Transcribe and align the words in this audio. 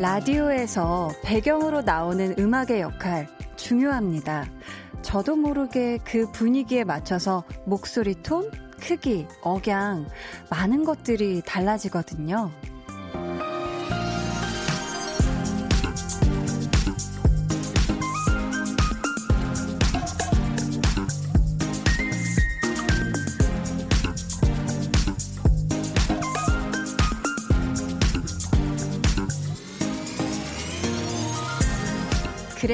라디오에서 0.00 1.10
배경으로 1.22 1.82
나오는 1.82 2.34
음악의 2.38 2.80
역할 2.80 3.28
중요합니다. 3.56 4.46
저도 5.02 5.36
모르게 5.36 5.98
그 6.04 6.30
분위기에 6.32 6.84
맞춰서 6.84 7.44
목소리 7.66 8.14
톤, 8.22 8.50
크기, 8.80 9.26
억양, 9.42 10.06
많은 10.48 10.84
것들이 10.84 11.42
달라지거든요. 11.44 12.50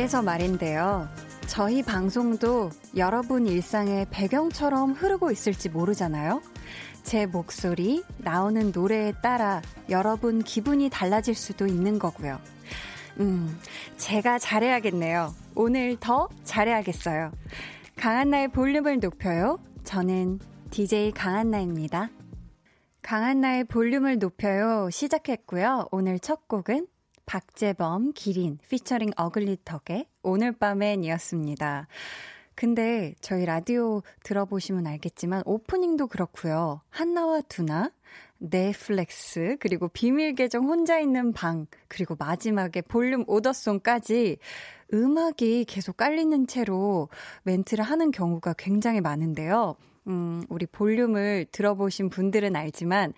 그래서 0.07 0.23
말인데요. 0.23 1.09
저희 1.49 1.83
방송도 1.83 2.71
여러분 2.97 3.45
일상의 3.49 4.07
배경처럼 4.09 4.93
흐르고 4.93 5.33
있을지 5.33 5.69
모르잖아요. 5.69 6.43
제 7.03 7.27
목소리, 7.27 8.05
나오는 8.19 8.71
노래에 8.73 9.15
따라 9.21 9.63
여러분 9.91 10.45
기분이 10.45 10.91
달라질 10.91 11.35
수도 11.35 11.67
있는 11.67 11.99
거고요. 11.99 12.39
음, 13.19 13.59
제가 13.97 14.39
잘해야겠네요. 14.39 15.35
오늘 15.57 15.97
더 15.99 16.29
잘해야겠어요. 16.45 17.33
강한나의 17.97 18.47
볼륨을 18.53 19.01
높여요. 19.01 19.59
저는 19.83 20.39
DJ 20.71 21.11
강한나입니다. 21.11 22.11
강한나의 23.03 23.65
볼륨을 23.65 24.21
높여요. 24.21 24.89
시작했고요. 24.89 25.89
오늘 25.91 26.21
첫 26.21 26.47
곡은 26.47 26.87
박재범, 27.27 28.13
기린, 28.15 28.59
피처링 28.69 29.11
어글리턱의 29.17 30.07
오늘 30.23 30.53
밤엔이었습니다. 30.53 31.89
근데 32.55 33.15
저희 33.21 33.45
라디오 33.45 34.03
들어보시면 34.23 34.87
알겠지만 34.87 35.43
오프닝도 35.45 36.07
그렇고요. 36.07 36.81
한나와 36.89 37.43
두나, 37.43 37.91
네, 38.39 38.83
flex, 38.83 39.57
그리고 39.61 39.89
비밀 39.89 40.35
계정 40.35 40.67
혼자 40.67 40.99
있는 40.99 41.33
방, 41.33 41.67
그리고 41.89 42.17
마지막에 42.19 42.81
볼륨 42.81 43.25
order 43.27 43.67
song까지 43.67 44.39
음악이 44.95 45.65
계속 45.67 45.97
깔리는 45.97 46.47
채로 46.47 47.09
멘트를 47.43 47.85
하는 47.85 48.11
경우가 48.11 48.55
굉장히 48.57 49.01
많은데요. 49.01 49.77
음, 50.07 50.43
우리 50.49 50.65
볼륨을 50.65 51.47
들어보신 51.51 52.09
분들은 52.09 52.55
알지만 52.57 53.13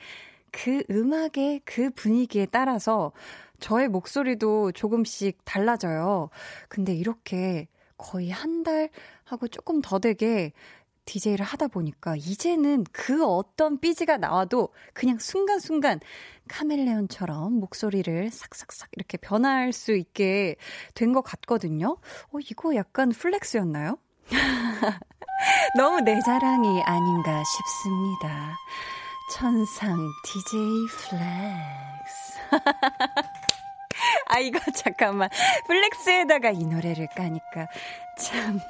그 0.50 0.82
음악의 0.90 1.60
그 1.64 1.90
분위기에 1.90 2.46
따라서 2.46 3.12
저의 3.60 3.88
목소리도 3.88 4.72
조금씩 4.72 5.44
달라져요. 5.44 6.30
근데 6.68 6.94
이렇게 6.94 7.68
거의 7.96 8.30
한 8.30 8.62
달 8.62 8.90
하고 9.24 9.48
조금 9.48 9.80
더 9.82 9.98
되게 9.98 10.52
DJ를 11.04 11.44
하다 11.44 11.68
보니까 11.68 12.16
이제는 12.16 12.84
그 12.92 13.24
어떤 13.26 13.78
삐지가 13.80 14.18
나와도 14.18 14.68
그냥 14.92 15.18
순간순간 15.18 16.00
카멜레온처럼 16.48 17.54
목소리를 17.54 18.30
싹싹싹 18.30 18.90
이렇게 18.92 19.16
변할 19.16 19.72
수 19.72 19.92
있게 19.96 20.56
된 20.94 21.12
것 21.14 21.22
같거든요. 21.22 21.96
어, 22.32 22.38
이거 22.50 22.74
약간 22.74 23.08
플렉스였나요? 23.10 23.98
너무 25.76 26.00
내 26.02 26.18
자랑이 26.20 26.82
아닌가 26.82 27.42
싶습니다. 27.44 28.56
천상 29.32 29.96
DJ 30.24 30.60
flex. 30.90 32.38
아, 34.38 34.40
이거 34.40 34.60
잠깐만. 34.72 35.28
flex에다가 35.66 36.50
이 36.50 36.64
노래를 36.64 37.08
까니까 37.08 37.66
참. 38.16 38.60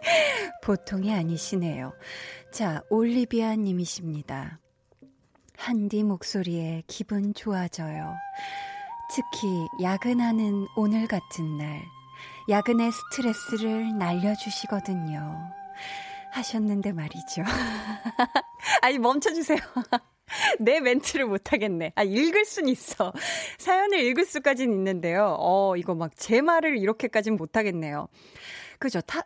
보통이 0.62 1.12
아니시네요. 1.12 1.92
자, 2.50 2.82
올리비아 2.88 3.56
님이십니다. 3.56 4.58
한디 5.58 6.02
목소리에 6.02 6.82
기분 6.86 7.34
좋아져요. 7.34 8.16
특히 9.14 9.48
야근하는 9.82 10.66
오늘 10.76 11.06
같은 11.06 11.58
날, 11.58 11.82
야근의 12.48 12.90
스트레스를 12.90 13.98
날려주시거든요. 13.98 15.52
하셨는데 16.32 16.92
말이죠. 16.92 17.42
아니, 18.80 18.98
멈춰주세요. 18.98 19.58
내 20.60 20.80
멘트를 20.80 21.26
못하겠네. 21.26 21.92
아, 21.96 22.02
읽을 22.02 22.44
순 22.44 22.68
있어. 22.68 23.12
사연을 23.58 24.00
읽을 24.00 24.24
수까지는 24.24 24.74
있는데요. 24.74 25.36
어, 25.38 25.76
이거 25.76 25.94
막 25.94 26.10
제 26.16 26.40
말을 26.42 26.78
이렇게까지는 26.78 27.36
못하겠네요. 27.38 28.08
그죠. 28.78 29.00
타, 29.00 29.22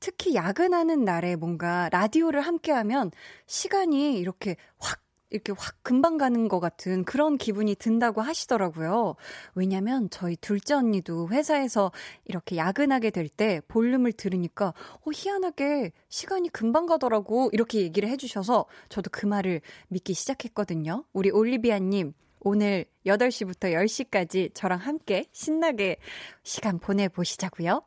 특히 0.00 0.34
야근하는 0.34 1.04
날에 1.04 1.36
뭔가 1.36 1.88
라디오를 1.92 2.40
함께 2.42 2.72
하면 2.72 3.10
시간이 3.46 4.18
이렇게 4.18 4.56
확 4.78 5.00
이렇게 5.32 5.52
확 5.56 5.74
금방 5.82 6.18
가는 6.18 6.46
것 6.48 6.60
같은 6.60 7.04
그런 7.04 7.38
기분이 7.38 7.74
든다고 7.74 8.20
하시더라고요. 8.20 9.16
왜냐면 9.54 10.08
저희 10.10 10.36
둘째 10.36 10.74
언니도 10.74 11.30
회사에서 11.30 11.90
이렇게 12.24 12.56
야근하게 12.56 13.10
될 13.10 13.32
때 13.34 13.62
볼륨을 13.68 14.12
들으니까 14.12 14.74
어, 15.00 15.10
희한하게 15.12 15.92
시간이 16.08 16.50
금방 16.50 16.86
가더라고 16.86 17.48
이렇게 17.52 17.80
얘기를 17.80 18.08
해주셔서 18.10 18.66
저도 18.88 19.10
그 19.10 19.26
말을 19.26 19.62
믿기 19.88 20.12
시작했거든요. 20.12 21.04
우리 21.12 21.30
올리비아님, 21.30 22.12
오늘 22.40 22.84
8시부터 23.06 23.72
10시까지 23.72 24.50
저랑 24.54 24.78
함께 24.80 25.26
신나게 25.32 25.96
시간 26.42 26.78
보내보시자고요. 26.78 27.82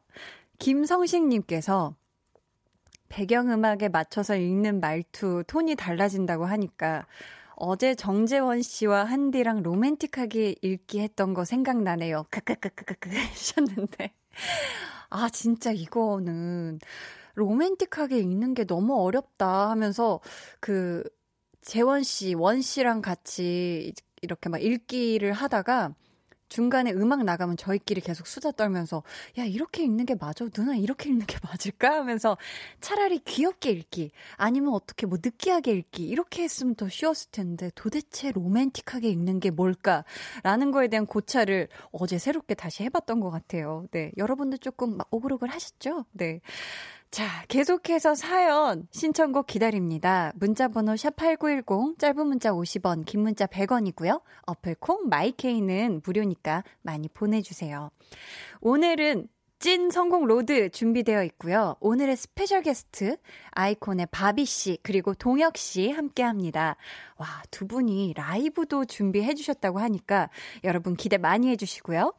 김성식님께서 0.59 1.95
배경음악에 3.09 3.89
맞춰서 3.89 4.35
읽는 4.35 4.79
말투, 4.79 5.43
톤이 5.47 5.75
달라진다고 5.75 6.45
하니까 6.45 7.05
어제 7.55 7.95
정재원 7.95 8.61
씨와 8.61 9.05
한디랑 9.05 9.63
로맨틱하게 9.63 10.55
읽기 10.61 10.99
했던 10.99 11.33
거 11.33 11.45
생각나네요. 11.45 12.25
크크크크크크 12.29 13.09
하셨는데. 13.09 14.11
아, 15.09 15.29
진짜 15.29 15.71
이거는 15.71 16.79
로맨틱하게 17.35 18.19
읽는 18.19 18.53
게 18.53 18.65
너무 18.65 19.01
어렵다 19.01 19.69
하면서 19.69 20.19
그 20.59 21.03
재원 21.61 22.03
씨, 22.03 22.33
원 22.33 22.61
씨랑 22.61 23.01
같이 23.01 23.93
이렇게 24.21 24.49
막 24.49 24.61
읽기를 24.61 25.33
하다가 25.33 25.93
중간에 26.49 26.91
음악 26.91 27.23
나가면 27.23 27.57
저희끼리 27.57 28.01
계속 28.01 28.27
수다 28.27 28.51
떨면서 28.51 29.03
야 29.37 29.43
이렇게 29.43 29.83
읽는 29.83 30.05
게 30.05 30.15
맞아 30.15 30.47
누나 30.49 30.75
이렇게 30.75 31.09
읽는 31.09 31.25
게 31.25 31.37
맞을까 31.43 31.97
하면서 31.97 32.37
차라리 32.81 33.19
귀엽게 33.19 33.71
읽기 33.71 34.11
아니면 34.37 34.73
어떻게 34.73 35.05
뭐 35.05 35.17
느끼하게 35.21 35.71
읽기 35.73 36.03
이렇게 36.07 36.43
했으면 36.43 36.75
더 36.75 36.87
쉬웠을 36.89 37.31
텐데 37.31 37.71
도대체 37.75 38.31
로맨틱하게 38.31 39.09
읽는 39.09 39.39
게 39.39 39.51
뭘까라는 39.51 40.71
거에 40.71 40.87
대한 40.87 41.05
고찰을 41.05 41.67
어제 41.91 42.17
새롭게 42.17 42.53
다시 42.53 42.83
해봤던 42.83 43.19
것 43.19 43.29
같아요. 43.29 43.85
네 43.91 44.11
여러분도 44.17 44.57
조금 44.57 44.97
막 44.97 45.07
오글오글 45.11 45.49
하셨죠? 45.49 46.05
네. 46.11 46.41
자, 47.11 47.45
계속해서 47.47 48.13
사연 48.15 48.87
신청곡 48.91 49.47
기다립니다. 49.47 50.33
문자 50.35 50.67
번호 50.67 50.93
샵8910 50.93 51.97
짧은 51.97 52.27
문자 52.27 52.51
50원, 52.51 53.05
긴 53.05 53.21
문자 53.21 53.45
100원이고요. 53.45 54.21
어플 54.47 54.75
콩 54.79 55.07
마이케이는 55.07 56.01
무료니까 56.03 56.63
많이 56.81 57.07
보내 57.07 57.41
주세요. 57.41 57.89
오늘은 58.59 59.29
찐 59.59 59.89
성공 59.89 60.25
road 60.25 60.69
준비되어 60.69 61.23
있고요. 61.23 61.77
오늘의 61.79 62.17
special 62.17 62.61
guest 62.61 63.15
아이콘의 63.51 64.07
바비 64.11 64.43
씨 64.45 64.77
그리고 64.83 65.13
동혁 65.13 65.57
씨 65.57 65.89
함께 65.91 66.23
합니다. 66.23 66.75
와, 67.17 67.27
두 67.49 67.65
분이 67.65 68.13
라이브도 68.17 68.85
준비해 68.85 69.33
주셨다고 69.33 69.79
하니까 69.79 70.29
여러분 70.65 70.95
기대 70.95 71.17
많이 71.17 71.49
해 71.49 71.55
주시고요. 71.55 72.13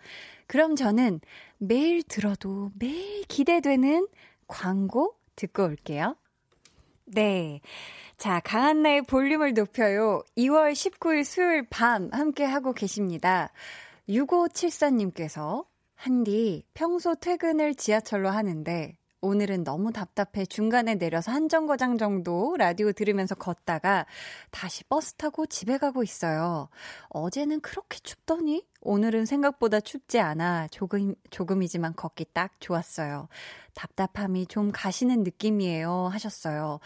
그럼 0.47 0.75
저는 0.75 1.21
매일 1.59 2.03
들어도 2.03 2.71
매일 2.79 3.23
기대되는 3.25 4.09
광고 4.47 5.17
듣고 5.37 5.65
올게요. 5.65 6.17
네. 7.05 7.61
자, 8.17 8.41
강한나의 8.41 9.03
볼륨을 9.03 9.55
높여요. 9.55 10.23
2월 10.37 10.73
19일 10.73 11.25
수요일 11.25 11.67
밤 11.69 12.11
함께 12.13 12.45
하고 12.45 12.73
계십니다. 12.73 13.53
6574님께서 14.09 15.67
한디 15.95 16.65
평소 16.75 17.15
퇴근을 17.15 17.75
지하철로 17.75 18.31
하는데 18.31 18.97
오늘은 19.21 19.65
너무 19.65 19.93
답답해 19.93 20.47
중간에 20.47 20.95
내려서 20.95 21.33
한 21.33 21.49
정거장 21.49 21.99
정도 21.99 22.55
라디오 22.57 22.93
들으면서 22.93 23.35
걷다가 23.35 24.07
다시 24.51 24.85
버스 24.85 25.15
타고 25.15 25.47
집에 25.47 25.79
가고 25.79 26.03
있어요. 26.03 26.69
어제는 27.09 27.61
그렇게 27.61 27.99
춥더니 27.99 28.65
오늘은 28.87 29.27
생각보다 29.27 29.81
춥지 29.81 30.19
않아 30.21 30.69
조금, 30.69 31.15
조금이지만 31.31 31.95
걷기 31.95 32.27
딱 32.33 32.53
좋았어요. 32.61 33.29
답답함이 33.75 34.47
좀 34.47 34.73
가시는 34.73 35.23
느낌이에요. 35.23 36.09
하셨어요. 36.11 36.81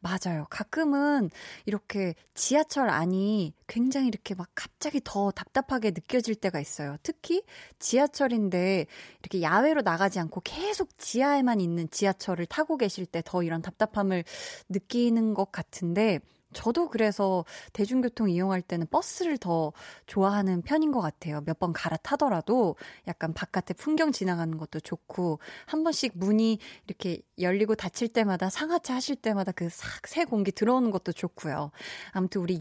맞아요. 0.00 0.46
가끔은 0.48 1.30
이렇게 1.64 2.14
지하철 2.34 2.88
안이 2.88 3.52
굉장히 3.66 4.06
이렇게 4.08 4.34
막 4.36 4.48
갑자기 4.54 5.00
더 5.02 5.32
답답하게 5.32 5.90
느껴질 5.90 6.36
때가 6.36 6.60
있어요. 6.60 6.96
특히 7.02 7.42
지하철인데 7.80 8.86
이렇게 9.22 9.42
야외로 9.42 9.82
나가지 9.82 10.20
않고 10.20 10.42
계속 10.44 10.96
지하에만 10.98 11.60
있는 11.60 11.90
지하철을 11.90 12.46
타고 12.46 12.76
계실 12.76 13.06
때 13.06 13.22
더 13.24 13.42
이런 13.42 13.60
답답함을 13.62 14.24
느끼는 14.68 15.34
것 15.34 15.50
같은데 15.50 16.20
저도 16.56 16.88
그래서 16.88 17.44
대중교통 17.72 18.30
이용할 18.30 18.62
때는 18.62 18.86
버스를 18.90 19.36
더 19.38 19.72
좋아하는 20.06 20.62
편인 20.62 20.90
것 20.92 21.00
같아요. 21.00 21.42
몇 21.44 21.56
번 21.58 21.72
갈아타더라도 21.72 22.76
약간 23.08 23.32
바깥에 23.32 23.74
풍경 23.74 24.12
지나가는 24.12 24.56
것도 24.58 24.80
좋고, 24.80 25.38
한 25.66 25.84
번씩 25.84 26.12
문이 26.16 26.58
이렇게 26.86 27.20
열리고 27.38 27.74
닫힐 27.76 28.08
때마다 28.08 28.50
상하차 28.50 28.94
하실 28.96 29.16
때마다 29.16 29.52
그 29.52 29.66
싹 29.70 30.06
새 30.06 30.24
공기 30.24 30.52
들어오는 30.52 30.90
것도 30.90 31.12
좋고요. 31.12 31.70
아무튼 32.12 32.40
우리 32.42 32.58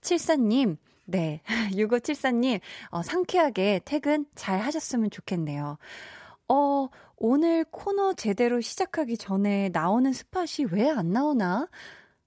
6574님, 0.00 0.76
네. 1.06 1.40
6574님, 1.72 2.60
어, 2.90 3.02
상쾌하게 3.02 3.80
퇴근 3.84 4.26
잘 4.34 4.60
하셨으면 4.60 5.10
좋겠네요. 5.10 5.78
어, 6.48 6.88
오늘 7.16 7.64
코너 7.70 8.12
제대로 8.14 8.60
시작하기 8.60 9.16
전에 9.18 9.70
나오는 9.72 10.12
스팟이 10.12 10.66
왜 10.72 10.90
안 10.90 11.10
나오나? 11.12 11.68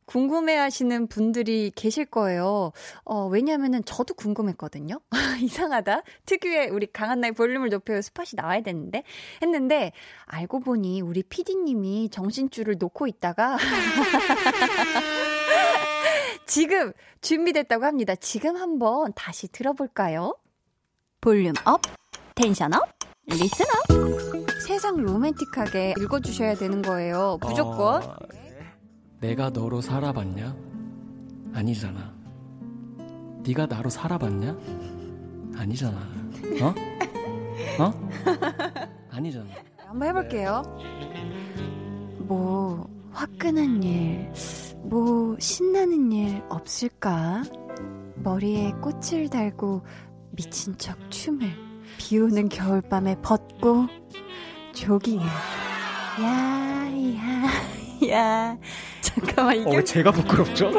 궁금해 0.08 0.56
하시는 0.56 1.06
분들이 1.08 1.72
계실 1.76 2.06
거예요. 2.06 2.72
어, 3.04 3.28
왜냐면은 3.28 3.84
저도 3.84 4.14
궁금했거든요. 4.16 5.02
이상하다. 5.44 6.02
특유의 6.26 6.70
우리 6.70 6.88
강한나의 6.88 7.34
볼륨을 7.34 7.70
높여요 7.70 8.02
spot이 8.02 8.30
나와야 8.36 8.62
되는데. 8.62 9.04
했는데, 9.42 9.92
알고 10.26 10.62
보니 10.62 11.02
우리 11.02 11.24
PD님이 11.24 12.10
정신줄을 12.10 12.78
놓고 12.80 13.08
있다가, 13.08 13.58
지금 16.48 16.94
준비됐다고 17.20 17.84
합니다. 17.84 18.16
지금 18.16 18.56
한번 18.56 19.12
다시 19.14 19.50
들어볼까요? 19.50 20.38
volume 21.20 21.54
up, 21.66 21.82
tension 22.34 22.74
up, 22.74 22.98
listen 23.26 23.66
up. 23.66 24.62
세상 24.66 24.96
로맨틱하게 24.96 25.96
읽어주셔야 26.00 26.56
되는 26.56 26.82
거예요. 26.82 27.40
무조건. 27.42 28.04
어... 28.04 28.47
내가 29.20 29.50
너로 29.50 29.82
살아봤냐? 29.82 30.56
아니잖아. 31.54 32.14
네가 33.44 33.66
나로 33.66 33.90
살아봤냐? 33.90 34.56
아니잖아. 35.56 35.98
어? 36.62 37.84
어? 37.84 38.10
아니잖아. 39.10 39.48
한번 39.78 40.10
해볼게요. 40.10 40.62
뭐 42.20 42.88
화끈한 43.12 43.82
일, 43.82 44.32
뭐 44.84 45.36
신나는 45.40 46.12
일 46.12 46.44
없을까? 46.50 47.44
머리에 48.18 48.72
꽃을 48.82 49.30
달고 49.30 49.82
미친 50.32 50.78
척 50.78 51.10
춤을 51.10 51.50
비 51.98 52.20
오는 52.20 52.50
겨울밤에 52.50 53.22
벗고 53.22 53.88
조깅을 54.74 55.26
야야 56.22 57.48
야 58.12 58.58
잠깐만 59.20 59.56
이게 59.58 59.78
어, 59.78 59.84
제가 59.84 60.12
부끄럽죠? 60.12 60.72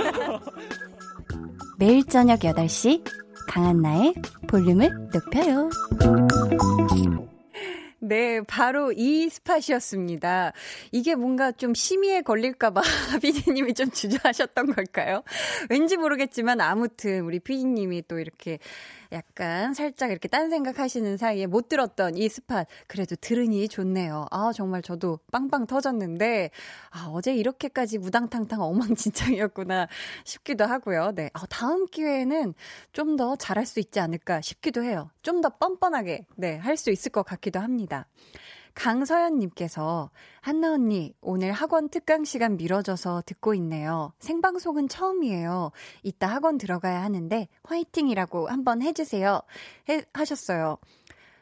매일 1.79 2.05
저녁 2.05 2.41
8시 2.41 3.03
강한나의 3.49 4.15
볼륨을 4.47 4.91
높여요. 5.13 5.71
네, 8.01 8.41
바로 8.43 8.93
이 8.93 9.29
스팟이었습니다. 9.29 10.53
이게 10.93 11.15
뭔가 11.17 11.51
좀 11.51 11.75
심의에 11.75 12.23
걸릴까봐 12.23 12.81
피디님이 13.21 13.75
좀 13.75 13.91
주저하셨던 13.91 14.73
걸까요? 14.75 15.23
왠지 15.69 15.97
모르겠지만 15.97 16.61
아무튼 16.61 17.25
우리 17.25 17.41
피디님이 17.41 18.05
또 18.07 18.19
이렇게 18.19 18.61
약간 19.13 19.73
살짝 19.75 20.11
이렇게 20.11 20.29
딴 20.29 20.51
생각하시는 20.51 21.17
사이에 21.17 21.47
못 21.47 21.69
들었던 21.69 22.17
이 22.17 22.29
스팟 22.29 22.67
그래도 22.87 23.17
들으니 23.17 23.69
좋네요. 23.69 24.27
아 24.31 24.53
정말 24.55 24.83
저도 24.83 25.19
빵빵 25.33 25.67
터졌는데 25.67 26.51
아 26.91 27.09
어제 27.11 27.35
이렇게까지 27.35 27.99
무당탕탕 27.99 28.61
엉망진창이었구나 28.61 29.89
싶기도 30.25 30.65
하고요. 30.67 31.13
네, 31.15 31.31
아, 31.33 31.47
다음 31.47 31.87
기회에는 31.87 32.55
좀 32.93 33.17
더 33.17 33.35
잘할 33.37 33.67
수 33.67 33.81
있지 33.81 33.99
않을까 34.01 34.41
싶기도 34.43 34.83
해요. 34.85 35.11
좀 35.23 35.41
더 35.41 35.49
뻔뻔하게 35.51 36.27
네 36.37 36.57
할 36.59 36.77
수 36.77 36.91
있을 36.91 37.11
것 37.13 37.23
같기도 37.25 37.59
합니다. 37.61 38.07
강서연님께서 38.79 40.09
한나 40.41 40.75
언니 40.75 41.13
오늘 41.21 41.51
학원 41.51 41.89
특강 41.89 42.25
시간 42.25 42.57
미뤄져서 42.57 43.25
듣고 43.27 43.53
있네요. 43.55 44.13
생방송은 44.21 44.89
처음이에요. 44.89 45.73
이따 46.05 46.29
학원 46.29 46.59
들어가야 46.59 47.03
하는데 47.03 47.49
화이팅이라고 47.65 48.47
한번 48.47 48.81
해주세요. 48.81 49.43
해, 49.89 50.03
하셨어요. 50.13 50.79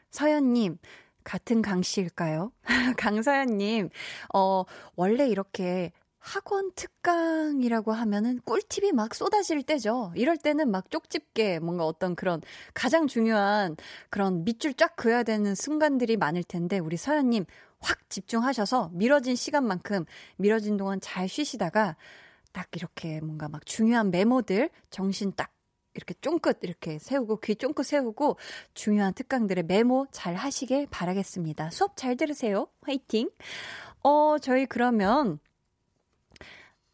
서연님 0.09 0.79
같은 1.23 1.61
강 1.61 1.83
씨일까요? 1.83 2.51
강서연님 2.97 3.89
어 4.33 4.63
원래 4.95 5.27
이렇게 5.27 5.91
학원 6.27 6.73
특강이라고 6.75 7.93
하면은 7.93 8.41
꿀팁이 8.43 8.91
막 8.91 9.15
쏟아질 9.15 9.63
때죠. 9.63 10.11
이럴 10.13 10.35
때는 10.35 10.69
막 10.69 10.91
쪽집게 10.91 11.59
뭔가 11.59 11.85
어떤 11.85 12.15
그런 12.15 12.41
가장 12.73 13.07
중요한 13.07 13.77
그런 14.09 14.43
밑줄 14.43 14.73
쫙 14.73 14.97
그어야 14.97 15.23
되는 15.23 15.55
순간들이 15.55 16.17
많을 16.17 16.43
텐데 16.43 16.79
우리 16.79 16.97
서연님 16.97 17.45
확 17.79 18.09
집중하셔서 18.09 18.89
미뤄진 18.91 19.37
시간만큼 19.37 20.03
미뤄진 20.35 20.75
동안 20.75 20.99
잘 20.99 21.29
쉬시다가 21.29 21.95
딱 22.51 22.67
이렇게 22.75 23.21
뭔가 23.21 23.47
막 23.47 23.65
중요한 23.65 24.11
메모들 24.11 24.69
정신 24.89 25.31
딱 25.33 25.53
이렇게 25.93 26.13
쫑긋 26.19 26.59
이렇게 26.61 26.99
세우고 26.99 27.39
귀 27.39 27.55
쫑긋 27.55 27.85
세우고 27.85 28.37
중요한 28.73 29.13
특강들의 29.13 29.63
메모 29.63 30.07
잘 30.11 30.35
하시길 30.35 30.87
바라겠습니다. 30.91 31.69
수업 31.69 31.95
잘 31.95 32.17
들으세요. 32.17 32.67
화이팅. 32.81 33.29
어, 34.03 34.37
저희 34.39 34.65
그러면 34.65 35.39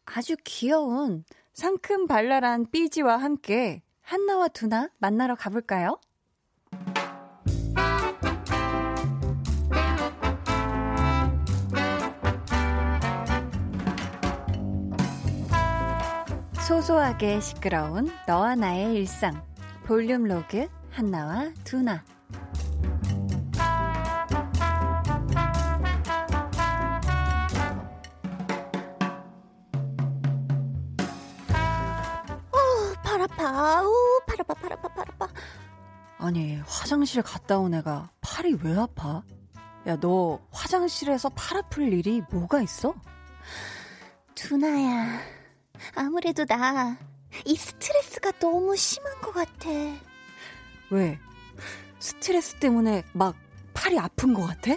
아주 0.04 0.36
귀여운 0.44 1.24
상큼 1.52 2.06
발랄한 2.06 2.70
삐지와 2.70 3.16
함께 3.16 3.82
한나와 4.02 4.48
두나 4.48 4.90
만나러 4.98 5.34
가볼까요? 5.34 5.98
소소하게 16.66 17.40
시끄러운 17.40 18.10
너와 18.26 18.54
나의 18.54 18.94
일상 18.94 19.42
볼륨 19.84 20.24
로그 20.24 20.66
한나와 20.90 21.52
두나 21.62 22.02
아우, 33.64 33.92
팔 34.26 34.36
아파, 34.40 34.54
팔 34.54 34.72
아파, 34.72 34.88
팔 34.88 35.04
아파. 35.08 35.28
아니, 36.18 36.56
화장실 36.66 37.22
갔다 37.22 37.58
온 37.58 37.74
애가 37.74 38.10
팔이 38.20 38.58
왜 38.62 38.76
아파? 38.78 39.22
야, 39.86 39.96
너 39.96 40.40
화장실에서 40.50 41.28
팔 41.30 41.58
아플 41.58 41.92
일이 41.92 42.22
뭐가 42.30 42.62
있어? 42.62 42.94
두나야, 44.34 45.20
아무래도 45.94 46.44
나 46.44 46.96
이 47.44 47.56
스트레스가 47.56 48.30
너무 48.38 48.76
심한 48.76 49.20
것 49.20 49.32
같아. 49.32 49.68
왜? 50.90 51.18
스트레스 51.98 52.54
때문에 52.56 53.02
막 53.12 53.34
팔이 53.74 53.98
아픈 53.98 54.34
것 54.34 54.46
같아? 54.46 54.76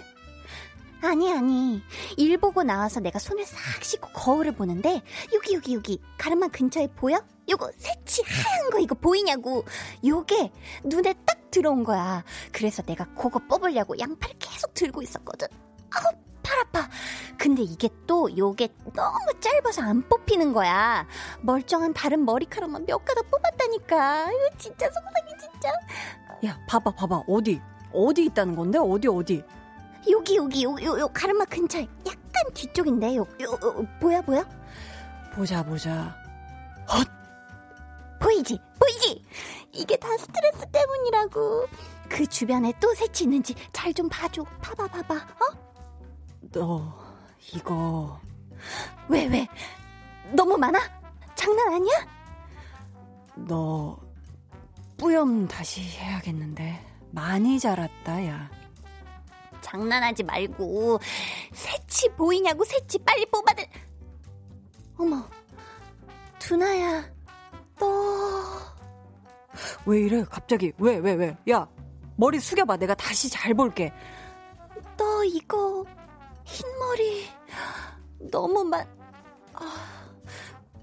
아니, 1.02 1.32
아니. 1.32 1.82
일 2.16 2.38
보고 2.38 2.62
나와서 2.62 3.00
내가 3.00 3.18
손을 3.18 3.44
싹 3.44 3.82
씻고 3.82 4.08
거울을 4.12 4.52
보는데, 4.52 5.02
여기, 5.32 5.54
여기, 5.54 5.74
여기, 5.74 6.00
가르마 6.16 6.48
근처에 6.48 6.88
보여? 6.88 7.22
요거 7.48 7.70
새치 7.76 8.22
하얀 8.26 8.70
거 8.70 8.78
이거 8.78 8.94
보이냐고. 8.94 9.64
요게 10.04 10.52
눈에 10.84 11.14
딱 11.24 11.50
들어온 11.50 11.82
거야. 11.82 12.22
그래서 12.52 12.82
내가 12.82 13.06
그거 13.14 13.38
뽑으려고 13.48 13.98
양팔을 13.98 14.34
계속 14.38 14.74
들고 14.74 15.00
있었거든. 15.02 15.48
아우, 15.90 16.12
팔 16.42 16.58
아파. 16.60 16.88
근데 17.38 17.62
이게 17.62 17.88
또 18.06 18.28
요게 18.36 18.68
너무 18.94 19.16
짧아서 19.40 19.82
안 19.82 20.06
뽑히는 20.08 20.52
거야. 20.52 21.06
멀쩡한 21.40 21.94
다른 21.94 22.24
머리카락만 22.26 22.84
몇 22.86 23.02
가닥 23.04 23.30
뽑았다니까. 23.30 24.30
이거 24.30 24.50
진짜 24.58 24.86
속상해, 24.90 25.32
진짜. 25.40 25.70
야, 26.44 26.58
봐봐, 26.68 26.90
봐봐. 26.90 27.22
어디? 27.28 27.62
어디 27.94 28.26
있다는 28.26 28.56
건데? 28.56 28.78
어디, 28.78 29.08
어디? 29.08 29.42
여기, 30.10 30.36
여기, 30.36 30.64
요, 30.64 30.76
요, 30.82 30.98
요 30.98 31.08
가르마 31.12 31.44
근처에 31.44 31.86
약간 32.06 32.52
뒤쪽인데. 32.54 33.16
요, 33.16 33.26
요, 33.40 33.50
요 33.62 33.86
보여, 34.00 34.20
보여? 34.22 34.44
보자, 35.34 35.62
보자. 35.62 36.16
헛! 36.92 37.06
보이지? 38.20 38.58
보이지? 38.80 39.22
이게 39.72 39.96
다 39.96 40.08
스트레스 40.18 40.66
때문이라고. 40.72 41.66
그 42.08 42.26
주변에 42.26 42.72
또 42.80 42.92
새치 42.94 43.24
있는지 43.24 43.54
잘 43.72 43.92
좀 43.92 44.08
봐줘. 44.08 44.42
봐봐, 44.62 44.86
봐봐, 44.88 45.14
어? 45.14 45.58
너, 46.52 46.94
이거. 47.54 48.20
왜, 49.08 49.26
왜? 49.26 49.46
너무 50.32 50.56
많아? 50.56 50.78
장난 51.34 51.74
아니야? 51.74 51.94
너, 53.36 53.96
뿌염 54.96 55.46
다시 55.46 55.82
해야겠는데. 55.82 56.86
많이 57.10 57.58
자랐다, 57.60 58.26
야. 58.26 58.50
장난하지 59.68 60.22
말고. 60.22 60.98
새치 61.52 62.08
보이냐고, 62.10 62.64
새치 62.64 62.98
빨리 62.98 63.26
뽑아들. 63.26 63.66
어머, 64.96 65.28
두나야, 66.38 67.04
너. 67.78 67.86
왜 69.86 70.00
이래, 70.00 70.24
갑자기. 70.24 70.72
왜, 70.78 70.96
왜, 70.96 71.12
왜. 71.12 71.36
야, 71.50 71.68
머리 72.16 72.40
숙여봐. 72.40 72.78
내가 72.78 72.94
다시 72.94 73.28
잘 73.28 73.54
볼게. 73.54 73.92
너 74.96 75.22
이거, 75.24 75.84
흰머리, 76.44 77.28
너무 78.30 78.64
많, 78.64 78.86
아, 79.52 80.10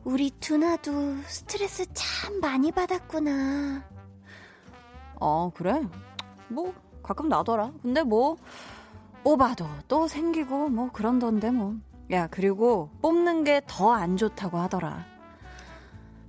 우리 0.04 0.30
두나도 0.39 1.18
스트레스 1.24 1.86
참 1.94 2.39
많이 2.39 2.72
받았구나. 2.72 3.84
어, 5.20 5.51
그래? 5.54 5.82
뭐, 6.48 6.74
가끔 7.04 7.27
나더라. 7.27 7.72
근데 7.82 8.04
뭐, 8.04 8.38
뽑아도 9.25 9.67
또 9.88 10.08
생기고, 10.08 10.70
뭐, 10.70 10.91
그런던데, 10.94 11.50
뭐. 11.50 11.75
야, 12.12 12.27
그리고 12.27 12.91
뽑는 13.01 13.44
게 13.44 13.60
더 13.67 13.91
안 13.91 14.17
좋다고 14.17 14.60
하더라. 14.60 15.03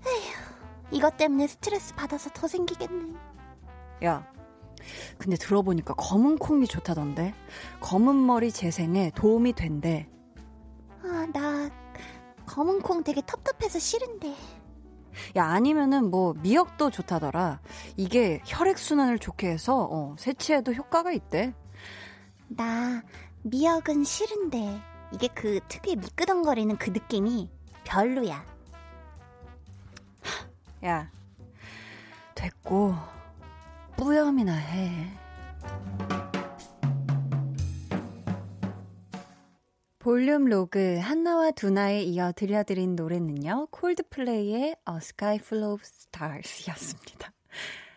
에휴, 0.06 0.96
이것 0.96 1.18
때문에 1.18 1.46
스트레스 1.46 1.94
받아서 1.94 2.30
더 2.32 2.48
생기겠네. 2.48 3.14
야, 4.06 4.26
근데 5.18 5.36
들어보니까 5.36 5.92
검은 5.94 6.38
콩이 6.38 6.66
좋다던데? 6.66 7.34
검은 7.80 8.16
머리 8.24 8.50
재생에 8.50 9.10
도움이 9.14 9.52
된대. 9.52 10.08
아, 11.02 11.26
나 11.34 11.68
검은 12.46 12.80
콩 12.80 13.04
되게 13.04 13.20
텁텁해서 13.20 13.78
싫은데. 13.78 14.34
야, 15.36 15.44
아니면은 15.46 16.10
뭐 16.10 16.32
미역도 16.40 16.90
좋다더라. 16.90 17.60
이게 17.98 18.40
혈액순환을 18.46 19.18
좋게 19.18 19.48
해서 19.50 19.86
어, 19.90 20.14
세치에도 20.18 20.72
효과가 20.72 21.12
있대. 21.12 21.52
나 22.48 23.02
미역은 23.42 24.04
싫은데 24.04 24.80
이게 25.12 25.28
그 25.28 25.60
특유의 25.68 25.96
미끄덩거리는 25.96 26.76
그 26.78 26.90
느낌이 26.90 27.50
별로야. 27.84 28.44
야, 30.84 31.10
됐고 32.34 32.94
뿌염이나 33.96 34.54
해. 34.54 35.10
볼륨 39.98 40.44
로그 40.44 40.98
한나와 40.98 41.50
두나에 41.50 42.02
이어 42.02 42.30
들려드린 42.30 42.94
노래는요. 42.94 43.66
콜드플레이의 43.72 44.76
A 44.88 44.96
Sky 44.98 45.36
Full 45.36 45.64
of 45.64 45.82
Stars 45.84 46.70
였습니다. 46.70 47.32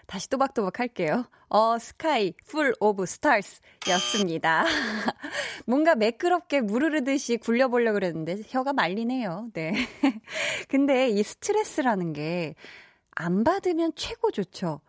다시 0.10 0.28
또박또박 0.30 0.80
할게요. 0.80 1.26
어, 1.50 1.78
Sky, 1.78 2.34
Full 2.48 2.74
of 2.80 3.06
Stars 3.06 3.62
였습니다. 3.90 4.66
뭔가 5.66 5.96
매끄럽게 5.96 6.62
무르르듯이 6.62 7.38
굴려보려고 7.38 7.94
그랬는데 7.94 8.42
혀가 8.48 8.74
말리네요. 8.74 9.50
네. 9.54 9.74
근데 10.68 11.10
이 11.10 11.22
스트레스라는 11.22 12.14
게 12.14 12.56
안 13.20 13.44
받으면 13.44 13.92
최고 13.96 14.32
좋죠. 14.32 14.80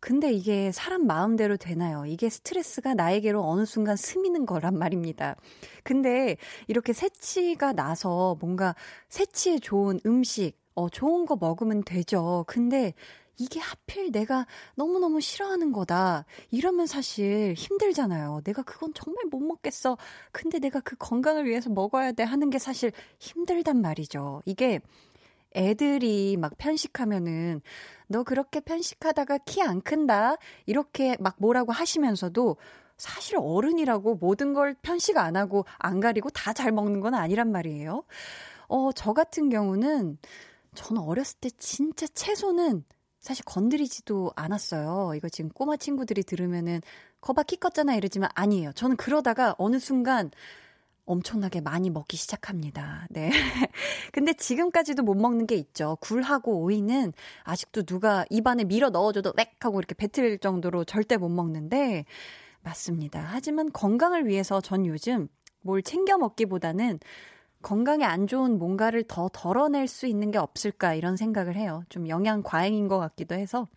근데 0.00 0.32
이게 0.32 0.72
사람 0.72 1.06
마음대로 1.06 1.58
되나요? 1.58 2.06
이게 2.06 2.30
스트레스가 2.30 2.94
나에게로 2.94 3.44
어느 3.44 3.66
순간 3.66 3.96
스미는 3.96 4.46
거란 4.46 4.78
말입니다. 4.78 5.36
근데 5.82 6.38
이렇게 6.68 6.94
새치가 6.94 7.74
나서 7.74 8.36
뭔가 8.40 8.74
새치에 9.10 9.58
좋은 9.58 10.00
음식, 10.06 10.52
어, 10.74 10.88
좋은 10.88 11.26
거 11.26 11.36
먹으면 11.36 11.82
되죠. 11.84 12.44
근데 12.46 12.94
이게 13.38 13.60
하필 13.60 14.10
내가 14.12 14.46
너무너무 14.76 15.20
싫어하는 15.20 15.72
거다. 15.72 16.24
이러면 16.50 16.86
사실 16.86 17.54
힘들잖아요. 17.56 18.40
내가 18.44 18.62
그건 18.62 18.92
정말 18.94 19.26
못 19.26 19.40
먹겠어. 19.40 19.98
근데 20.32 20.58
내가 20.58 20.80
그 20.80 20.96
건강을 20.96 21.44
위해서 21.46 21.68
먹어야 21.70 22.12
돼 22.12 22.22
하는 22.22 22.50
게 22.50 22.58
사실 22.58 22.92
힘들단 23.18 23.80
말이죠. 23.82 24.42
이게 24.46 24.80
애들이 25.54 26.36
막 26.38 26.56
편식하면은 26.58 27.62
너 28.08 28.22
그렇게 28.22 28.60
편식하다가 28.60 29.38
키 29.38 29.62
안 29.62 29.80
큰다. 29.82 30.36
이렇게 30.66 31.16
막 31.20 31.36
뭐라고 31.38 31.72
하시면서도 31.72 32.56
사실 32.98 33.36
어른이라고 33.38 34.16
모든 34.16 34.54
걸 34.54 34.74
편식 34.82 35.18
안 35.18 35.36
하고 35.36 35.64
안 35.78 36.00
가리고 36.00 36.30
다 36.30 36.52
잘 36.52 36.72
먹는 36.72 37.00
건 37.00 37.14
아니란 37.14 37.52
말이에요. 37.52 38.04
어, 38.68 38.92
저 38.92 39.12
같은 39.12 39.48
경우는 39.50 40.18
저는 40.74 41.02
어렸을 41.02 41.38
때 41.40 41.50
진짜 41.58 42.06
채소는 42.06 42.84
사실 43.26 43.44
건드리지도 43.44 44.30
않았어요. 44.36 45.14
이거 45.16 45.28
지금 45.28 45.50
꼬마 45.50 45.76
친구들이 45.76 46.22
들으면은 46.22 46.80
거봐 47.20 47.42
키 47.42 47.56
컸잖아 47.56 47.96
이러지만 47.96 48.30
아니에요. 48.34 48.70
저는 48.74 48.96
그러다가 48.96 49.56
어느 49.58 49.80
순간 49.80 50.30
엄청나게 51.06 51.60
많이 51.60 51.90
먹기 51.90 52.16
시작합니다. 52.16 53.08
네. 53.10 53.30
근데 54.12 54.32
지금까지도 54.32 55.02
못 55.02 55.14
먹는 55.14 55.48
게 55.48 55.56
있죠. 55.56 55.98
굴하고 56.02 56.60
오이는 56.60 57.12
아직도 57.42 57.82
누가 57.82 58.24
입안에 58.30 58.62
밀어 58.62 58.90
넣어줘도 58.90 59.32
렉 59.36 59.56
하고 59.58 59.80
이렇게 59.80 59.96
뱉을 59.96 60.38
정도로 60.38 60.84
절대 60.84 61.16
못 61.16 61.28
먹는데 61.28 62.04
맞습니다. 62.62 63.26
하지만 63.28 63.72
건강을 63.72 64.28
위해서 64.28 64.60
전 64.60 64.86
요즘 64.86 65.26
뭘 65.62 65.82
챙겨 65.82 66.16
먹기보다는 66.16 67.00
건강에 67.62 68.04
안 68.04 68.26
좋은 68.26 68.58
뭔가를 68.58 69.04
더 69.04 69.28
덜어낼 69.32 69.88
수 69.88 70.06
있는 70.06 70.30
게 70.30 70.38
없을까 70.38 70.94
이런 70.94 71.16
생각을 71.16 71.56
해요. 71.56 71.82
좀 71.88 72.08
영양 72.08 72.42
과잉인 72.42 72.88
것 72.88 72.98
같기도 72.98 73.34
해서. 73.34 73.68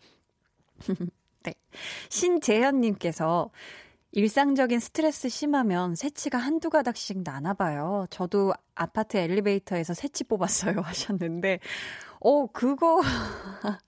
네. 1.42 1.54
신재현님께서 2.08 3.50
일상적인 4.12 4.80
스트레스 4.80 5.28
심하면 5.28 5.94
새치가 5.94 6.38
한두 6.38 6.68
가닥씩 6.68 7.22
나나 7.22 7.54
봐요. 7.54 8.06
저도 8.10 8.52
아파트 8.74 9.16
엘리베이터에서 9.16 9.94
새치 9.94 10.24
뽑았어요 10.24 10.80
하셨는데, 10.82 11.60
어, 12.20 12.46
그거, 12.48 13.00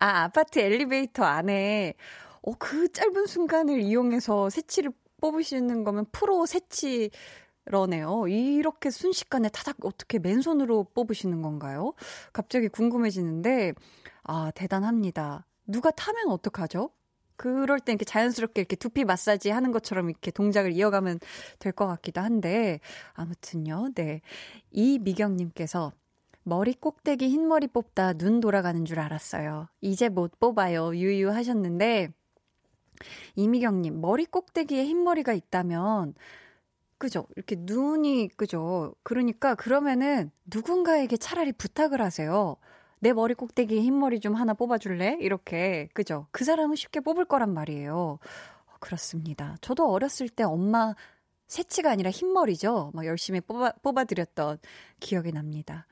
아, 0.00 0.22
아파트 0.24 0.58
엘리베이터 0.58 1.24
안에, 1.24 1.94
어, 2.42 2.52
그 2.58 2.90
짧은 2.90 3.26
순간을 3.26 3.80
이용해서 3.80 4.50
새치를 4.50 4.92
뽑으시는 5.20 5.84
거면 5.84 6.06
프로 6.10 6.46
새치, 6.46 7.10
러네요. 7.70 8.28
이렇게 8.28 8.90
순식간에 8.90 9.48
타닥 9.50 9.76
어떻게 9.84 10.18
맨손으로 10.18 10.84
뽑으시는 10.94 11.42
건가요? 11.42 11.94
갑자기 12.32 12.68
궁금해지는데, 12.68 13.74
아, 14.24 14.50
대단합니다. 14.54 15.46
누가 15.66 15.90
타면 15.90 16.28
어떡하죠? 16.30 16.90
그럴 17.36 17.80
때 17.80 17.92
이렇게 17.92 18.04
자연스럽게 18.04 18.60
이렇게 18.60 18.76
두피 18.76 19.04
마사지 19.04 19.48
하는 19.50 19.72
것처럼 19.72 20.10
이렇게 20.10 20.30
동작을 20.30 20.72
이어가면 20.72 21.20
될 21.58 21.72
것 21.72 21.86
같기도 21.86 22.20
한데, 22.20 22.80
아무튼요, 23.14 23.90
네. 23.94 24.20
이미경님께서 24.72 25.92
머리 26.42 26.74
꼭대기 26.74 27.28
흰머리 27.28 27.68
뽑다 27.68 28.14
눈 28.14 28.40
돌아가는 28.40 28.84
줄 28.84 28.98
알았어요. 28.98 29.68
이제 29.80 30.08
못 30.08 30.38
뽑아요. 30.38 30.94
유유 30.96 31.30
하셨는데, 31.30 32.10
이미경님, 33.36 34.00
머리 34.00 34.26
꼭대기에 34.26 34.84
흰머리가 34.84 35.32
있다면, 35.32 36.14
그죠? 37.00 37.26
이렇게 37.34 37.56
눈이, 37.58 38.28
그죠? 38.36 38.94
그러니까 39.02 39.54
그러면은 39.54 40.30
누군가에게 40.44 41.16
차라리 41.16 41.50
부탁을 41.50 42.02
하세요. 42.02 42.56
내 42.98 43.14
머리 43.14 43.32
꼭대기에 43.32 43.80
흰머리 43.80 44.20
좀 44.20 44.34
하나 44.34 44.52
뽑아줄래? 44.52 45.16
이렇게, 45.20 45.88
그죠? 45.94 46.26
그 46.30 46.44
사람은 46.44 46.76
쉽게 46.76 47.00
뽑을 47.00 47.24
거란 47.24 47.54
말이에요. 47.54 47.96
어, 47.96 48.72
그렇습니다. 48.80 49.56
저도 49.62 49.90
어렸을 49.90 50.28
때 50.28 50.44
엄마 50.44 50.94
새치가 51.46 51.90
아니라 51.90 52.10
흰머리죠. 52.10 52.90
막 52.92 53.06
열심히 53.06 53.40
뽑아, 53.40 53.72
뽑아드렸던 53.82 54.58
기억이 55.00 55.32
납니다. 55.32 55.86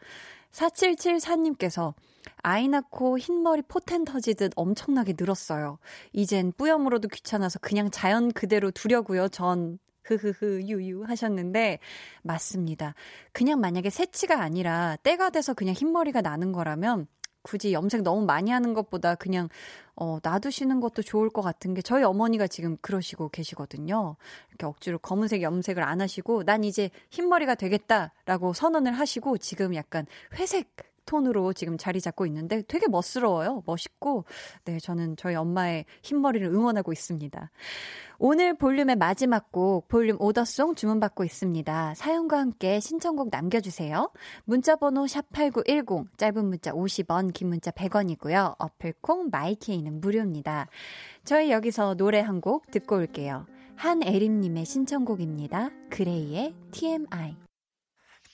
4774님께서 0.52 1.94
아이 2.42 2.68
낳고 2.68 3.18
흰머리 3.18 3.62
포텐 3.62 4.04
터지듯 4.04 4.52
엄청나게 4.56 5.14
늘었어요. 5.18 5.78
이젠 6.12 6.52
뿌염으로도 6.52 7.08
귀찮아서 7.08 7.58
그냥 7.60 7.90
자연 7.90 8.30
그대로 8.30 8.70
두려고요. 8.70 9.28
전 9.28 9.78
흐흐흐 10.08 10.62
유유 10.62 11.04
하셨는데 11.04 11.78
맞습니다. 12.22 12.94
그냥 13.32 13.60
만약에 13.60 13.90
새치가 13.90 14.40
아니라 14.40 14.96
때가 15.02 15.30
돼서 15.30 15.54
그냥 15.54 15.74
흰머리가 15.74 16.20
나는 16.20 16.52
거라면 16.52 17.06
굳이 17.42 17.72
염색 17.72 18.02
너무 18.02 18.24
많이 18.26 18.50
하는 18.50 18.74
것보다 18.74 19.14
그냥 19.14 19.48
어 19.94 20.18
놔두시는 20.22 20.80
것도 20.80 21.02
좋을 21.02 21.30
것 21.30 21.42
같은 21.42 21.74
게 21.74 21.82
저희 21.82 22.02
어머니가 22.02 22.46
지금 22.46 22.76
그러시고 22.80 23.30
계시거든요. 23.30 24.16
이렇게 24.50 24.66
억지로 24.66 24.98
검은색 24.98 25.42
염색을 25.42 25.82
안 25.82 26.00
하시고 26.00 26.44
난 26.44 26.62
이제 26.62 26.90
흰머리가 27.10 27.54
되겠다라고 27.54 28.52
선언을 28.52 28.92
하시고 28.92 29.38
지금 29.38 29.74
약간 29.74 30.06
회색 30.34 30.74
톤으로 31.08 31.52
지금 31.54 31.78
자리 31.78 32.00
잡고 32.00 32.26
있는데 32.26 32.62
되게 32.68 32.86
멋스러워요. 32.86 33.62
멋있고, 33.66 34.24
네, 34.64 34.78
저는 34.78 35.16
저희 35.16 35.34
엄마의 35.34 35.86
흰머리를 36.02 36.46
응원하고 36.46 36.92
있습니다. 36.92 37.50
오늘 38.20 38.56
볼륨의 38.56 38.96
마지막 38.96 39.52
곡 39.52 39.86
볼륨 39.88 40.16
오더송 40.20 40.74
주문받고 40.74 41.24
있습니다. 41.24 41.94
사연과 41.94 42.38
함께 42.38 42.80
신청곡 42.80 43.28
남겨주세요. 43.30 44.10
문자번호 44.44 45.04
샵8910 45.04 46.06
짧은 46.18 46.44
문자 46.44 46.72
50원 46.72 47.32
긴 47.32 47.48
문자 47.48 47.70
100원이고요. 47.70 48.56
어플콩 48.58 49.28
마이케이는 49.30 50.00
무료입니다. 50.00 50.68
저희 51.24 51.50
여기서 51.50 51.94
노래 51.94 52.20
한 52.20 52.38
곡 52.40 52.70
듣고 52.70 52.96
올게요. 52.96 53.46
한애림님의 53.76 54.64
신청곡입니다. 54.64 55.70
그레이의 55.90 56.54
TMI 56.70 57.47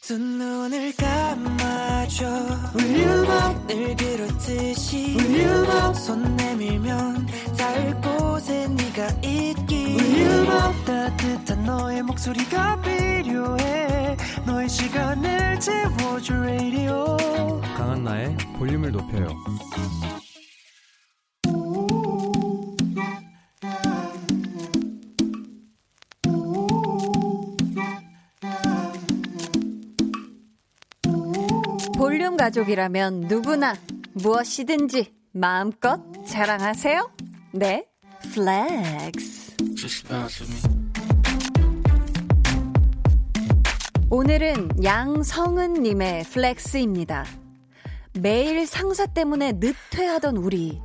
두 0.06 0.18
눈을 0.18 0.92
감아줘. 0.96 2.26
울륨업 2.74 3.66
늘 3.66 3.96
그렇듯이 3.96 5.16
울륨업 5.18 5.96
손 5.96 6.36
내밀면 6.36 7.26
닿을 7.56 8.00
곳에 8.02 8.68
네가 8.68 9.08
있기. 9.22 9.96
울륨업 9.98 10.84
따뜻한 10.84 11.64
너의 11.64 12.02
목소리가 12.02 12.82
필요해. 12.82 14.16
너의 14.44 14.68
시간을 14.68 15.58
채워줄 15.60 16.44
라디오 16.44 17.16
강한나의 17.74 18.36
볼륨을 18.58 18.92
높여요 18.92 19.28
볼륨 32.14 32.36
가족이라면 32.36 33.22
누구나 33.22 33.74
무엇이든지 34.12 35.12
마음껏 35.32 36.00
자랑하세요. 36.24 37.10
네, 37.54 37.88
flex. 38.32 39.56
오늘은 44.10 44.84
양성은님의 44.84 46.22
flex입니다. 46.22 47.26
매일 48.20 48.64
상사 48.64 49.06
때문에 49.06 49.54
늦퇴하던 49.56 50.36
우리. 50.36 50.80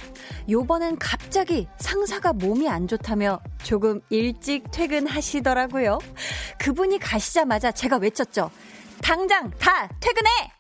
요번엔 0.50 0.98
갑자기 0.98 1.68
상사가 1.78 2.34
몸이 2.34 2.68
안 2.68 2.88
좋다며 2.88 3.40
조금 3.62 4.02
일찍 4.10 4.72
퇴근하시더라고요. 4.72 6.00
그분이 6.58 6.98
가시자마자 6.98 7.72
제가 7.72 7.98
외쳤죠. 7.98 8.50
당장 9.04 9.52
다 9.60 9.88
퇴근해! 10.00 10.59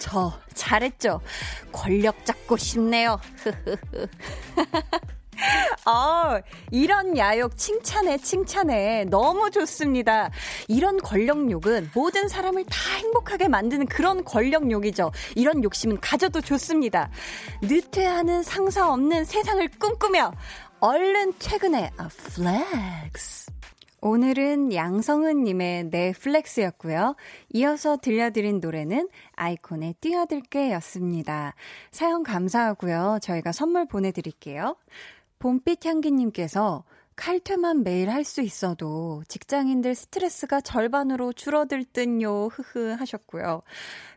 저 0.00 0.32
잘했죠. 0.54 1.20
권력 1.70 2.24
잡고 2.24 2.56
싶네요. 2.56 3.20
아, 5.84 6.40
이런 6.72 7.16
야욕 7.16 7.56
칭찬해, 7.56 8.18
칭찬해. 8.18 9.04
너무 9.04 9.50
좋습니다. 9.50 10.30
이런 10.68 10.96
권력욕은 10.98 11.90
모든 11.94 12.28
사람을 12.28 12.64
다 12.64 12.94
행복하게 12.96 13.48
만드는 13.48 13.86
그런 13.86 14.24
권력욕이죠. 14.24 15.12
이런 15.36 15.62
욕심은 15.62 16.00
가져도 16.00 16.40
좋습니다. 16.40 17.10
늦퇴하는 17.62 18.42
상사 18.42 18.90
없는 18.90 19.26
세상을 19.26 19.68
꿈꾸며 19.78 20.32
얼른 20.80 21.34
퇴근해. 21.38 21.90
아, 21.98 22.08
flex. 22.08 23.50
오늘은 24.02 24.72
양성은님의 24.72 25.84
내 25.90 26.12
flex였고요. 26.12 27.16
이어서 27.50 27.96
들려드린 27.98 28.60
노래는 28.60 29.08
iKON의 29.34 29.96
뛰어들게 30.00 30.72
였습니다. 30.72 31.54
사연 31.90 32.22
감사하고요. 32.22 33.18
저희가 33.22 33.52
선물 33.52 33.86
보내드릴게요. 33.86 34.76
봄빛 35.38 35.84
향기님께서 35.84 36.84
칼퇴만 37.16 37.82
매일 37.82 38.08
할 38.08 38.24
수 38.24 38.40
있어도 38.40 39.22
직장인들 39.28 39.94
스트레스가 39.94 40.62
절반으로 40.62 41.34
줄어들 41.34 41.84
듯요. 41.84 42.46
흐흐 42.46 42.92
하셨고요. 42.98 43.62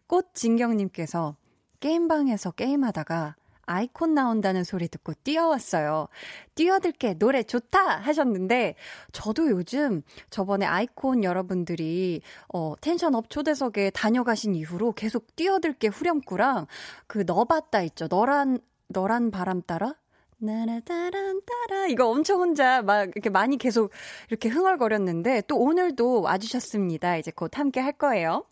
꽃진경님께서 0.08 1.36
게임방에서 1.82 2.52
게임하다가 2.52 3.36
iKON 3.65 4.13
나온다는 4.13 4.63
소리 4.63 4.88
듣고 4.88 5.13
뛰어왔어요. 5.23 6.08
뛰어들게 6.56 7.15
노래 7.15 7.43
좋다 7.43 7.97
하셨는데 7.97 8.76
저도 9.12 9.49
요즘 9.49 10.02
저번에 10.30 10.65
iKON 10.65 11.24
여러분들이 11.23 12.21
어 12.54 12.76
tension 12.82 13.15
up 13.15 13.30
초대석에 13.30 13.91
다녀가신 13.91 14.56
이후로 14.56 14.93
계속 14.93 15.36
뛰어들게 15.36 15.88
후렴구랑 15.88 16.67
그 17.08 17.23
너봤다 17.26 17.82
있죠. 17.84 18.08
너란 18.08 18.60
너란 18.88 19.32
바람 19.32 19.62
따라 19.62 19.95
나라따란 20.38 21.41
따라 21.46 21.88
이거 21.88 22.08
엄청 22.10 22.39
혼자 22.41 22.82
막 22.82 23.10
이렇게 23.10 23.30
많이 23.30 23.58
계속 23.58 23.91
이렇게 24.30 24.50
흥얼거렸는데 24.50 25.43
또 25.48 25.58
오늘도 25.58 26.22
와주셨습니다. 26.22 27.17
이제 27.17 27.32
곧 27.32 27.58
함께 27.58 27.80
할 27.80 27.93
거예요. 27.93 28.46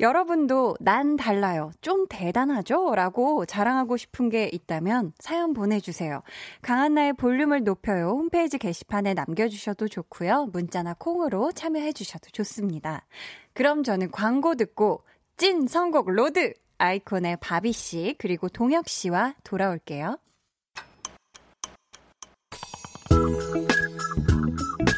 여러분도 0.00 0.76
난 0.80 1.16
달라요. 1.16 1.70
좀 1.80 2.06
대단하죠? 2.08 2.94
라고 2.94 3.46
자랑하고 3.46 3.96
싶은 3.96 4.28
게 4.28 4.50
있다면 4.52 5.12
사연 5.18 5.52
보내주세요. 5.52 6.22
강한나의 6.62 7.14
볼륨을 7.14 7.64
높여요. 7.64 8.10
홈페이지 8.10 8.58
게시판에 8.58 9.14
남겨주셔도 9.14 9.88
좋고요. 9.88 10.48
문자나 10.52 10.94
콩으로 10.94 11.52
참여해주셔도 11.52 12.30
좋습니다. 12.32 13.06
그럼 13.52 13.82
저는 13.82 14.10
광고 14.10 14.54
듣고 14.54 15.04
찐 15.36 15.66
선곡 15.66 16.10
road! 16.10 16.52
iKON의 16.78 17.38
바비 17.40 17.72
씨 17.72 18.14
그리고 18.18 18.48
동혁 18.48 18.88
씨와 18.88 19.34
돌아올게요. 19.42 20.18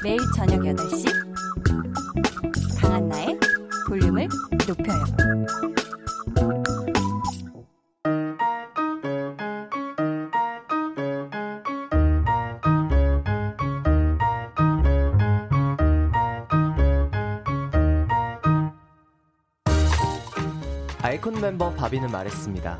매일 0.03 0.18
저녁 0.35 0.61
8시 0.61 1.07
강한나의 2.81 3.38
볼륨을 3.88 4.29
높여요. 4.66 5.05
아이콘 21.03 21.40
멤버 21.40 21.73
바비는 21.75 22.11
말했습니다. 22.11 22.79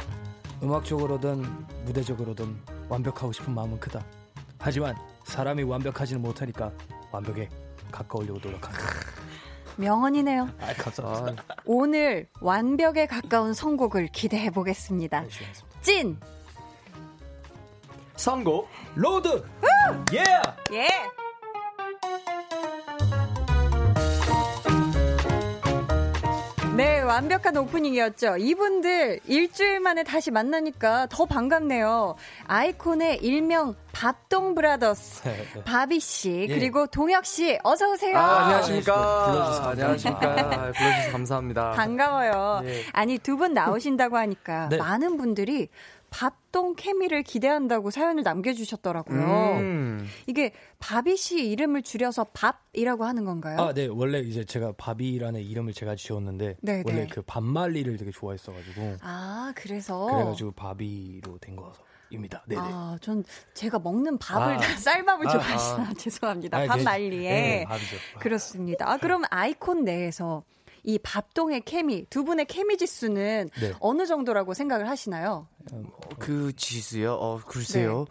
음악적으로든 0.63 1.43
무대적으로든 1.85 2.57
완벽하고 2.89 3.33
싶은 3.33 3.55
마음은 3.55 3.81
크다. 3.81 4.05
하지만 4.59 4.95
사람이 5.25 5.63
완벽하지는 5.63 6.21
못하니까 6.23 6.73
완벽에 7.13 7.49
가까워지려고 7.91 8.39
노력한다. 8.41 8.79
명언이네요. 9.77 10.49
아, 10.61 10.75
감사합니다. 10.75 11.45
오늘 11.65 12.27
완벽에 12.41 13.07
가까운 13.07 13.55
선곡을 13.55 14.09
기대해 14.09 14.51
보겠습니다. 14.51 15.25
찐! 15.81 16.19
선곡 18.17 18.69
road! 18.95 19.43
예! 20.13 20.23
예! 20.77 20.87
네, 26.77 27.01
완벽한 27.01 27.57
오프닝이었죠. 27.59 28.37
이분들 28.39 29.21
일주일 29.27 29.81
만에 29.81 30.03
다시 30.03 30.31
만나니까 30.31 31.09
더 31.11 31.27
반갑네요. 31.27 32.15
아이콘의 32.47 33.19
일명 33.23 33.75
밥동 33.93 34.55
브라더스 34.55 35.23
네, 35.29 35.45
네. 35.55 35.65
바비 35.65 36.01
씨 36.01 36.47
예. 36.49 36.55
그리고 36.55 36.87
동혁 36.87 37.27
씨 37.27 37.59
어서 37.65 37.91
오세요. 37.91 38.17
아, 38.17 38.45
안녕하십니까. 38.45 38.95
네, 38.95 39.33
불러주셔서 39.33 39.71
안녕하십니까. 39.71 40.35
불러주셔서 40.73 41.13
감사합니다. 41.13 41.71
반가워요. 41.73 42.61
네. 42.65 42.83
아니 42.93 43.19
두 43.19 43.37
분 43.37 43.53
나오신다고 43.53 44.17
하니까 44.17 44.69
네. 44.69 44.77
많은 44.79 45.17
분들이 45.19 45.69
밥동 46.11 46.75
케미를 46.75 47.23
기대한다고 47.23 47.91
사연을 47.91 48.23
남겨주셨더라고요. 48.23 49.59
음. 49.59 50.07
이게 50.27 50.53
바비 50.79 51.17
씨 51.17 51.49
이름을 51.51 51.83
줄여서 51.83 52.25
밥이라고 52.33 53.05
하는 53.05 53.25
건가요? 53.25 53.59
아, 53.61 53.73
네. 53.73 53.87
원래 53.87 54.19
이제 54.19 54.45
제가 54.45 54.73
바비라는 54.77 55.41
이름을 55.41 55.73
제가 55.73 55.95
지었는데 55.97 56.57
네네. 56.61 56.83
원래 56.85 57.03
네. 57.03 57.07
그 57.07 57.23
밥말리를 57.23 57.97
되게 57.97 58.11
좋아했어가지고. 58.11 58.97
아, 59.03 59.53
그래서. 59.55 60.07
그래가지고 60.07 60.53
바비로 60.53 61.39
된 61.39 61.57
거라서. 61.57 61.83
입니다. 62.13 62.43
네네. 62.49 62.61
아, 62.61 62.99
전 63.01 63.23
제가 63.55 63.79
먹는 63.79 64.19
밥을 64.19 64.57
아, 64.57 64.77
쌀밥을 64.77 65.29
아, 65.29 65.31
좋아하시나 65.31 65.89
아, 65.91 65.95
죄송합니다. 65.97 66.59
아, 66.59 66.67
밥 66.67 66.81
말리에. 66.81 67.31
네, 67.31 67.65
밥이죠. 67.69 67.97
그렇습니다. 68.19 68.91
아, 68.91 68.97
그럼 68.97 69.23
아이콘 69.31 69.85
내에서 69.85 70.43
이 70.83 70.99
밥동의 70.99 71.63
케미, 71.63 72.07
두 72.11 72.25
분의 72.25 72.47
케미 72.47 72.77
지수는 72.77 73.51
네. 73.61 73.73
어느 73.81 74.07
정도라고 74.07 74.55
생각을 74.55 74.89
하시나요? 74.89 75.47
그 76.19 76.53
지수요? 76.57 77.15
어, 77.15 77.41
글쎄요. 77.47 78.07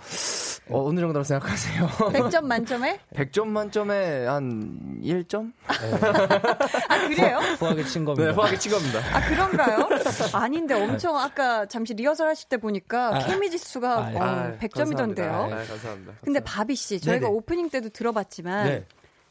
네. 0.68 0.74
어, 0.74 0.88
어느 0.88 1.00
정도로 1.00 1.24
생각하세요? 1.24 1.88
100점 2.14 2.44
만점에? 2.44 3.00
100점 3.16 3.48
만점에 3.48 4.26
한 4.28 5.02
1점? 5.04 5.52
아, 5.68 7.08
그래요? 7.08 7.38
후하게 7.58 7.84
친 7.86 8.06
겁니다. 8.06 8.30
네, 8.30 8.34
후하게 8.36 8.58
친 8.60 8.72
겁니다. 8.72 9.00
아, 9.14 9.28
그런가요? 9.28 9.90
아닌데 10.34 10.76
엄청 10.76 11.18
아까 11.18 11.66
잠시 11.66 11.94
리허설 11.96 12.28
하실 12.30 12.50
때 12.50 12.58
보니까 12.58 13.16
아, 13.16 13.20
케미 13.26 13.50
지수가 13.50 13.92
아, 13.92 14.12
어, 14.14 14.20
아, 14.20 14.58
100점이던데요. 14.60 15.16
감사합니다. 15.16 15.56
아, 15.62 15.66
감사합니다. 15.66 16.14
근데 16.24 16.40
바비 16.42 16.76
씨, 16.76 17.00
저희가 17.00 17.26
네네. 17.28 17.32
오프닝 17.36 17.70
때도 17.70 17.90
들어봤지만 17.90 18.66
네. 18.68 18.86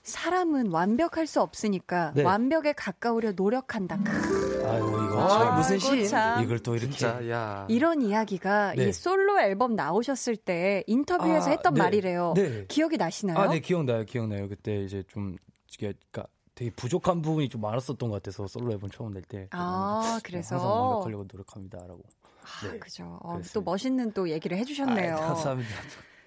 사람은 0.08 0.72
완벽할 0.72 1.26
수 1.26 1.40
없으니까 1.40 2.12
네. 2.14 2.22
완벽에 2.22 2.72
가까우려 2.72 3.32
노력한다. 3.32 3.96
아유 3.96 4.82
이거 4.82 5.20
아, 5.20 5.56
무슨 5.56 5.78
시 5.78 6.02
이걸 6.42 6.58
또 6.60 6.74
이렇게 6.74 6.90
진짜, 6.90 7.28
야. 7.30 7.66
이런 7.68 8.02
이야기가 8.02 8.74
네. 8.74 8.88
이 8.88 8.92
솔로 8.92 9.40
앨범 9.40 9.76
나오셨을 9.76 10.36
때 10.36 10.82
인터뷰에서 10.86 11.48
아, 11.48 11.50
했던 11.50 11.74
네. 11.74 11.82
말이래요. 11.82 12.34
네. 12.34 12.64
기억이 12.66 12.96
나시나요? 12.96 13.38
아, 13.38 13.48
네 13.48 13.60
기억나요, 13.60 14.04
기억나요. 14.04 14.48
그때 14.48 14.82
이제 14.82 15.04
좀 15.08 15.36
그러니까 15.78 16.26
되게 16.54 16.70
부족한 16.72 17.22
부분이 17.22 17.48
좀 17.48 17.60
많았었던 17.60 18.08
것 18.08 18.16
같아서 18.16 18.46
솔로 18.46 18.72
앨범 18.72 18.90
처음 18.90 19.12
낼 19.12 19.22
때. 19.22 19.48
아 19.52 20.18
그래서 20.24 20.56
항상 20.56 20.70
완벽하려고 20.70 21.26
노력합니다라고. 21.30 22.02
아, 22.42 22.72
네. 22.72 22.78
그죠. 22.78 23.18
어, 23.22 23.40
또 23.52 23.60
멋있는 23.60 24.12
또 24.12 24.28
얘기를 24.28 24.56
해주셨네요. 24.56 25.16
아, 25.16 25.20
감사합니다. 25.20 25.70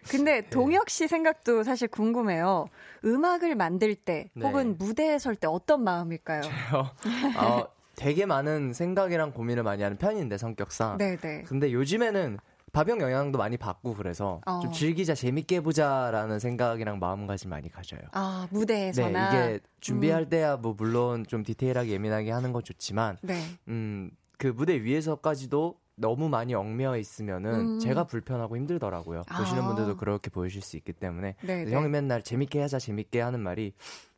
근데 0.08 0.42
네. 0.42 0.50
동혁 0.50 0.90
씨 0.90 1.08
생각도 1.08 1.64
사실 1.64 1.88
궁금해요. 1.88 2.68
음악을 3.06 3.56
만들 3.56 3.96
때 3.96 4.30
네. 4.34 4.46
혹은 4.46 4.78
무대에 4.78 5.20
설 5.20 5.36
때 5.36 5.48
어떤 5.48 5.84
마음일까요? 5.84 6.42
저요. 6.42 6.92
어, 7.38 7.66
되게 7.96 8.26
많은 8.26 8.74
생각이랑 8.74 9.32
고민을 9.34 9.64
많이 9.64 9.84
하는 9.84 9.98
편인데 9.98 10.38
성격상. 10.38 10.98
네네. 10.98 11.18
네. 11.18 11.44
근데 11.44 11.72
요즘에는 11.72 12.38
밥형 12.74 13.02
영향도 13.02 13.38
많이 13.38 13.58
받고 13.58 13.96
그래서 13.96 14.40
어. 14.46 14.60
좀 14.62 14.72
즐기자 14.72 15.14
재밌게 15.14 15.58
해보자라는 15.58 16.40
생각이랑 16.40 17.00
마음가짐 17.00 17.50
많이 17.50 17.70
가져요. 17.70 18.00
아 18.14 18.48
무대에서나 18.50 19.10
네, 19.10 19.26
이게 19.28 19.60
준비할 19.82 20.24
음. 20.24 20.30
때야 20.30 20.56
뭐 20.58 20.74
물론 20.78 21.26
좀 21.28 21.44
디테일하게 21.44 21.90
예민하게 21.92 22.32
하는 22.32 22.54
건 22.54 22.64
좋지만 22.64 23.18
네. 23.22 23.44
음그 23.68 24.48
무대 24.56 24.82
위에서까지도 24.82 25.76
너무 26.02 26.28
많이 26.28 26.54
얽매여 26.54 26.98
있으면은 26.98 27.54
음. 27.76 27.80
제가 27.80 28.06
불편하고 28.06 28.58
힘들더라고요. 28.58 29.24
아. 29.30 29.38
보시는 29.38 29.64
분들도 29.66 29.98
그렇게 29.98 30.30
보이실 30.30 30.62
수 30.62 30.76
있기 30.78 30.94
때문에 30.94 31.36
네, 31.42 31.64
네. 31.64 31.72
형이 31.72 31.88
맨날 31.88 32.22
재밌게 32.22 32.60
하자 32.60 32.80
재밌게 32.80 33.22
하는 33.22 33.40
말이 33.40 33.74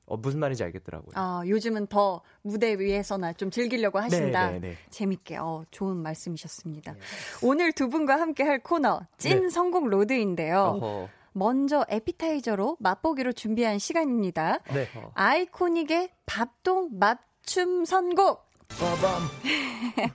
어, 0.06 0.17
무슨 0.17 0.39
말인지 0.39 0.63
알겠더라고요. 0.63 1.12
아, 1.15 1.43
요즘은 1.46 1.88
더 1.88 2.22
무대 2.41 2.78
위에서나 2.78 3.34
좀 3.34 3.50
즐기려고 3.50 4.00
하신다. 4.00 4.52
네, 4.52 4.60
네, 4.60 4.69
네. 4.69 4.78
재밌게, 4.89 5.38
어, 5.38 5.63
좋은 5.72 5.96
말씀이셨습니다. 5.98 6.93
네. 6.93 7.00
오늘 7.41 7.72
두 7.72 7.88
분과 7.88 8.19
함께 8.19 8.43
할 8.43 8.60
코너, 8.60 9.02
찐 9.17 9.43
네. 9.43 9.50
성공 9.50 9.88
로드인데요. 9.88 10.60
어허. 10.82 11.10
먼저 11.32 11.86
에피타이저로 11.89 12.78
맛보기로 12.80 13.32
준비한 13.32 13.80
시간입니다. 13.80 14.60
네. 14.74 14.88
아이코닉의 15.13 16.10
밥동 16.26 16.89
맞춤 17.00 17.86
선곡! 17.86 18.42
빠밤. 18.69 19.21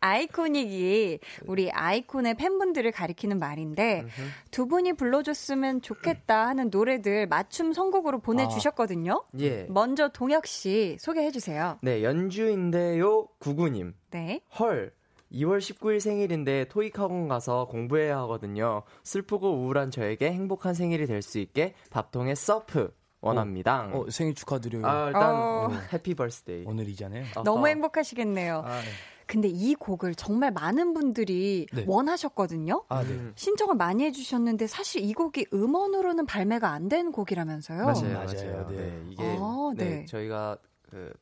아이코닉이 0.00 1.18
우리 1.46 1.70
아이콘의 1.70 2.34
팬분들을 2.34 2.90
가리키는 2.92 3.38
말인데 3.38 4.06
두 4.50 4.66
분이 4.66 4.94
불러줬으면 4.94 5.82
좋겠다 5.82 6.46
하는 6.46 6.70
노래들 6.70 7.26
맞춤 7.26 7.72
선곡으로 7.72 8.20
보내주셨거든요. 8.20 9.24
아, 9.26 9.38
예. 9.40 9.66
먼저 9.68 10.08
동혁 10.08 10.46
씨 10.46 10.96
소개해 11.00 11.30
주세요. 11.30 11.78
네, 11.82 12.02
연주인데요 12.02 13.26
구구님. 13.38 13.94
네. 14.10 14.40
헐. 14.58 14.92
2월 15.32 15.58
19일 15.58 16.00
생일인데 16.00 16.64
토익 16.68 16.98
학원 16.98 17.28
가서 17.28 17.66
공부해야 17.66 18.18
하거든요. 18.22 18.82
슬프고 19.04 19.48
우울한 19.58 19.92
저에게 19.92 20.32
행복한 20.32 20.74
생일이 20.74 21.06
될 21.06 21.22
수 21.22 21.38
있게 21.38 21.74
밥통에 21.90 22.34
서프 22.34 22.92
원합니다. 23.20 23.90
어, 23.92 24.00
어, 24.06 24.10
생일 24.10 24.34
축하드려요. 24.34 24.86
아, 24.86 25.06
일단 25.06 25.34
어. 25.34 25.70
Happy 25.92 26.14
birthday. 26.14 26.64
오늘이잖아요. 26.66 27.24
너무 27.44 27.68
행복하시겠네요. 27.68 28.62
아, 28.64 28.80
네. 28.80 28.86
근데 29.26 29.46
이 29.46 29.74
곡을 29.76 30.16
정말 30.16 30.50
많은 30.50 30.92
분들이 30.92 31.66
네. 31.72 31.84
원하셨거든요. 31.86 32.84
아, 32.88 33.04
네. 33.04 33.30
신청을 33.36 33.76
많이 33.76 34.04
해주셨는데 34.04 34.66
사실 34.66 35.02
이 35.04 35.12
곡이 35.12 35.46
음원으로는 35.52 36.26
발매가 36.26 36.68
안 36.70 36.88
된 36.88 37.12
곡이라면서요. 37.12 37.84
맞아요, 37.84 38.12
맞아요. 38.14 38.66
네. 38.70 38.76
네. 38.76 39.02
이게 39.10 39.22
아, 39.38 39.70
네. 39.76 39.84
네. 39.84 40.04
저희가 40.06 40.56
그 40.90 41.12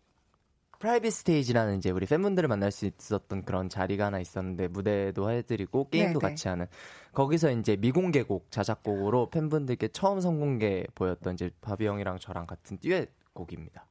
private 0.78 1.12
stage라는 1.12 1.78
이제 1.78 1.90
우리 1.90 2.06
팬분들을 2.06 2.48
만날 2.48 2.70
수 2.70 2.86
있었던 2.86 3.44
그런 3.44 3.68
자리가 3.68 4.06
하나 4.06 4.20
있었는데 4.20 4.68
무대도 4.68 5.30
해드리고 5.30 5.88
게임도 5.90 6.20
네네. 6.20 6.30
같이 6.30 6.48
하는 6.48 6.66
거기서 7.12 7.50
이제 7.50 7.76
미공개곡 7.76 8.50
자작곡으로 8.50 9.30
팬분들께 9.30 9.88
처음 9.88 10.20
선공개 10.20 10.86
보였던 10.94 11.34
이제 11.34 11.50
바비 11.60 11.86
형이랑 11.86 12.18
저랑 12.18 12.46
같은 12.46 12.78
듀엣 12.78 13.10
곡입니다. 13.32 13.86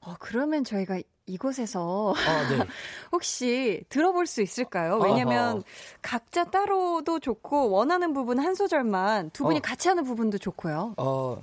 어, 0.00 0.14
그러면 0.20 0.62
저희가 0.62 1.00
이곳에서 1.26 2.14
아, 2.16 2.48
네. 2.48 2.64
혹시 3.10 3.84
들어볼 3.88 4.26
수 4.26 4.40
있을까요? 4.40 4.98
왜냐면 4.98 5.56
아하. 5.56 5.62
각자 6.02 6.44
따로도 6.44 7.18
좋고 7.18 7.70
원하는 7.70 8.12
부분 8.12 8.38
한 8.38 8.54
소절만 8.54 9.30
두 9.30 9.42
분이 9.42 9.58
어. 9.58 9.60
같이 9.60 9.88
하는 9.88 10.04
부분도 10.04 10.38
좋고요. 10.38 10.94
어. 10.96 11.42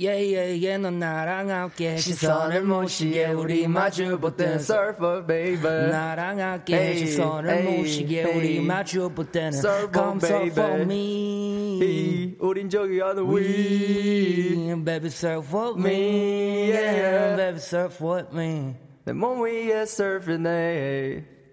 예예예 0.00 0.76
넌 0.76 0.98
나랑 0.98 1.48
함께 1.50 1.96
시선을 1.96 2.64
모시게 2.64 3.28
우리 3.28 3.66
마주보던 3.66 4.56
surfer 4.56 5.26
baby 5.26 5.90
나랑 5.90 6.38
함께 6.38 6.76
hey, 6.76 6.98
시선을 6.98 7.50
hey, 7.50 7.78
모시게 7.78 8.18
hey, 8.20 8.36
우리 8.36 8.60
마주보던 8.60 9.52
come 9.52 10.18
surf 10.22 10.52
for 10.52 10.82
me 10.82 12.36
우린 12.40 12.68
저기 12.68 13.00
하는 13.00 13.24
we 13.26 14.74
baby 14.84 15.06
surf 15.06 15.56
with 15.56 15.80
me 15.80 16.70
yeah 16.72 17.34
baby 17.34 17.56
surf 17.56 18.04
with 18.04 18.28
me 18.36 18.76
내 19.06 19.14
몸 19.14 19.40
위에 19.40 19.84
surfing 19.84 20.44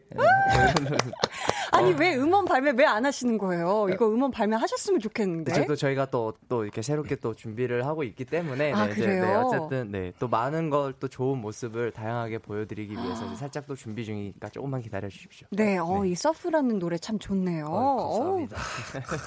아니 1.73 1.93
어. 1.93 1.97
왜 1.99 2.17
음원 2.17 2.45
발매 2.45 2.73
왜 2.77 2.85
안 2.87 3.05
하시는 3.05 3.37
거예요? 3.39 3.87
이거 3.93 4.09
음원 4.09 4.31
발매 4.31 4.57
하셨으면 4.57 5.01
좋겠는데. 5.01 5.53
그쵸, 5.53 5.65
또 5.67 5.77
저희가 5.77 6.07
또또 6.07 6.65
이렇게 6.65 6.81
새롭게 6.83 7.17
또 7.17 7.35
준비를 7.35 7.85
하고 7.87 8.03
있기 8.03 8.25
때문에 8.25 8.73
아, 8.73 8.87
네, 8.87 8.95
그래요? 8.95 9.25
네, 9.25 9.35
어쨌든 9.35 9.91
네, 9.93 10.13
또 10.19 10.27
많은 10.29 10.71
걸 10.71 10.89
또 10.99 11.07
좋은 11.07 11.39
모습을 11.39 11.93
다양하게 11.93 12.39
보여드리기 12.39 12.93
위해서 12.95 13.35
살짝 13.37 13.67
또 13.67 13.77
준비 13.77 14.05
중이니까 14.05 14.49
조금만 14.49 14.81
기다려 14.81 15.09
주십시오. 15.09 15.47
네, 15.51 15.77
어, 15.79 16.01
네. 16.03 16.09
이 16.11 16.15
서프라는 16.15 16.79
노래 16.79 16.97
참 16.99 17.19
좋네요. 17.19 17.67
어, 17.69 18.47
감사합니다. 18.49 18.57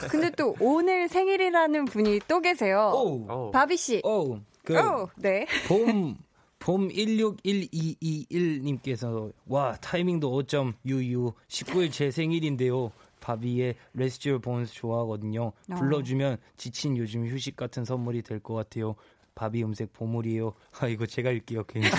근데 0.10 0.30
또 0.32 0.56
오늘 0.60 1.08
생일이라는 1.08 1.86
분이 1.86 2.21
또 2.27 2.39
계세요. 2.41 2.91
오. 2.95 3.51
바비 3.51 3.77
씨. 3.77 4.01
오. 4.04 4.38
그 4.65 4.77
오, 4.77 5.08
네. 5.17 5.45
봄 5.67 6.17
봄 6.62 6.88
161221님께서 6.89 9.32
와 9.47 9.76
타이밍도 9.78 10.32
5점 10.43 10.74
유유 10.86 11.34
19일 11.47 11.91
제 11.91 12.12
생일인데요. 12.12 12.91
바비의 13.19 13.76
레스츄얼 13.93 14.39
본스 14.39 14.74
좋아하거든요. 14.76 15.52
어. 15.69 15.76
불러주면 15.76 16.38
지친 16.58 16.97
요즘 16.97 17.28
휴식 17.28 17.56
같은 17.56 17.86
선물이 17.86 18.21
될 18.24 18.39
것 18.39 18.54
같아요. 18.56 18.95
바비 19.36 19.63
음색 19.63 19.94
보물이에요. 19.94 20.54
아 20.80 20.88
이거 20.88 21.06
제가 21.06 21.32
읽게요. 21.32 21.63
굉장히 21.65 21.96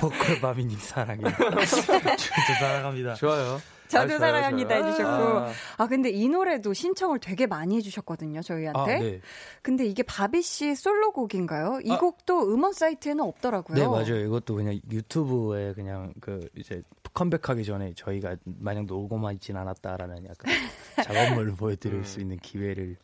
보컬 0.00 0.40
바비님 0.40 0.78
사랑해요. 0.78 1.28
진짜 1.66 2.54
사랑합니다. 2.58 3.14
좋아요. 3.14 3.60
저도 3.90 4.14
아, 4.14 4.18
사랑합니다 4.18 4.74
해주셨고. 4.76 5.10
아. 5.10 5.52
아. 5.76 5.86
근데 5.86 6.10
이 6.10 6.28
노래도 6.28 6.72
신청을 6.72 7.18
되게 7.18 7.46
많이 7.46 7.76
해주셨거든요 7.76 8.40
저희한테. 8.40 8.94
아, 8.94 8.98
네. 8.98 9.20
근데 9.62 9.84
이게 9.84 10.02
바비 10.02 10.42
씨 10.42 10.74
솔로곡인가요? 10.74 11.80
이 11.84 11.90
아. 11.92 11.98
곡도 11.98 12.54
음원 12.54 12.72
사이트에는 12.72 13.22
없더라고요. 13.22 13.76
네 13.76 13.86
맞아요. 13.86 14.24
이것도 14.24 14.54
그냥 14.54 14.80
유튜브에 14.90 15.74
그냥 15.74 16.14
그 16.20 16.48
이제 16.54 16.82
컴백하기 17.12 17.64
전에 17.64 17.92
저희가 17.94 18.36
마냥 18.44 18.86
놀고만 18.86 19.34
있진 19.34 19.56
않았다라는 19.56 20.26
약간 20.26 20.54
작업물을 21.04 21.54
보여드릴 21.56 21.98
음. 21.98 22.04
수 22.04 22.20
있는 22.20 22.38
기회를 22.38 22.96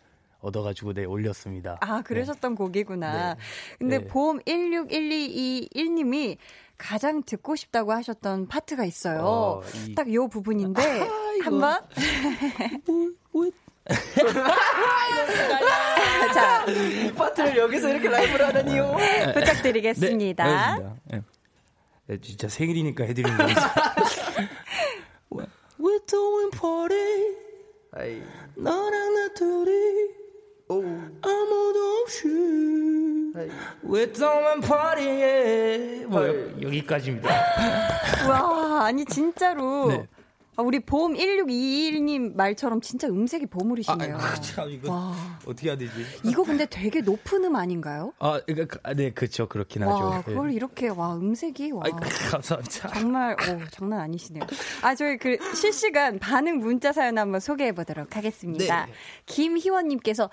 얻어가지고 0.46 0.94
네 0.94 1.04
올렸습니다. 1.04 1.78
아 1.80 2.02
그러셨던 2.02 2.52
네. 2.52 2.56
곡이구나. 2.56 3.35
네. 3.35 3.40
근데 3.78 3.98
네. 3.98 4.06
봄 4.06 4.38
161221님이 4.40 6.37
가장 6.78 7.22
듣고 7.22 7.56
싶다고 7.56 7.92
하셨던 7.92 8.48
파트가 8.48 8.85
있어요. 8.85 9.20
어, 9.22 9.62
이... 9.88 9.94
딱요 9.94 10.28
부분인데 10.28 10.82
아, 10.82 11.09
한번 11.42 11.80
자, 16.35 16.64
이 16.66 17.12
파트를 17.12 17.56
여기서 17.56 17.88
이렇게 17.90 18.09
라이브를 18.09 18.46
하다니요. 18.46 18.96
부탁드리겠습니다. 19.35 20.78
네, 20.78 20.90
네, 21.04 21.22
네, 22.06 22.20
진짜 22.20 22.48
생일이니까 22.48 23.04
해드리는 23.04 23.37
거죠. 23.37 23.61
We're 25.78 26.04
doing 26.06 26.50
party. 26.50 27.37
너랑 28.56 29.14
나 29.14 29.28
둘이 29.35 30.25
오. 30.68 30.83
아무도 31.22 31.79
없이 32.02 32.29
doing 34.12 34.61
party. 34.66 36.05
뭐 36.07 36.26
여기까지입니다. 36.61 37.29
와, 38.29 38.87
아니 38.87 39.05
진짜로. 39.05 39.88
네. 39.88 40.07
아, 40.57 40.62
우리 40.62 40.81
보험 40.81 41.14
1621님 41.14 42.35
말처럼 42.35 42.81
진짜 42.81 43.09
음색이 43.09 43.47
보물이시네요. 43.47 44.16
아, 44.16 44.35
참 44.37 44.71
이거 44.71 44.90
와. 44.90 45.14
어떻게 45.45 45.69
해야 45.69 45.77
되지? 45.77 45.92
이거 46.25 46.42
근데 46.42 46.64
되게 46.64 47.03
높은 47.03 47.45
음 47.45 47.57
아닌가요? 47.57 48.12
아, 48.19 48.40
그러니까 48.47 48.95
네, 48.95 49.11
그렇죠. 49.11 49.47
그렇긴 49.49 49.83
와, 49.83 50.16
하죠. 50.16 50.25
그걸 50.25 50.49
네. 50.49 50.55
이렇게 50.55 50.88
와 50.88 51.14
음색이 51.14 51.73
와. 51.73 51.83
아이, 51.85 51.90
감사합니다. 52.31 52.88
정말 52.88 53.35
오, 53.35 53.69
장난 53.71 54.01
아니시네요. 54.01 54.45
아, 54.83 54.95
저희 54.95 55.19
그 55.19 55.37
실시간 55.55 56.19
반응 56.19 56.59
문자 56.59 56.90
사연 56.92 57.19
한번 57.19 57.40
소개해 57.40 57.73
보도록 57.73 58.16
하겠습니다. 58.16 58.87
네. 58.87 58.92
김희원님께서 59.27 60.31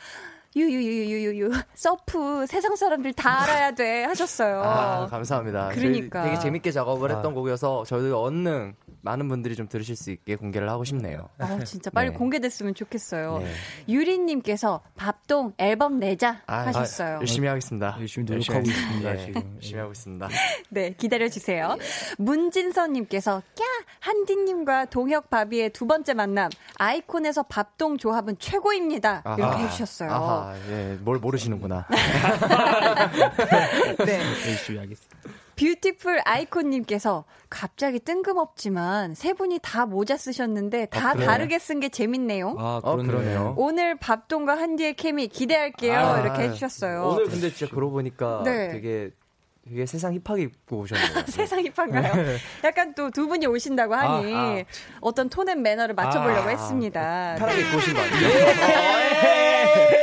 유유유유유유 0.56 1.52
서프 1.74 2.46
세상 2.48 2.76
사람들 2.76 3.14
다 3.14 3.42
알아야 3.42 3.72
돼 3.72 4.04
하셨어요. 4.04 4.62
아, 4.62 5.08
감사합니다. 5.08 5.70
그러니까 5.70 6.24
되게 6.24 6.40
재밌게 6.40 6.72
작업을 6.72 7.10
했던 7.10 7.32
아. 7.32 7.34
곡이어서 7.34 7.84
저희도 7.86 8.22
얼른 8.22 8.76
많은 9.04 9.28
분들이 9.28 9.56
좀 9.56 9.68
들으실 9.68 9.96
수 9.96 10.10
있게 10.12 10.36
공개를 10.38 10.70
하고 10.70 10.84
싶네요. 10.86 11.30
아, 11.38 11.60
진짜 11.66 11.92
빨리 11.92 12.12
네. 12.12 12.16
공개됐으면 12.16 12.74
좋겠어요. 12.74 13.40
네. 13.40 13.52
유리님께서 13.90 14.82
밥동 14.96 15.54
앨범 15.58 16.00
내자 16.00 16.42
아, 16.48 16.66
하셨어요. 16.68 17.18
아, 17.18 17.20
열심히 17.20 17.50
하겠습니다. 17.50 17.98
열심히 18.00 18.26
노력하고 18.26 18.62
있습니다. 18.62 19.14
네, 19.14 19.26
지금 19.26 19.52
열심히 19.56 19.80
하고 19.80 19.92
있습니다. 19.92 20.30
네, 20.70 20.94
기다려 20.98 21.28
주세요. 21.28 21.76
문진선님께서 22.18 23.42
꺄 23.56 23.66
한디님과 24.00 24.86
동혁 24.86 25.30
바비의 25.30 25.72
두 25.72 25.86
번째 25.86 26.14
만남 26.14 26.50
아이콘에서 26.78 27.44
밥동 27.44 27.98
조합은 27.98 28.38
최고입니다. 28.40 29.22
아하. 29.26 29.36
이렇게 29.36 29.64
해주셨어요. 29.64 30.12
아하, 30.12 30.56
예, 30.70 30.98
뭘 31.02 31.18
모르시는구나. 31.20 31.88
네, 34.06 34.20
열심히 34.48 34.80
하겠습니다. 34.80 35.43
뷰티풀 35.56 36.22
아이콘님께서 36.26 37.26
갑자기 37.50 38.00
뜬금없지만 38.00 39.14
세 39.16 39.34
분이 39.34 39.60
다 39.62 39.86
모자 39.86 40.18
쓰셨는데 40.18 40.88
다 40.88 41.10
아, 41.12 41.14
다르게 41.14 41.60
쓴 41.60 41.80
게 41.80 41.90
재밌네요. 41.90 42.56
아, 42.58 42.80
어, 42.84 42.96
그러네요. 42.98 43.54
오늘 43.58 43.96
밥동과 43.98 44.56
한디의 44.58 44.96
케미 44.96 45.28
기대할게요. 45.28 45.98
아, 46.00 46.20
이렇게 46.22 46.44
해주셨어요. 46.44 47.04
오늘 47.08 47.26
근데 47.26 47.50
진짜 47.52 47.74
그러고 47.74 47.94
보니까 47.94 48.42
네. 48.46 48.70
되게 48.70 49.12
되게 49.66 49.86
세상 49.86 50.14
힙하게 50.14 50.42
입고 50.44 50.80
오셨네요. 50.80 51.24
세상 51.28 51.64
힙한가요? 51.64 52.14
네. 52.16 52.38
약간 52.66 52.94
또 52.96 53.10
두 53.12 53.28
분이 53.28 53.46
오신다고 53.48 53.94
하니 53.96 54.34
아, 54.36 54.40
아. 54.40 54.64
어떤 55.02 55.30
톤앤 55.30 55.62
매너를 55.62 55.96
맞춰보려고 55.96 56.48
아, 56.48 56.52
했습니다. 56.52 57.36
편하게 57.38 57.62
입고 57.62 57.78
오신 57.78 57.94
거 57.94 58.00
아니에요? 58.02 58.30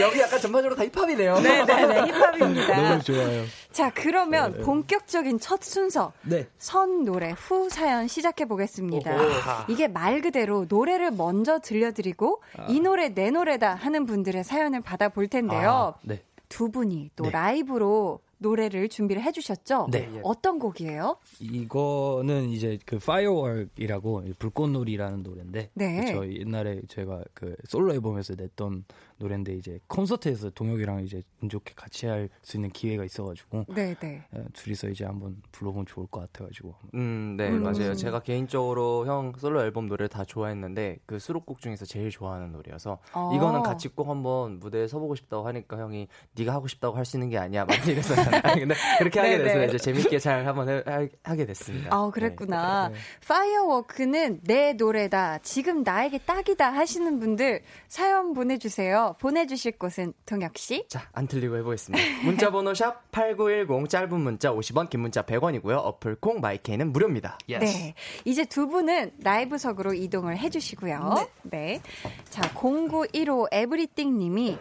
예. 0.00 0.02
예. 0.02 0.06
예. 0.06 0.08
여기 0.08 0.20
약간 0.20 0.40
전반적으로 0.40 0.76
다 0.76 0.84
힙합이네요. 0.84 1.40
네 1.40 1.64
네네, 1.64 1.86
네, 1.86 2.02
네. 2.02 2.12
힙합입니다. 2.12 2.82
너무 2.82 3.02
좋아요. 3.02 3.44
자, 3.72 3.90
그러면 3.94 4.52
네. 4.54 4.60
본격적인 4.60 5.38
첫 5.38 5.62
순서. 5.62 6.12
네. 6.22 6.48
선 6.58 7.04
노래 7.04 7.30
후 7.36 7.68
사연 7.70 8.08
시작해 8.08 8.44
보겠습니다. 8.44 9.66
이게 9.68 9.88
말 9.88 10.20
그대로 10.20 10.66
노래를 10.68 11.10
먼저 11.12 11.58
들려드리고 11.60 12.42
아. 12.56 12.66
이 12.68 12.80
노래 12.80 13.14
내 13.14 13.30
노래다 13.30 13.74
하는 13.74 14.06
분들의 14.06 14.42
사연을 14.44 14.80
받아볼 14.80 15.28
텐데요. 15.28 15.94
아, 15.96 16.00
네. 16.02 16.22
두 16.48 16.70
분이 16.70 17.10
또 17.14 17.24
네. 17.24 17.30
라이브로 17.30 18.20
노래를 18.40 18.88
준비를 18.88 19.22
해주셨죠? 19.22 19.88
네. 19.90 20.10
어떤 20.22 20.58
곡이에요? 20.58 21.18
이거는 21.40 22.48
이제 22.48 22.78
그 22.86 22.96
Firework이라고 22.96 24.24
불꽃놀이라는 24.38 25.22
노래인데 25.22 25.70
네. 25.74 26.12
저 26.12 26.26
옛날에 26.26 26.80
제가 26.88 27.22
그 27.34 27.54
솔로 27.68 27.92
앨범에서 27.92 28.34
냈던 28.36 28.84
노래인데 29.20 29.54
이제 29.54 29.78
콘서트에서 29.86 30.50
동혁이랑 30.50 31.04
이제 31.04 31.22
운 31.42 31.48
좋게 31.48 31.74
같이 31.76 32.06
할 32.06 32.28
수 32.42 32.56
있는 32.56 32.70
기회가 32.70 33.04
있어가지고 33.04 33.66
네네. 33.74 33.94
네. 34.00 34.24
예, 34.34 34.44
둘이서 34.54 34.88
이제 34.88 35.04
한번 35.04 35.36
불러보면 35.52 35.86
좋을 35.86 36.06
것 36.06 36.20
같아가지고 36.20 36.74
음, 36.94 37.34
네 37.36 37.48
음. 37.50 37.62
맞아요. 37.62 37.94
제가 37.94 38.20
개인적으로 38.20 39.06
형 39.06 39.32
솔로 39.38 39.62
앨범 39.62 39.86
노래를 39.86 40.08
다 40.08 40.24
좋아했는데 40.24 40.98
그 41.06 41.18
수록곡 41.18 41.60
중에서 41.60 41.84
제일 41.84 42.10
좋아하는 42.10 42.52
노래여서 42.52 42.98
어. 43.12 43.32
이거는 43.34 43.62
같이 43.62 43.88
꼭 43.88 44.08
한번 44.08 44.58
무대에 44.58 44.86
서보고 44.88 45.14
싶다고 45.16 45.46
하니까 45.46 45.78
형이 45.78 46.08
네가 46.36 46.52
하고 46.52 46.66
싶다고 46.66 46.96
할 46.96 47.04
수 47.04 47.16
있는 47.16 47.28
게 47.28 47.38
아니야 47.38 47.64
막 47.64 47.74
이래서 47.88 48.14
근데 48.58 48.74
그렇게 48.98 49.20
하게 49.20 49.38
돼서 49.38 49.64
이제 49.64 49.78
재밌게 49.78 50.18
잘 50.18 50.46
한번 50.46 50.68
해, 50.68 50.82
하게 51.22 51.44
됐습니다. 51.46 51.88
아 51.94 52.10
그랬구나. 52.10 52.88
네. 52.88 52.94
Firework는 53.26 54.40
내 54.44 54.72
노래다. 54.74 55.38
지금 55.38 55.82
나에게 55.82 56.18
딱이다 56.18 56.72
하시는 56.72 57.18
분들 57.18 57.62
사연 57.88 58.32
보내주세요. 58.32 59.09
보내주실 59.18 59.78
곳은 59.78 60.12
동혁 60.26 60.58
씨. 60.58 60.86
자, 60.88 61.08
안 61.12 61.26
틀리고 61.26 61.56
해보겠습니다. 61.56 62.24
문자번호 62.24 62.74
샵 62.74 63.10
#8910 63.10 63.88
짧은 63.88 64.20
문자 64.20 64.52
50원, 64.52 64.90
긴 64.90 65.00
문자 65.00 65.22
100원이고요. 65.22 65.76
어플 65.76 66.16
콩 66.16 66.40
my 66.40 66.55
K는 66.55 66.92
무료입니다. 66.92 67.38
Yes. 67.48 67.64
네, 67.64 67.94
이제 68.24 68.44
두 68.44 68.68
분은 68.68 69.12
라이브석으로 69.22 69.94
이동을 69.94 70.38
해주시고요. 70.38 71.14
네. 71.16 71.28
네. 71.42 71.82
자, 72.28 72.42
0915 72.54 73.48
everything님이 73.50 74.58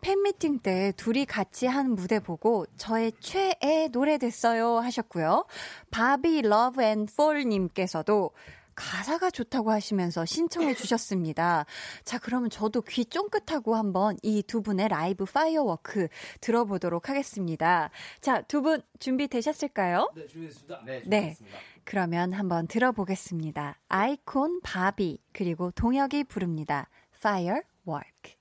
팬미팅 0.00 0.60
때 0.60 0.92
둘이 0.96 1.24
같이 1.24 1.66
한 1.66 1.94
무대 1.94 2.20
보고 2.20 2.64
저의 2.76 3.12
최애 3.18 3.88
노래 3.90 4.18
됐어요 4.18 4.78
하셨고요. 4.78 5.46
바비 5.90 6.42
Love 6.42 6.82
and 6.82 7.06
Fall님께서도 7.06 8.30
가사가 8.76 9.30
좋다고 9.30 9.72
하시면서 9.72 10.24
신청해 10.24 10.74
주셨습니다. 10.74 11.66
자, 12.04 12.18
그러면 12.18 12.50
저도 12.50 12.82
귀 12.82 13.04
쫑긋하고 13.04 13.74
한번 13.74 14.16
이 14.22 14.42
두 14.46 14.62
분의 14.62 14.88
라이브 14.88 15.24
Firework 15.24 16.06
들어보도록 16.40 17.08
하겠습니다. 17.08 17.90
자, 18.20 18.42
두 18.42 18.62
분 18.62 18.82
준비되셨을까요? 19.00 20.12
네, 20.14 20.26
준비됐습니다. 20.26 20.80
네, 20.84 21.02
준비됐습니다. 21.02 21.56
네. 21.56 21.64
그러면 21.84 22.32
한번 22.32 22.66
들어보겠습니다. 22.68 23.78
iKON 23.88 24.60
바비 24.60 25.18
그리고 25.32 25.70
동혁이 25.72 26.24
부릅니다. 26.24 26.88
Firework. 27.16 28.36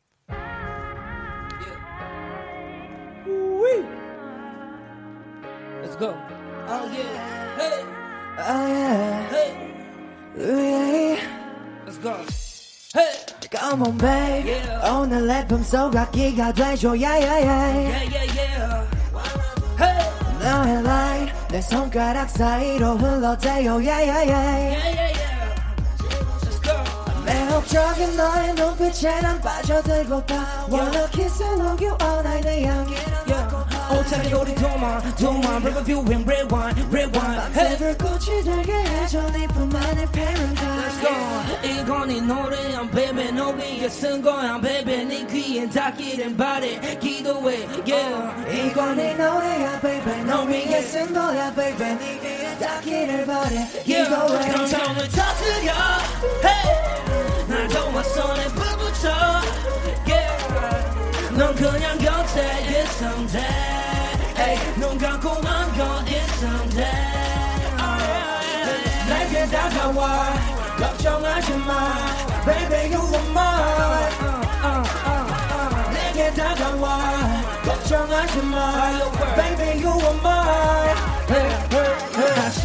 Let's 5.82 5.96
go. 5.98 6.16
Oh 6.68 6.86
yeah. 6.92 7.56
Hey. 7.60 7.86
Oh 8.40 8.68
yeah. 8.68 9.30
Hey. 9.30 9.75
Let's 10.37 11.99
go. 11.99 12.17
Hey. 12.95 13.13
Come 13.51 13.83
on, 13.83 13.99
babe. 13.99 14.47
Yeah. 14.47 14.91
오늘 14.91 15.27
내 15.27 15.45
품속 15.47 15.95
악기가 15.97 16.53
돼줘, 16.53 16.95
yeah, 16.95 17.19
yeah, 17.19 17.39
yeah. 17.43 17.89
Yeah, 17.89 18.05
yeah, 18.11 18.27
yeah. 18.39 18.87
Hey. 19.79 19.99
너의 20.41 20.83
line 20.83 21.33
내 21.51 21.61
손가락 21.61 22.31
사이로 22.31 22.97
흘러대요, 22.97 23.79
yeah, 23.83 24.03
yeah, 24.03 24.23
yeah. 24.23 24.71
Yeah, 24.71 24.89
yeah, 24.89 25.11
yeah. 25.11 25.24
Let's 27.66 27.74
go. 27.74 27.80
매혹적인 27.86 28.18
너의 28.18 28.54
눈빛에 28.54 29.22
난 29.22 29.42
빠져들고파 29.42 30.68
Wanna 30.70 31.08
kiss 31.12 31.42
and 31.42 31.62
hug 31.64 31.84
you 31.84 31.98
all 32.02 32.20
night 32.22 32.44
내 32.48 32.66
향기는 32.66 33.16
오차례 33.92 34.34
우리 34.34 34.54
도만 34.56 35.02
도만 35.16 35.62
Reviewing 35.64 36.24
rewind 36.26 36.82
rewind. 36.92 37.54
밤새들 37.54 37.98
꽃이 37.98 38.44
되게 38.44 38.74
해줘 38.74 39.22
네 39.32 39.48
뿐만의 39.48 40.06
paradise 40.12 40.66
Let's 40.76 41.02
go. 41.02 41.10
이건 41.64 42.12
이 42.12 42.22
노래야 42.22 42.82
baby. 42.92 43.32
너 43.32 43.50
위에 43.50 43.90
쓴 43.90 44.22
거야 44.22 44.60
baby. 44.62 45.06
네 45.06 45.26
귀에 45.28 45.68
닿기를 45.70 46.36
바래 46.38 46.80
기도해. 47.00 47.68
Yeah. 47.86 48.70
이건 48.70 49.00
이 49.00 49.14
노래야 49.16 49.80
baby. 49.82 50.24
너 50.24 50.44
위에 50.44 50.82
쓴 50.82 51.14
거야 51.14 51.54
baby. 51.54 51.96
네 51.98 52.20
귀에 52.22 52.58
닿기를 52.60 53.26
바래 53.26 53.68
기도해. 53.84 54.52
감성을 54.52 55.10
터뜨려. 55.10 55.74
Hey 56.44 56.86
날 57.56 57.70
도와서 57.70 58.34
내 58.34 58.48
불붙여 58.50 59.10
yeah. 60.06 60.28
넌 61.32 61.56
그냥 61.56 61.98
곁에 61.98 62.68
있으면 62.68 63.28
돼눈 64.36 64.98
감고만 64.98 65.78
건 65.78 66.06
있으면 66.06 66.70
내게 69.08 69.46
다가와. 69.46 70.34
걱정하지 70.78 71.54
마. 71.60 71.96
Baby 72.46 72.94
you 72.94 73.02
are 73.14 73.30
mine. 73.30 74.16
내게 75.94 76.34
다가와. 76.34 77.14
걱정하지 77.64 78.42
마. 78.42 79.00
Baby 79.38 79.86
you 79.86 79.94
are 79.94 80.20
mine 80.22 81.15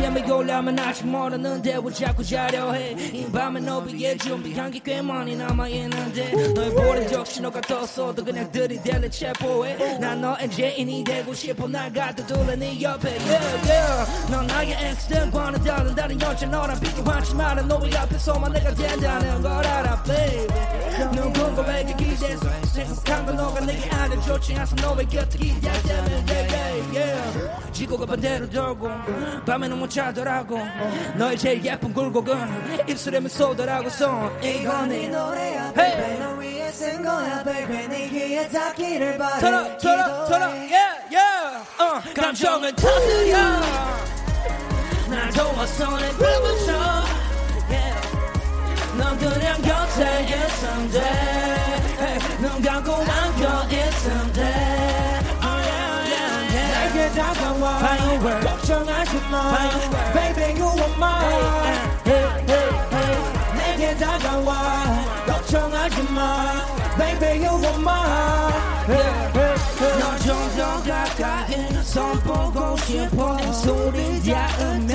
아침에 0.06 0.30
올라면 0.30 0.78
아직 0.78 1.06
모르는데 1.06 1.78
왜 1.82 1.92
자꾸 1.92 2.24
자려 2.24 2.72
해이 2.72 3.30
밤에 3.30 3.60
너비에 3.60 4.16
준비한 4.16 4.70
게 4.70 4.80
꽤 4.82 5.02
많이 5.02 5.36
남아있는데 5.36 6.52
너의 6.54 6.70
보낸 6.74 7.06
적 7.08 7.26
신호가 7.26 7.60
떴어도 7.60 8.24
그냥 8.24 8.50
들이댈래 8.50 9.10
체포해. 9.10 9.98
난 9.98 10.20
너의 10.22 10.50
죄인이 10.50 11.04
되고 11.04 11.34
싶어 11.34 11.68
나가도 11.68 12.26
둘러 12.26 12.56
네 12.56 12.80
옆에. 12.80 13.10
Yeah, 13.10 13.70
yeah. 13.70 14.32
넌 14.32 14.46
나의 14.46 14.72
엑스들과는 14.72 15.62
다른 15.64 15.94
다른 15.94 16.20
여자 16.20 16.46
너랑 16.46 16.80
비교하지 16.80 17.34
마라 17.34 17.62
너의 17.62 17.94
앞에서만 17.96 18.52
내가 18.52 18.72
된다는 18.74 19.42
걸 19.42 19.52
알아 19.66 20.02
baby. 20.04 20.46
누군가에게 21.14 21.94
기대서 21.96 22.48
행복한 22.76 23.26
건 23.26 23.36
너가 23.36 23.60
내게 23.60 23.88
알려줬지 23.90 24.54
항상 24.54 24.78
너의 24.80 25.06
곁에 25.08 25.38
기다리면 25.38 26.24
yeah, 26.26 26.56
yeah, 26.56 26.98
yeah. 26.98 27.72
지구가 27.72 28.06
반대로 28.06 28.48
돌고 28.50 28.88
밤에는 29.46 29.78
못 29.78 29.89
자더라고. 29.90 30.58
너의 31.16 31.36
제일 31.36 31.64
예쁜 31.64 31.92
굴곡은 31.92 32.88
입술에 32.88 33.20
쏟아라고서 33.28 34.30
이건 34.40 34.88
네 34.88 35.08
노래야 35.08 35.72
baby. 35.72 36.18
널 36.18 36.40
위해 36.40 36.70
쓴 36.70 37.02
거야 37.02 37.42
baby. 37.44 37.88
네 37.88 38.08
귀에 38.08 38.48
닿기를 38.48 39.18
바래. 39.18 39.40
털어 39.40 39.76
털어 39.78 40.24
털어 40.26 40.44
yeah 40.46 40.70
yeah. 41.12 41.58
어, 41.78 42.00
감정을 42.14 42.74
터뜨려 42.76 43.36
날 45.10 45.30
도와서 45.32 45.98
내 45.98 46.08
불붙여 46.10 46.72
yeah. 47.68 48.08
넌 48.96 49.18
그냥 49.18 49.60
곁에 49.60 50.26
있으면 50.28 50.90
돼눈 52.38 52.62
감고 52.62 52.92
안겨 52.94 53.66
있으면 53.70 54.32
돼 54.32 54.79
내게 57.10 57.22
다가와. 57.22 57.78
걱정하지 58.40 59.20
마. 59.30 59.34
Baby 60.12 60.60
you 60.60 60.70
are 60.78 60.94
mine. 60.96 62.04
내게 63.56 63.96
다가와. 63.96 64.50
걱정하지 65.26 66.02
마. 66.12 66.52
Baby 66.96 67.44
you 67.44 67.58
are 67.64 67.74
mine. 67.76 68.50
너좀 69.80 70.56
더 70.56 70.82
가까이 70.82 71.82
손보고 71.82 72.76
싶어 72.78 73.52
소리 73.52 74.22
닿으면 74.22 74.90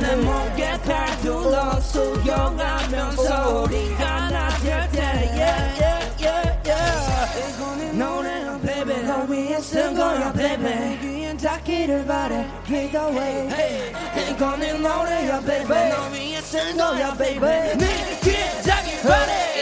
내 0.00 0.16
목에 0.16 0.78
팔 0.82 1.18
둘러 1.20 1.80
수영하면서 1.80 3.66
소리가 3.66 4.30
나될 4.30 4.90
때 4.92 5.00
yeah, 5.34 5.80
yeah, 5.80 6.00
yeah, 6.20 6.62
yeah. 6.66 7.98
너 7.98 8.35
위해 9.28 9.60
쓴 9.60 9.94
거야 9.94 10.32
baby 10.32 10.98
귀엔 11.00 11.36
닿기를 11.36 12.06
바래 12.06 12.46
Give 12.66 12.98
away 12.98 13.48
hey, 13.52 13.92
이건 14.30 14.60
네 14.60 14.72
노래야 14.72 15.40
baby 15.40 15.90
너 15.90 16.08
위해 16.12 16.40
쓴 16.40 16.76
거야 16.76 17.14
baby 17.16 17.76
네 17.76 18.18
귀에 18.22 18.62
닿길 18.62 19.02
바래 19.02 19.56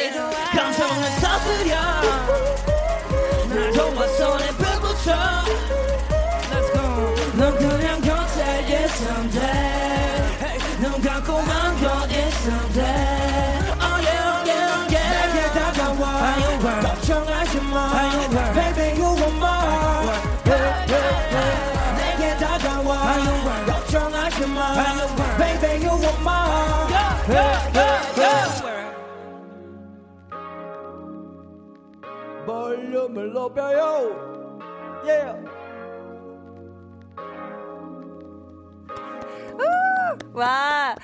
볼륨을 33.05 33.33
높여요 33.33 34.33
yeah. 35.05 35.45
와, 40.33 40.97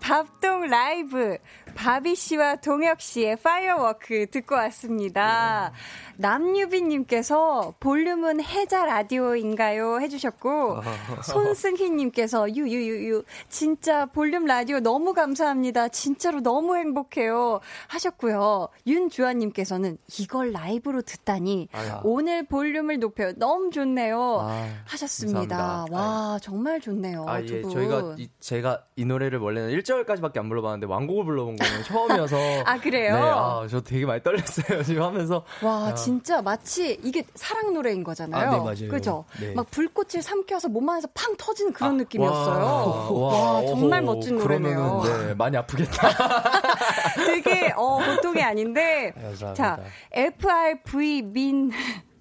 밥동 0.00 0.66
라이브. 0.66 1.36
바비 1.74 2.14
씨와 2.14 2.56
동혁 2.56 3.02
씨의 3.02 3.36
Firework 3.36 4.26
듣고 4.30 4.54
왔습니다. 4.54 5.72
남유빈님께서 6.18 7.74
볼륨은 7.80 8.42
해자 8.42 8.84
라디오인가요? 8.84 10.00
해주셨고, 10.00 10.80
손승희님께서 11.22 12.54
유유유유, 12.54 13.22
진짜 13.48 14.06
볼륨 14.06 14.44
라디오 14.44 14.80
너무 14.80 15.14
감사합니다. 15.14 15.88
진짜로 15.88 16.40
너무 16.40 16.76
행복해요. 16.76 17.60
하셨고요. 17.86 18.68
윤주환님께서는 18.86 19.98
이걸 20.18 20.52
라이브로 20.52 21.02
듣다니, 21.02 21.68
아야. 21.72 22.00
오늘 22.04 22.44
볼륨을 22.46 22.98
높여요. 22.98 23.32
너무 23.36 23.70
좋네요. 23.70 24.40
아, 24.40 24.66
하셨습니다. 24.86 25.56
감사합니다. 25.56 25.96
와, 25.96 26.00
아, 26.34 26.38
정말 26.42 26.80
좋네요. 26.80 27.24
아, 27.28 27.40
예, 27.42 27.62
저희가, 27.62 28.16
이, 28.18 28.28
제가 28.40 28.82
이 28.96 29.04
노래를 29.04 29.38
원래는 29.38 29.70
1절까지밖에 29.78 30.38
안 30.38 30.48
불러봤는데, 30.48 30.86
왕곡을 30.86 31.24
불러본 31.24 31.56
거예요. 31.56 31.82
처음이어서. 31.84 32.36
아, 32.66 32.78
그래요? 32.78 33.14
네, 33.14 33.20
아, 33.20 33.66
저 33.70 33.80
되게 33.80 34.04
많이 34.04 34.22
떨렸어요. 34.22 34.82
지금 34.82 35.02
하면서. 35.02 35.44
와, 35.62 35.90
야. 35.90 35.94
진짜 36.08 36.40
마치 36.40 36.98
이게 37.04 37.22
사랑 37.34 37.74
노래인 37.74 38.02
거잖아요. 38.02 38.48
아, 38.48 38.50
네, 38.50 38.58
맞아요. 38.58 38.88
그죠? 38.88 39.24
네. 39.40 39.52
막 39.52 39.70
불꽃을 39.70 40.22
삼켜서 40.22 40.68
몸 40.68 40.88
안에서 40.88 41.08
팡 41.12 41.36
터지는 41.36 41.72
그런 41.72 41.92
아, 41.92 41.94
느낌이었어요. 41.96 42.64
와, 42.64 43.10
와, 43.12 43.52
와 43.52 43.66
정말 43.66 44.02
어허, 44.02 44.14
멋진 44.14 44.38
노래네요. 44.38 45.02
네, 45.04 45.34
많이 45.34 45.56
아프겠다. 45.56 46.08
되게, 47.26 47.72
어, 47.76 47.98
보통이 47.98 48.42
아닌데. 48.42 49.12
감사합니다. 49.12 49.54
자, 49.54 49.78
FRV 50.12 51.22
민. 51.22 51.70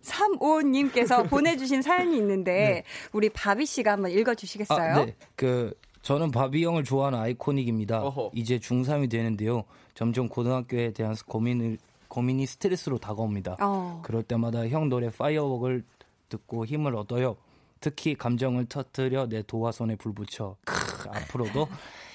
355님께서 0.08 1.28
보내주신 1.30 1.82
사연이 1.82 2.16
있는데 2.16 2.54
네. 2.54 2.84
우리 3.12 3.30
바비 3.30 3.66
씨가 3.66 3.92
한번 3.92 4.12
읽어주시겠어요? 4.12 4.94
아, 4.94 5.06
네. 5.06 5.16
그 5.36 5.74
저는 6.02 6.32
바비 6.32 6.64
형을 6.64 6.86
좋아하는 6.86 7.20
아이코닉입니다. 7.20 8.02
어허. 8.02 8.32
이제 8.34 8.58
중3이 8.58 9.12
되는데요. 9.12 9.66
점점 9.94 10.30
고등학교에 10.30 10.94
대한 10.94 11.16
고민을 11.28 11.78
고민이 12.18 12.48
스트레스로 12.48 12.98
다가옵니다. 12.98 13.58
어. 13.60 14.02
그럴 14.04 14.24
때마다 14.24 14.68
형 14.70 14.90
노래 14.90 15.08
파이어웍을 15.08 15.84
듣고 16.30 16.66
힘을 16.66 16.96
얻어요. 16.96 17.38
특히 17.80 18.16
감정을 18.16 18.66
터뜨려 18.66 19.28
내 19.28 19.44
도화선에 19.44 19.98
불 19.98 20.16
붙여. 20.16 20.56
크, 20.66 21.08
앞으로도 21.10 21.68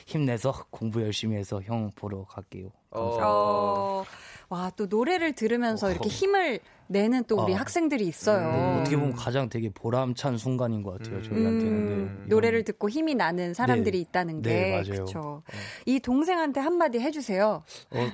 힘내서 0.07 0.67
공부 0.71 1.03
열심히 1.03 1.37
해서 1.37 1.63
형 1.63 1.93
보러 1.95 2.25
갈게요. 2.25 2.71
감사합니다. 2.91 3.29
어. 3.29 4.05
와, 4.49 4.73
또 4.77 4.87
노래를 4.87 5.35
들으면서 5.35 5.87
어허. 5.87 5.93
이렇게 5.93 6.09
힘을 6.09 6.59
내는 6.93 7.25
또 7.25 7.43
우리 7.43 7.53
어. 7.55 7.57
학생들이 7.57 8.07
있어요. 8.07 8.49
음. 8.49 8.81
어떻게 8.81 8.97
보면 8.97 9.15
가장 9.15 9.49
되게 9.49 9.71
보람찬 9.71 10.37
순간인 10.39 10.83
것 10.83 10.99
같아요. 10.99 11.17
음. 11.17 11.23
저희한테는. 11.23 11.73
음. 11.73 12.25
노래를 12.29 12.63
듣고 12.65 12.89
힘이 12.89 13.15
나는 13.15 13.55
사람들이 13.55 13.99
네. 13.99 14.03
있다는 14.03 14.43
게. 14.43 14.51
네, 14.51 14.71
맞아요. 14.73 15.05
그쵸. 15.05 15.21
어. 15.21 15.43
이 15.87 15.99
동생한테 15.99 16.61
한마디 16.61 17.01
해주세요. 17.01 17.65
어, 17.91 18.09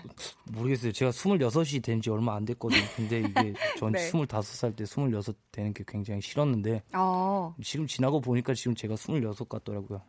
모르겠어요. 0.53 0.93
제가 0.93 1.11
26이 1.11 1.83
된 1.83 1.99
지 2.01 2.11
얼마 2.11 2.37
안 2.37 2.45
됐거든요. 2.45 2.81
근데 2.97 3.19
이게 3.21 3.53
전 3.77 3.91
네. 3.93 4.11
25살 4.11 4.77
때 4.77 4.85
26 4.85 5.37
되는 5.51 5.75
게 5.75 5.83
굉장히 5.87 6.21
싫었는데. 6.23 6.83
어. 6.95 7.55
지금 7.63 7.87
지나고 7.89 8.21
보니까 8.21 8.55
지금 8.55 8.75
제가 8.77 8.95
26 8.95 9.49
같더라고요. 9.49 10.01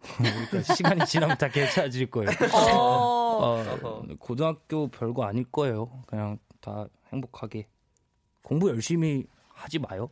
그러니까 0.18 0.74
시간이 0.74 1.06
지나면 1.06 1.38
다 1.38 1.48
괜찮아질 1.48 2.10
거예요. 2.10 2.30
어. 2.54 3.62
어, 3.82 4.02
고등학교 4.18 4.88
별거 4.88 5.24
아닐 5.24 5.44
거예요. 5.44 6.02
그냥 6.06 6.38
다 6.60 6.86
행복하게 7.12 7.66
공부 8.46 8.68
열심히 8.68 9.24
하지 9.52 9.78
마요. 9.80 10.08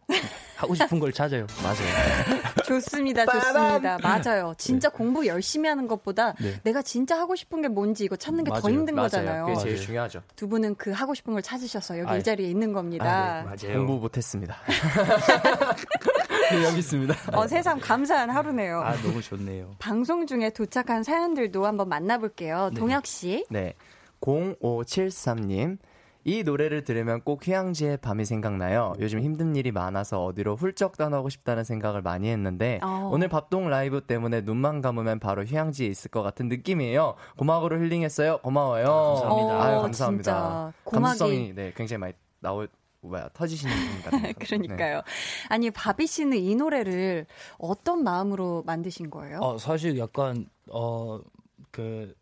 하고 0.57 0.75
싶은 0.75 0.99
걸 0.99 1.13
찾아요. 1.13 1.47
맞아요. 1.63 2.43
좋습니다. 2.65 3.25
좋습니다. 3.27 3.99
맞아요. 4.03 4.55
진짜 4.59 4.89
네. 4.89 4.97
공부 4.97 5.25
열심히 5.27 5.69
하는 5.69 5.87
것보다 5.87 6.33
네. 6.41 6.55
내가 6.65 6.83
진짜 6.83 7.17
하고 7.17 7.37
싶은 7.37 7.63
게 7.63 7.69
뭔지 7.69 8.05
이거 8.05 8.17
찾는 8.17 8.43
게 8.43 8.51
더 8.51 8.69
힘든 8.71 8.95
맞아요. 8.97 9.05
거잖아요. 9.05 9.47
그게 9.47 9.59
제일 9.59 9.77
중요하죠. 9.81 10.23
두 10.35 10.49
분은 10.49 10.75
그 10.77 10.91
하고 10.91 11.15
싶은 11.15 11.33
걸 11.35 11.43
찾으셔서 11.43 11.99
여기 12.01 12.11
아이. 12.11 12.19
이 12.21 12.23
자리에 12.25 12.49
있는 12.49 12.73
겁니다. 12.73 13.05
아, 13.05 13.55
네. 13.55 13.69
맞아요. 13.69 13.79
공부 13.87 14.01
못했습니다. 14.01 14.57
네, 16.51 16.65
여기 16.65 16.79
있습니다. 16.79 17.15
어, 17.39 17.47
세상 17.47 17.79
감사한 17.79 18.31
하루네요. 18.31 18.81
아, 18.81 18.97
너무 19.03 19.23
좋네요. 19.23 19.77
방송 19.79 20.27
중에 20.27 20.51
도착한 20.51 21.05
사연들도 21.05 21.65
한번 21.67 21.89
만나볼게요. 21.89 22.71
네. 22.73 22.81
동혁 22.81 23.07
씨. 23.07 23.45
네. 23.51 23.75
0573님. 24.21 25.79
이 26.25 26.43
노래를 26.43 26.85
들으면 26.85 27.21
꼭 27.21 27.47
휴양지의 27.47 27.99
밤이 27.99 28.25
생각나요. 28.25 28.95
요즘 28.99 29.21
힘든 29.21 29.55
일이 29.57 29.71
많아서 29.73 30.25
어디로 30.25 30.57
훌쩍 30.57 30.97
떠나고 30.97 31.29
싶다는 31.29 31.65
생각을 31.65 32.01
많이 32.01 32.29
했는데 32.29 32.81
어. 32.83 33.11
오늘 33.13 33.29
밥동 33.29 33.69
라이브 33.69 34.01
때문에 34.01 34.41
눈만 34.41 34.81
감으면 34.81 35.21
바로 35.21 35.45
휴양지에 35.45 35.87
있을 35.87 36.11
것 36.11 36.23
같은 36.23 36.49
느낌이에요. 36.49 37.15
고막으로 37.37 37.79
힐링했어요. 37.79 38.39
고마워요. 38.39 38.85
감사합니다. 38.87 39.63
아유, 39.63 39.81
감사합니다. 39.83 40.73
감수성이 40.85 41.53
네, 41.55 41.73
굉장히 41.77 42.01
많이 42.01 42.15
나올 42.41 42.69
뭐야 43.03 43.29
터지시는 43.35 43.75
분 43.75 44.03
같아요. 44.11 44.33
그러니까요. 44.41 44.97
네. 44.97 45.03
아니 45.49 45.71
바비 45.71 46.07
씨는 46.07 46.39
이 46.39 46.55
노래를 46.55 47.27
어떤 47.59 48.03
마음으로 48.03 48.63
만드신 48.65 49.11
거예요? 49.11 49.41
어, 49.41 49.59
사실 49.59 49.99
약간 49.99 50.47
어그그 50.71 52.15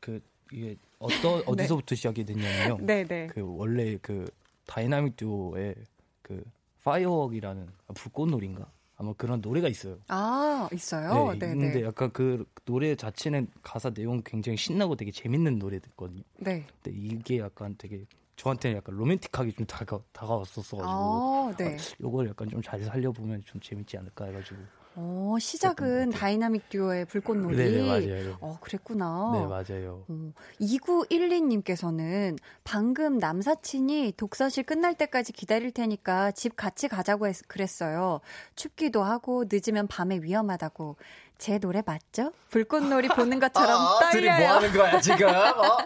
그 0.00 0.20
이게 0.52 0.76
어떤 1.00 1.38
네. 1.38 1.42
어디서부터 1.46 1.94
시작이 1.94 2.24
됐냐면요. 2.24 2.78
네, 2.82 3.04
네. 3.04 3.26
그 3.28 3.42
원래 3.42 3.96
그 4.00 4.30
Dynamic 4.66 5.16
Duo의 5.16 5.74
그 6.22 6.44
Firework이라는 6.84 7.66
불꽃놀이인가 7.94 8.70
아마 8.96 9.12
그런 9.14 9.40
노래가 9.40 9.66
있어요. 9.68 9.98
아 10.08 10.68
있어요. 10.72 11.32
네, 11.32 11.38
네 11.38 11.52
있는데 11.52 11.84
약간 11.84 12.12
그 12.12 12.44
노래 12.66 12.94
자체는 12.94 13.48
가사 13.62 13.90
내용 13.90 14.22
굉장히 14.24 14.58
신나고 14.58 14.94
되게 14.94 15.10
재밌는 15.10 15.58
노래거든요. 15.58 16.22
네. 16.36 16.66
근데 16.82 16.98
이게 16.98 17.38
약간 17.38 17.74
되게 17.78 18.04
저한테는 18.36 18.76
약간 18.76 18.94
로맨틱하게 18.94 19.52
좀 19.52 19.66
다가, 19.66 19.98
다가왔었어가지고 20.12 20.86
아, 20.86 21.52
네. 21.58 21.76
아, 21.76 21.78
요걸 22.00 22.28
약간 22.28 22.48
좀 22.48 22.62
잘 22.62 22.82
살려보면 22.82 23.42
좀 23.46 23.60
재밌지 23.60 23.96
않을까 23.98 24.26
해가지고 24.26 24.60
어, 24.96 25.36
시작은 25.38 26.10
Dynamic 26.10 26.68
Duo의 26.68 27.04
불꽃놀이. 27.06 27.56
네, 27.56 27.86
맞아요. 27.86 28.36
어, 28.40 28.58
그랬구나. 28.60 29.30
네, 29.34 29.46
맞아요. 29.46 30.04
어, 30.08 30.32
2912님께서는 30.60 32.36
방금 32.64 33.18
남사친이 33.18 34.14
독서실 34.16 34.64
끝날 34.64 34.94
때까지 34.94 35.32
기다릴 35.32 35.70
테니까 35.70 36.32
집 36.32 36.56
같이 36.56 36.88
가자고 36.88 37.28
했, 37.28 37.36
그랬어요. 37.46 38.20
춥기도 38.56 39.02
하고 39.02 39.44
늦으면 39.50 39.86
밤에 39.86 40.18
위험하다고. 40.22 40.96
제 41.38 41.58
노래 41.58 41.82
맞죠? 41.86 42.32
불꽃놀이 42.50 43.08
보는 43.08 43.38
것처럼 43.40 43.70
어, 43.80 43.98
떨려요. 44.00 44.10
둘이 44.12 44.28
뭐 44.28 44.48
하는 44.56 44.72
거야 44.72 45.00
지금? 45.00 45.26
어? 45.32 45.78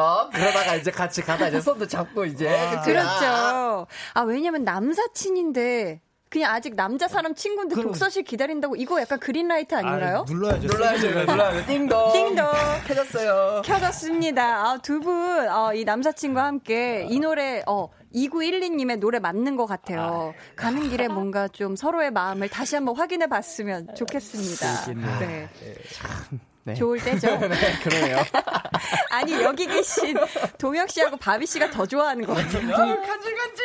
어? 0.00 0.30
그러다가 0.30 0.76
이제 0.76 0.90
같이 0.90 1.20
가다 1.20 1.48
이제 1.48 1.60
손도 1.60 1.86
잡고 1.86 2.24
이제. 2.24 2.48
아, 2.48 2.80
그렇죠. 2.80 3.86
아 4.14 4.20
왜냐면 4.22 4.64
남사친인데 4.64 6.00
그냥 6.32 6.54
아직 6.54 6.74
남자 6.74 7.08
사람 7.08 7.34
친구인데 7.34 7.74
그럼... 7.74 7.88
독서실 7.88 8.22
기다린다고 8.22 8.76
이거 8.76 8.98
약간 8.98 9.20
그린라이트 9.20 9.74
아닌가요? 9.74 10.24
아, 10.26 10.32
눌러야죠. 10.32 10.66
눌러야죠. 10.66 11.10
눌러야죠. 11.10 11.66
띵동. 11.66 12.12
띵동. 12.14 12.46
켜졌어요. 12.86 13.62
켜졌습니다. 13.62 14.42
아, 14.42 14.78
두 14.78 15.00
분, 15.00 15.46
어, 15.50 15.74
이 15.74 15.84
남자친구와 15.84 16.46
함께 16.46 17.06
이 17.10 17.20
노래, 17.20 17.62
어, 17.66 17.90
2912님의 18.14 18.98
노래 18.98 19.18
맞는 19.18 19.56
것 19.56 19.66
같아요. 19.66 20.32
아, 20.34 20.54
가는 20.56 20.88
길에 20.88 21.06
뭔가 21.06 21.48
좀 21.48 21.76
서로의 21.76 22.10
마음을 22.10 22.48
다시 22.48 22.76
한번 22.76 22.96
확인해 22.96 23.26
봤으면 23.26 23.94
좋겠습니다. 23.94 24.94
네. 25.18 25.48
네. 25.60 26.44
참. 26.64 26.64
네. 26.64 26.74
좋을 26.74 26.98
때죠. 26.98 27.38
네, 27.48 27.48
그러네요. 27.82 28.18
아니, 29.10 29.32
여기 29.42 29.66
계신 29.66 30.16
동혁 30.58 30.90
씨하고 30.90 31.16
바비 31.16 31.46
씨가 31.46 31.70
더 31.70 31.86
좋아하는 31.86 32.24
것 32.24 32.34
같아요. 32.34 33.02
간질간질! 33.02 33.64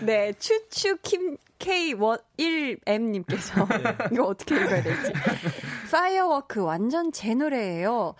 네, 0.06 0.32
추추 0.38 0.96
킴 1.02 1.36
K1M님께서 1.58 4.12
이거 4.12 4.24
어떻게 4.24 4.54
읽어야 4.56 4.82
될지. 4.82 5.12
Firework 5.90 6.62
완전 6.62 7.10
제 7.12 7.34
노래예요. 7.34 8.14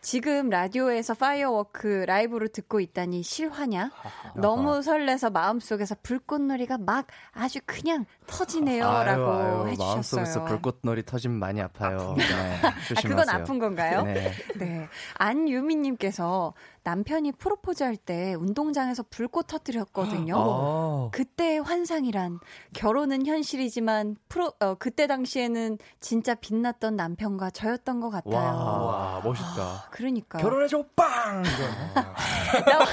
지금 0.00 0.48
라디오에서 0.48 1.12
Firework 1.14 2.04
라이브로 2.06 2.48
듣고 2.48 2.80
있다니 2.80 3.22
실화냐? 3.22 3.90
너무 4.34 4.80
설레서 4.82 5.28
마음속에서 5.30 5.96
불꽃놀이가 6.02 6.78
막 6.78 7.06
아주 7.32 7.58
그냥 7.66 8.06
터지네요. 8.26 8.86
아유, 8.86 9.04
라고 9.06 9.30
아유, 9.30 9.68
해주셨어요. 9.68 9.88
마음속에서 9.92 10.44
불꽃놀이 10.46 11.04
터지면 11.04 11.38
많이 11.38 11.60
아파요. 11.60 12.14
네, 12.16 12.24
아, 12.66 13.00
그건 13.02 13.28
아픈 13.28 13.58
건가요? 13.58 14.02
네. 14.04 14.32
네. 14.56 14.88
안유미님께서 15.14 16.54
남편이 16.82 17.32
프로포즈 17.32 17.82
할 17.82 17.96
때 17.96 18.34
운동장에서 18.34 19.02
불꽃 19.10 19.46
터뜨렸거든요. 19.48 20.34
아. 20.36 21.08
그때 21.12 21.58
환상이란 21.58 22.40
결혼은 22.72 23.26
현실이지만 23.26 24.16
프로 24.28 24.52
어, 24.60 24.74
그때 24.76 25.06
당시에는 25.06 25.76
진짜 26.00 26.34
빛났던 26.34 26.96
남편과 26.96 27.50
저였던 27.50 28.00
것 28.00 28.08
같아요. 28.10 28.34
와, 28.34 28.82
와 28.82 29.20
멋있다. 29.22 29.46
아, 29.58 29.88
그러니까 29.90 30.38
결혼해줘 30.38 30.82
빵. 30.96 31.42
나와, 32.66 32.86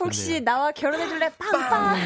혹시 0.00 0.40
나와 0.42 0.70
결혼해줄래 0.72 1.30
빵빵. 1.38 1.96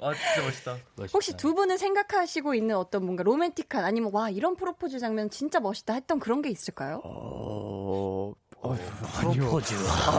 아 0.00 0.14
진짜 0.14 0.42
멋있다. 0.46 0.76
혹시 1.12 1.36
두 1.36 1.54
분은 1.54 1.76
생각하시고 1.76 2.54
있는 2.54 2.76
어떤 2.76 3.04
뭔가 3.04 3.22
로맨틱한 3.22 3.84
아니면 3.84 4.10
와 4.14 4.30
이런 4.30 4.56
프로포즈 4.56 4.98
장면 4.98 5.28
진짜 5.30 5.60
멋있다 5.60 5.92
했던 5.94 6.18
그런 6.18 6.40
게 6.42 6.48
있을까요? 6.48 7.02
어... 7.04 8.32
어, 8.60 8.74
프로포즈. 9.20 9.74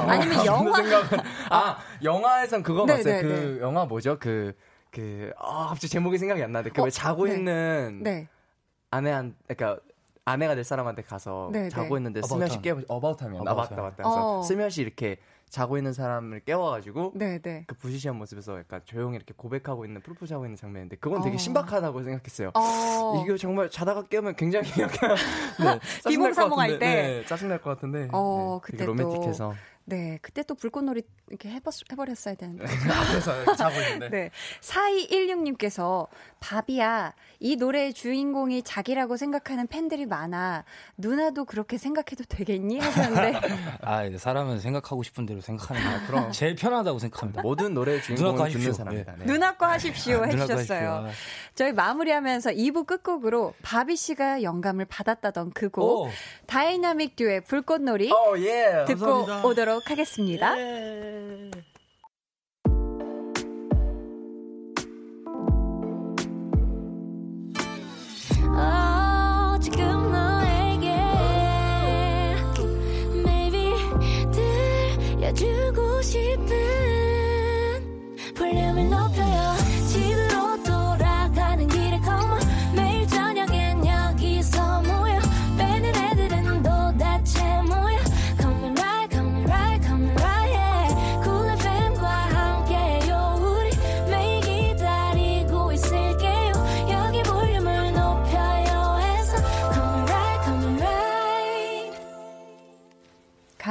아니면 0.08 0.46
영화. 0.46 0.76
생각은, 0.76 1.20
아, 1.50 1.78
영화에선 2.04 2.64
그거 2.64 2.86
네, 2.86 2.98
봤어요. 2.98 3.14
네, 3.16 3.22
그 3.22 3.28
네. 3.28 3.62
영화 3.62 3.86
뭐죠? 3.86 4.18
그, 4.20 4.54
그, 4.92 5.32
아, 5.38 5.68
갑자기 5.68 5.90
제목이 5.90 6.18
생각이 6.18 6.42
안 6.42 6.52
나는데, 6.52 6.74
그왜 6.74 6.88
어, 6.88 6.90
자고 6.90 7.26
네. 7.26 7.36
있는 7.36 8.02
네. 8.04 8.28
아내한, 8.92 9.36
그러니까 9.48 9.82
아내가 10.26 10.56
될 10.56 10.64
사람한테 10.64 11.02
가서 11.02 11.50
네, 11.52 11.70
자고 11.70 11.98
있는데 11.98 12.22
슬며시 12.22 12.62
깨워, 12.62 12.82
About 12.88 13.22
Time. 13.24 13.48
아, 13.48 13.54
맞다, 13.54 13.76
맞다. 13.76 13.96
그래서 13.96 14.40
어. 14.40 14.44
슬며시 14.44 14.82
이렇게 14.82 15.18
자고 15.50 15.78
있는 15.78 15.94
사람을 15.94 16.42
깨워가지고 16.42 17.14
네네. 17.16 17.66
그 17.68 17.76
부시시한 17.76 18.16
모습에서 18.18 18.60
약간 18.60 18.82
조용히 18.86 19.16
이렇게 19.16 19.34
고백하고 19.36 19.86
있는 19.86 20.02
프로포즈 20.02 20.34
하고 20.34 20.46
있는 20.46 20.56
장면인데 20.56 20.98
그건 20.98 21.22
되게 21.22 21.36
어. 21.36 21.38
신박하다고 21.38 22.04
생각했어요. 22.04 22.52
어. 22.54 23.24
이거 23.26 23.36
정말 23.38 23.70
자다가 23.70 24.04
깨우면 24.04 24.36
굉장히 24.36 24.70
약간 24.80 25.16
네, 25.60 25.80
비몽사몽할 26.08 26.80
때 26.80 26.86
네, 26.86 27.26
짜증날 27.26 27.62
것 27.62 27.72
같은데 27.72 28.10
어, 28.12 28.60
네, 28.64 28.72
그때 28.72 28.86
로맨틱해서 28.86 29.56
네, 29.90 30.20
그때 30.22 30.44
또 30.44 30.54
불꽃놀이 30.54 31.02
이렇게 31.30 31.50
해버, 31.50 31.72
해버렸어야 31.92 32.36
되는데. 32.36 32.64
앞에서 32.94 33.56
자고 33.56 33.76
있는데. 33.82 34.10
네. 34.10 34.30
4216님께서, 34.62 36.08
바비야, 36.40 37.14
이 37.40 37.56
노래의 37.56 37.94
주인공이 37.94 38.64
자기라고 38.64 39.16
생각하는 39.16 39.68
팬들이 39.68 40.06
많아. 40.06 40.66
누나도 40.98 41.46
그렇게 41.46 41.78
생각해도 41.78 42.26
되겠니? 42.28 42.80
하셨는데. 42.80 43.40
아, 43.82 44.10
사람은 44.18 44.60
생각하고 44.60 45.04
싶은 45.04 45.26
대로 45.26 45.40
생각하는 45.40 45.82
거 45.82 46.08
그럼. 46.08 46.32
제일 46.34 46.56
편하다고 46.56 47.00
생각합니다. 47.00 47.42
모든 47.42 47.74
노래의 47.74 48.02
주인공을 48.04 48.52
듣는 48.52 48.74
사람이다. 48.74 49.16
네. 49.20 49.26
누나 49.26 49.56
거 49.56 49.66
하십시오. 49.68 50.26
해주셨어요. 50.26 51.08
저희 51.56 51.72
마무리하면서 51.72 52.52
2부 52.52 52.86
끝곡으로 52.86 53.54
바비 53.62 53.96
씨가 53.96 54.44
영감을 54.44 54.86
받았다던 54.86 55.52
그 55.52 55.70
곡, 55.70 56.10
다이나믹 56.46 57.16
듀오의 57.16 57.42
불꽃놀이 57.42 58.12
오, 58.12 58.38
예. 58.40 58.86
듣고 58.88 59.06
감사합니다. 59.26 59.48
오도록 59.48 59.90
하겠습니다. 59.90 60.58
예. 60.60 61.52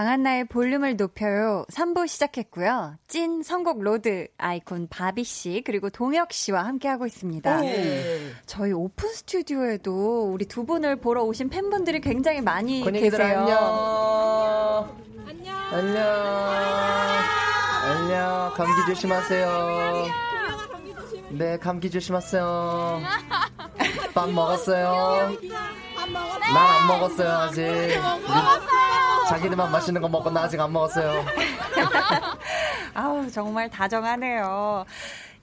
강한나의 0.09 0.45
볼륨을 0.47 0.97
높여요. 0.97 1.67
3부 1.71 2.09
시작했고요. 2.09 2.97
찐 3.09 3.43
선곡 3.43 3.83
로드 3.83 4.29
아이콘 4.39 4.89
바비 4.89 5.23
씨 5.23 5.63
그리고 5.67 5.91
동혁 5.91 6.33
씨와 6.33 6.65
함께하고 6.65 7.05
있습니다. 7.05 7.61
오. 7.61 7.65
저희 8.47 8.73
오픈 8.73 9.11
스튜디오에도 9.11 10.33
우리 10.33 10.47
두 10.47 10.65
분을 10.65 10.97
보러 10.97 11.25
오신 11.25 11.51
팬분들이 11.51 12.01
굉장히 12.01 12.41
많이 12.41 12.83
계세요. 12.91 13.41
안녕. 13.41 14.97
안녕. 15.27 15.57
안녕. 15.75 16.03
안녕. 17.85 18.53
감기 18.55 18.87
조심하세요. 18.87 20.07
네, 21.33 21.59
감기 21.59 21.91
조심하세요. 21.91 23.03
밥 24.15 24.31
먹었어요? 24.31 25.37
난 26.13 26.57
안 26.57 26.87
먹었어요, 26.87 27.29
아직. 27.31 27.67
자기들만 29.29 29.71
맛있는 29.71 30.01
거 30.01 30.09
먹고 30.09 30.31
나 30.31 30.43
아직 30.43 30.59
안 30.61 30.73
먹었어요. 30.73 31.25
아우, 32.95 33.31
정말 33.31 33.69
다정하네요. 33.69 34.85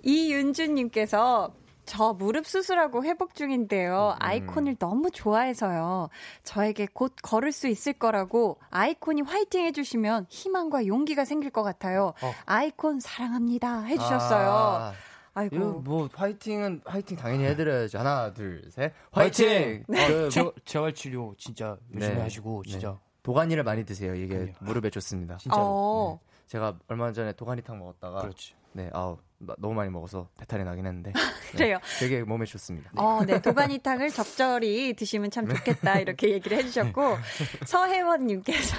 이윤주님께서 0.04 1.52
저 1.86 2.14
무릎 2.14 2.48
수술하고 2.48 3.04
회복 3.04 3.36
중인데요. 3.36 4.16
음. 4.20 4.26
아이콘을 4.26 4.76
너무 4.78 5.12
좋아해서요. 5.12 6.10
저에게 6.44 6.88
곧 6.92 7.14
걸을 7.22 7.52
수 7.52 7.68
있을 7.68 7.94
거라고 7.94 8.58
아이콘이 8.72 9.22
화이팅 9.22 9.64
해주시면 9.66 10.26
희망과 10.30 10.88
용기가 10.88 11.26
생길 11.26 11.52
것 11.52 11.62
같아요. 11.62 12.14
어. 12.24 12.34
아이콘 12.48 13.00
사랑합니다. 13.00 13.82
해주셨어요. 13.84 14.50
아. 14.50 14.94
아이고. 15.36 15.82
뭐 15.82 16.10
화이팅은 16.14 16.82
화이팅 16.86 17.18
당연히 17.18 17.44
해드려야지. 17.44 17.98
하나, 17.98 18.34
둘, 18.34 18.64
셋. 18.72 18.94
화이팅! 19.12 19.84
네. 19.88 20.08
그, 20.08 20.30
재, 20.30 20.50
재활 20.64 20.94
치료 20.94 21.36
진짜 21.38 21.78
열심히 21.94 22.16
네. 22.16 22.22
하시고 22.22 22.64
진짜 22.64 22.92
네. 22.92 22.98
도가니를 23.22 23.64
많이 23.64 23.84
드세요. 23.86 24.16
이게 24.16 24.28
그럼요. 24.28 24.54
무릎에 24.62 24.90
좋습니다. 24.90 25.38
진짜로. 25.38 25.62
어. 25.64 26.20
네. 26.24 26.32
제가 26.48 26.78
얼마 26.88 27.12
전에 27.12 27.34
도가니탕 27.34 27.78
먹었다가 27.78 28.22
그렇지. 28.22 28.54
네, 28.72 28.90
아우 28.94 29.18
너무 29.58 29.74
많이 29.74 29.90
먹어서 29.90 30.30
배탈이 30.38 30.64
나긴 30.64 30.86
했는데 30.86 31.12
네, 31.12 31.20
그래요. 31.52 31.80
되게 32.00 32.24
몸에 32.24 32.46
좋습니다. 32.46 32.90
네. 32.94 33.02
어, 33.02 33.24
네 33.26 33.42
도가니탕을 33.42 34.10
적절히 34.10 34.94
드시면 34.94 35.32
참 35.32 35.48
좋겠다 35.48 36.00
이렇게 36.00 36.32
얘기를 36.32 36.58
해주셨고 36.58 37.18
서혜원님께서 37.66 38.76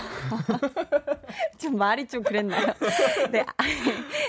좀 1.59 1.77
말이 1.77 2.07
좀 2.07 2.23
그랬나요? 2.23 2.73
네 3.31 3.45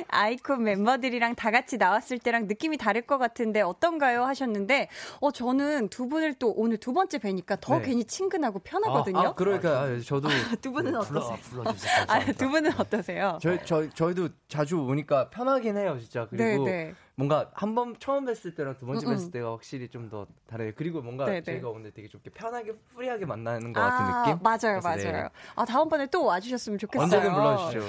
아이콘 0.09 0.63
멤버들이랑 0.63 1.35
다 1.35 1.51
같이 1.51 1.77
나왔을 1.77 2.19
때랑 2.19 2.47
느낌이 2.47 2.77
다를 2.77 3.01
것 3.03 3.17
같은데 3.17 3.61
어떤가요? 3.61 4.25
하셨는데 4.25 4.89
어 5.21 5.31
저는 5.31 5.89
두 5.89 6.07
분을 6.07 6.33
또 6.35 6.53
오늘 6.55 6.77
두 6.77 6.93
번째 6.93 7.17
뵈니까 7.19 7.57
더 7.61 7.79
네. 7.79 7.85
괜히 7.87 8.03
친근하고 8.03 8.59
편하거든요. 8.59 9.19
아, 9.19 9.27
아 9.27 9.33
그러니까 9.33 9.81
아, 9.81 9.99
저도 9.99 10.29
아, 10.29 10.55
두 10.61 10.71
분은 10.71 10.91
네, 10.91 10.97
어떠세요? 10.97 11.37
불러, 11.49 11.63
불러주세요. 11.63 12.05
아, 12.07 12.19
두 12.33 12.49
분은 12.49 12.79
어떠세요? 12.79 13.37
저희 13.41 13.59
저 13.65 13.89
저희도 13.89 14.29
자주 14.47 14.79
오니까 14.79 15.29
편하긴 15.29 15.77
해요, 15.77 15.97
진짜. 15.99 16.26
그리고 16.29 16.65
네, 16.65 16.71
네. 16.85 16.93
뭔가 17.15 17.49
한 17.53 17.73
번 17.75 17.95
처음 17.99 18.25
뵀을 18.25 18.55
때랑 18.55 18.77
두 18.77 18.85
번째 18.85 19.05
음, 19.07 19.11
음. 19.11 19.17
뵀을 19.17 19.31
때가 19.31 19.51
확실히 19.51 19.89
좀 19.89 20.09
더 20.09 20.27
달라요 20.47 20.71
그리고 20.75 21.01
뭔가 21.01 21.25
네네. 21.25 21.41
저희가 21.41 21.69
오늘 21.69 21.91
되게 21.91 22.07
좀 22.07 22.21
편하게 22.33 22.73
프리하게 22.95 23.25
만나는 23.25 23.73
것 23.73 23.81
아, 23.81 23.89
같은 23.89 24.31
느낌? 24.33 24.43
맞아요, 24.43 24.79
맞아요. 24.83 25.23
네. 25.23 25.29
아 25.55 25.65
다음번에 25.65 26.05
또 26.07 26.25
와주셨으면 26.25 26.79
좋겠어요. 26.79 27.03
언제든 27.03 27.33
불러주시죠. 27.33 27.85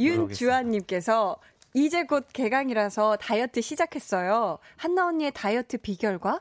윤주환님께서 0.00 1.36
이제 1.74 2.04
곧 2.04 2.26
개강이라서 2.32 3.16
다이어트 3.16 3.60
시작했어요. 3.60 4.58
한나 4.76 5.06
언니의 5.06 5.32
다이어트 5.34 5.78
비결과 5.78 6.40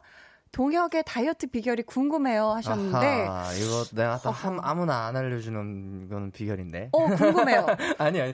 동혁의 0.51 1.03
다이어트 1.05 1.47
비결이 1.47 1.83
궁금해요 1.83 2.49
하셨는데. 2.49 3.25
아하, 3.27 3.53
이거 3.53 3.83
내가 3.93 4.19
또 4.21 4.31
한, 4.31 4.59
아무나 4.61 5.05
안 5.07 5.15
알려주는 5.15 6.09
거는 6.09 6.31
비결인데. 6.31 6.89
어 6.91 7.05
궁금해요. 7.15 7.65
아니 7.97 8.19
아니 8.21 8.33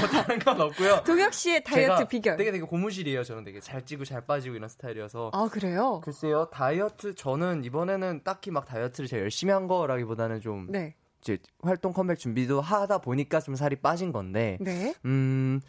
뭐 0.00 0.08
다른 0.08 0.38
건 0.38 0.60
없고요. 0.60 1.02
동혁 1.04 1.34
씨의 1.34 1.64
다이어트 1.64 2.06
비결. 2.06 2.36
되게 2.36 2.50
되게 2.52 2.64
고무실이에요 2.64 3.22
저는 3.22 3.44
되게. 3.44 3.60
잘 3.60 3.84
찌고 3.84 4.04
잘 4.04 4.22
빠지고 4.22 4.56
이런 4.56 4.68
스타일이어서. 4.68 5.30
아 5.34 5.48
그래요? 5.50 6.00
글쎄요 6.02 6.46
다이어트 6.50 7.14
저는 7.14 7.64
이번에는 7.64 8.22
딱히 8.24 8.50
막 8.50 8.64
다이어트를 8.64 9.06
제가 9.06 9.22
열심히 9.22 9.52
한 9.52 9.66
거라기보다는 9.66 10.40
좀 10.40 10.66
네. 10.70 10.94
이제 11.20 11.38
활동 11.62 11.92
컴백 11.92 12.18
준비도 12.18 12.60
하다 12.60 12.98
보니까 12.98 13.40
좀 13.40 13.54
살이 13.56 13.76
빠진 13.76 14.12
건데. 14.12 14.56
네. 14.60 14.94
음 15.04 15.60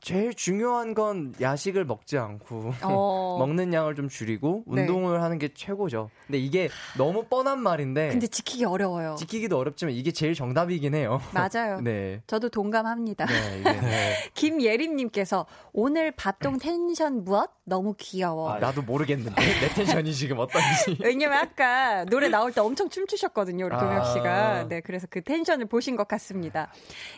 제일 0.00 0.34
중요한 0.34 0.94
건 0.94 1.34
야식을 1.40 1.84
먹지 1.84 2.18
않고 2.18 2.72
어. 2.82 3.36
먹는 3.40 3.72
양을 3.72 3.94
좀 3.94 4.08
줄이고 4.08 4.64
네. 4.66 4.82
운동을 4.82 5.22
하는 5.22 5.38
게 5.38 5.48
최고죠. 5.52 6.10
근데 6.26 6.38
이게 6.38 6.68
너무 6.96 7.24
뻔한 7.24 7.60
말인데 7.60 8.08
근데 8.08 8.26
지키기 8.26 8.64
어려워요. 8.64 9.16
지키기도 9.18 9.58
어렵지만 9.58 9.94
이게 9.94 10.10
제일 10.12 10.34
정답이긴 10.34 10.94
해요. 10.94 11.20
맞아요. 11.32 11.80
네. 11.84 12.22
저도 12.26 12.48
동감합니다. 12.48 13.26
네, 13.26 13.62
네. 13.62 14.14
김예림 14.34 14.96
님께서 14.96 15.46
오늘 15.72 16.12
밥동 16.12 16.58
텐션 16.58 17.24
무엇? 17.24 17.50
너무 17.68 17.94
귀여워. 17.98 18.50
아, 18.50 18.58
나도 18.58 18.82
모르겠는데 18.82 19.34
내 19.34 19.68
텐션이 19.68 20.14
지금 20.14 20.38
어떤지. 20.38 20.96
왜냐면 21.00 21.38
아까 21.38 22.04
노래 22.06 22.28
나올 22.28 22.50
때 22.50 22.60
엄청 22.60 22.88
춤추셨거든요. 22.88 23.66
우리 23.66 23.76
동혁 23.76 24.06
씨가. 24.06 24.48
아. 24.48 24.68
네, 24.68 24.80
그래서 24.80 25.06
그 25.10 25.22
텐션을 25.22 25.66
보신 25.66 25.94
것 25.94 26.08
같습니다. 26.08 26.72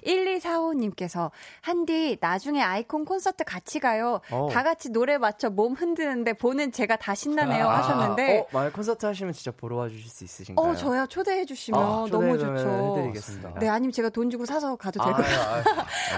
1245 0.05 0.75
님께서 0.75 1.31
한디 1.61 2.19
나중에 2.21 2.61
아이콘 2.71 3.05
콘서트 3.05 3.45
같이 3.45 3.81
가요. 3.81 4.21
오. 4.33 4.47
어. 4.47 4.49
다 4.51 4.63
같이 4.63 4.91
노래 4.91 5.19
맞춰 5.19 5.51
몸 5.51 5.75
흔드는데 5.75 6.35
보는 6.35 6.73
제가 6.73 6.97
다 6.97 7.15
신나네요 7.15 7.69
아. 7.69 7.79
하셨는데. 7.79 8.39
어, 8.41 8.47
만약 8.53 8.73
콘서트 8.73 9.07
하시면 9.07 9.33
진짜 9.33 9.51
보러 9.51 9.77
와 9.77 9.89
주실 9.89 10.09
수 10.09 10.25
있으신가요? 10.25 10.67
어, 10.67 10.75
저야 10.75 11.07
초대해 11.07 11.45
주시면 11.45 11.81
아, 11.81 12.07
너무 12.11 12.39
좋죠. 12.39 12.97
해드리겠습니다. 12.97 13.59
네, 13.59 13.69
아니면 13.69 13.93
제가 13.93 14.09
돈 14.11 14.31
주고 14.31 14.45
사서 14.47 14.77
가도 14.77 15.03
아, 15.03 15.07
되고요. 15.07 15.41
아, 15.41 15.63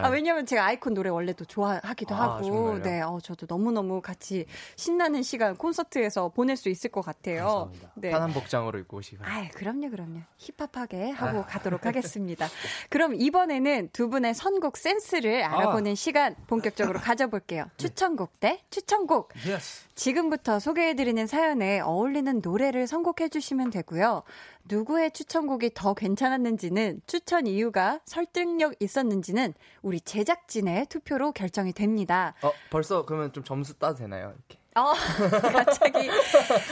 아, 0.02 0.06
아, 0.06 0.08
왜냐면 0.10 0.46
제가 0.46 0.64
아이콘 0.66 0.94
노래 0.94 1.10
원래도 1.10 1.44
좋아하기도 1.44 2.14
하고. 2.14 2.42
정말요? 2.44 2.82
네, 2.82 3.00
어, 3.00 3.18
저도 3.22 3.46
너무너무 3.48 4.00
같이 4.00 4.46
신나는 4.76 5.22
시간 5.22 5.56
콘서트에서 5.56 6.28
보낼 6.28 6.56
수 6.56 6.68
있을 6.68 6.90
것 6.90 7.02
같아요. 7.04 7.44
감사합니다. 7.44 7.92
네. 7.96 8.10
편한 8.10 8.32
복장으로 8.32 8.78
입고 8.80 8.98
오시고. 8.98 9.24
아, 9.24 9.48
그럼요, 9.54 9.90
그럼요. 9.90 10.20
힙합하게 10.38 11.10
하고 11.10 11.44
가도록 11.44 11.86
하겠습니다. 11.86 12.46
그럼 12.90 13.14
이번에는 13.14 13.90
두 13.92 14.08
분의 14.08 14.34
선곡 14.34 14.76
센스를 14.76 15.42
알아보는 15.44 15.94
시간 15.94 16.34
본격적으로 16.46 17.00
가져볼게요. 17.00 17.64
네. 17.64 17.70
추천곡 17.76 18.40
대 18.40 18.62
추천곡. 18.70 19.32
Yes. 19.46 19.84
지금부터 19.94 20.58
소개해드리는 20.58 21.26
사연에 21.26 21.80
어울리는 21.80 22.40
노래를 22.42 22.86
선곡해주시면 22.86 23.70
되고요. 23.70 24.22
누구의 24.64 25.10
추천곡이 25.12 25.72
더 25.74 25.94
괜찮았는지는 25.94 27.02
추천 27.06 27.46
이유가 27.46 28.00
설득력 28.04 28.74
있었는지는 28.80 29.54
우리 29.82 30.00
제작진의 30.00 30.86
투표로 30.86 31.32
결정이 31.32 31.72
됩니다. 31.72 32.34
어, 32.42 32.52
벌써 32.70 33.04
그러면 33.04 33.32
좀 33.32 33.44
점수 33.44 33.74
따도 33.74 33.96
되나요? 33.96 34.34
이렇게. 34.36 34.61
어, 34.74 34.92
갑자기 35.52 36.08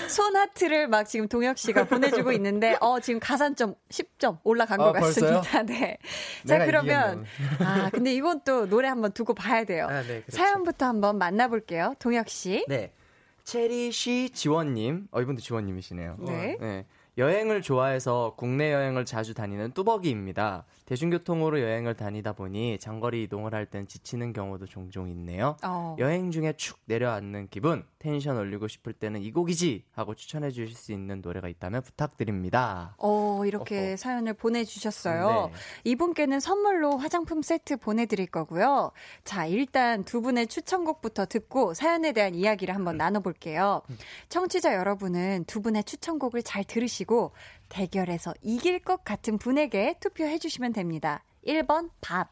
손 0.09 0.34
하트를 0.36 0.88
막 0.88 1.05
지금 1.05 1.28
동혁 1.28 1.59
씨가 1.59 1.84
보내주고 1.84 2.32
있는데, 2.32 2.76
어, 2.80 2.98
지금 3.01 3.20
가산점 3.20 3.74
10점 3.90 4.38
올라간 4.42 4.80
아, 4.80 4.84
것 4.84 4.92
같습니다. 4.92 5.40
벌써요? 5.42 5.62
네. 5.66 5.98
자, 6.46 6.64
그러면, 6.64 7.24
아, 7.61 7.90
근데 7.90 8.14
이건 8.14 8.40
또 8.44 8.66
노래 8.66 8.88
한번 8.88 9.12
두고 9.12 9.34
봐야 9.34 9.64
돼요. 9.64 9.86
아, 9.88 10.03
네, 10.03 10.22
그렇죠. 10.22 10.36
사연부터 10.36 10.86
한번 10.86 11.18
만나볼게요. 11.18 11.94
동혁 11.98 12.28
씨. 12.28 12.64
네. 12.68 12.92
체리시 13.44 14.30
지원님, 14.32 15.09
어, 15.11 15.20
이분도 15.20 15.42
지원님이시네요. 15.42 16.16
네. 16.20 16.57
네. 16.61 16.86
여행을 17.18 17.61
좋아해서 17.61 18.34
국내 18.36 18.72
여행을 18.72 19.05
자주 19.05 19.34
다니는 19.34 19.72
뚜벅이입니다. 19.72 20.64
대중교통으로 20.91 21.61
여행을 21.61 21.95
다니다 21.95 22.32
보니 22.32 22.78
장거리 22.80 23.22
이동을 23.22 23.55
할 23.55 23.70
땐 23.70 23.86
지치는 23.86 24.32
경우도 24.32 24.66
종종 24.66 25.09
있네요. 25.11 25.57
어. 25.62 25.95
여행 26.01 26.32
중에 26.32 26.55
축 26.55 26.80
내려앉는 26.86 27.47
기분, 27.51 27.84
텐션 28.01 28.36
올리고 28.36 28.66
싶을 28.66 28.93
때는 28.93 29.22
이 29.22 29.30
곡이지 29.30 29.84
하고 29.93 30.16
추천해 30.16 30.51
주실 30.51 30.74
수 30.74 30.91
있는 30.91 31.20
노래가 31.20 31.47
있다면 31.49 31.82
부탁드립니다. 31.82 32.97
어, 32.99 33.43
이렇게 33.47 33.91
어허. 33.91 33.97
사연을 33.99 34.34
보내 34.34 34.64
주셨어요. 34.64 35.53
네. 35.53 35.61
이분께는 35.84 36.41
선물로 36.41 36.97
화장품 36.97 37.43
세트 37.43 37.76
보내 37.76 38.07
드릴 38.07 38.26
거고요. 38.26 38.91
자, 39.22 39.47
일단 39.47 40.03
두 40.03 40.20
분의 40.20 40.49
추천곡부터 40.49 41.26
듣고 41.26 41.74
사연에 41.74 42.11
대한 42.11 42.34
이야기를 42.34 42.74
한번 42.74 42.97
음. 42.97 42.99
나눠 42.99 43.20
볼게요. 43.20 43.82
음. 43.91 43.97
청취자 44.28 44.74
여러분은 44.74 45.45
두 45.45 45.62
분의 45.62 45.84
추천곡을 45.84 46.43
잘 46.43 46.64
들으시고 46.64 47.30
대결에서 47.70 48.34
이길 48.42 48.80
것 48.80 49.02
같은 49.04 49.38
분에게 49.38 49.96
투표해 50.00 50.38
주시면 50.38 50.74
됩니다. 50.74 51.24
1번 51.46 51.88
밥 52.02 52.28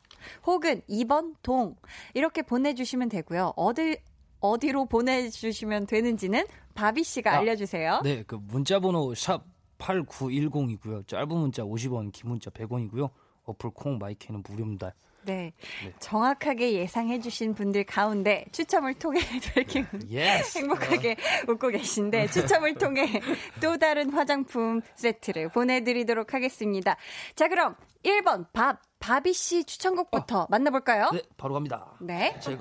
혹은 0.47 0.82
2번 0.82 1.34
동 1.43 1.76
이렇게 2.12 2.43
보내주시면 2.43 3.09
되고요. 3.09 3.55
어디 3.57 3.97
어디로 4.41 4.86
보내주시면 4.86 5.86
되는지는 5.86 6.47
바비 6.74 7.03
씨가 7.03 7.32
아, 7.32 7.39
알려주세요. 7.39 8.03
네, 8.05 8.22
그 8.24 8.36
문자번호 8.36 9.14
샵 9.14 9.45
8910이고요. 9.78 11.07
짧은 11.09 11.28
문자 11.28 11.62
50원, 11.62 12.12
긴 12.12 12.30
문자 12.30 12.51
100원이고요. 12.51 13.11
어플 13.45 13.70
콩 13.70 13.99
마이크는 13.99 14.43
무료입니다. 14.47 14.93
네. 15.23 15.53
네. 15.85 15.93
정확하게 16.01 16.73
예상해 16.73 17.21
주신 17.21 17.55
분들 17.55 17.85
가운데 17.85 18.47
추첨을 18.53 18.95
통해 18.95 19.21
이렇게 19.57 19.85
yes. 20.11 20.59
행복하게 20.59 21.16
웃고 21.49 21.69
계신데 21.69 22.29
추첨을 22.29 22.75
통해 22.75 23.07
또 23.62 23.77
다른 23.77 24.11
화장품 24.11 24.81
세트를 24.95 25.51
보내드리도록 25.51 26.35
하겠습니다. 26.35 26.97
자, 27.35 27.49
그럼 27.49 27.77
1번 28.05 28.47
밥, 28.53 28.81
바비 29.01 29.33
씨 29.33 29.64
추천곡부터 29.64 30.43
어. 30.43 30.47
만나볼까요? 30.51 31.11
네, 31.12 31.23
바로 31.37 31.55
갑니다. 31.55 31.93
네. 32.01 32.37
제... 32.41 32.59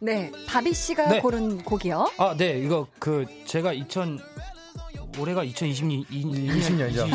네, 0.00 0.32
바비 0.46 0.72
씨가 0.72 1.08
네. 1.08 1.20
고른 1.20 1.58
곡이요. 1.62 2.10
아, 2.16 2.34
네, 2.36 2.58
이거 2.58 2.86
그 2.98 3.26
제가 3.44 3.72
2000 3.72 4.18
올해가 5.18 5.44
2020년 5.44 6.06
20년이죠. 6.08 7.10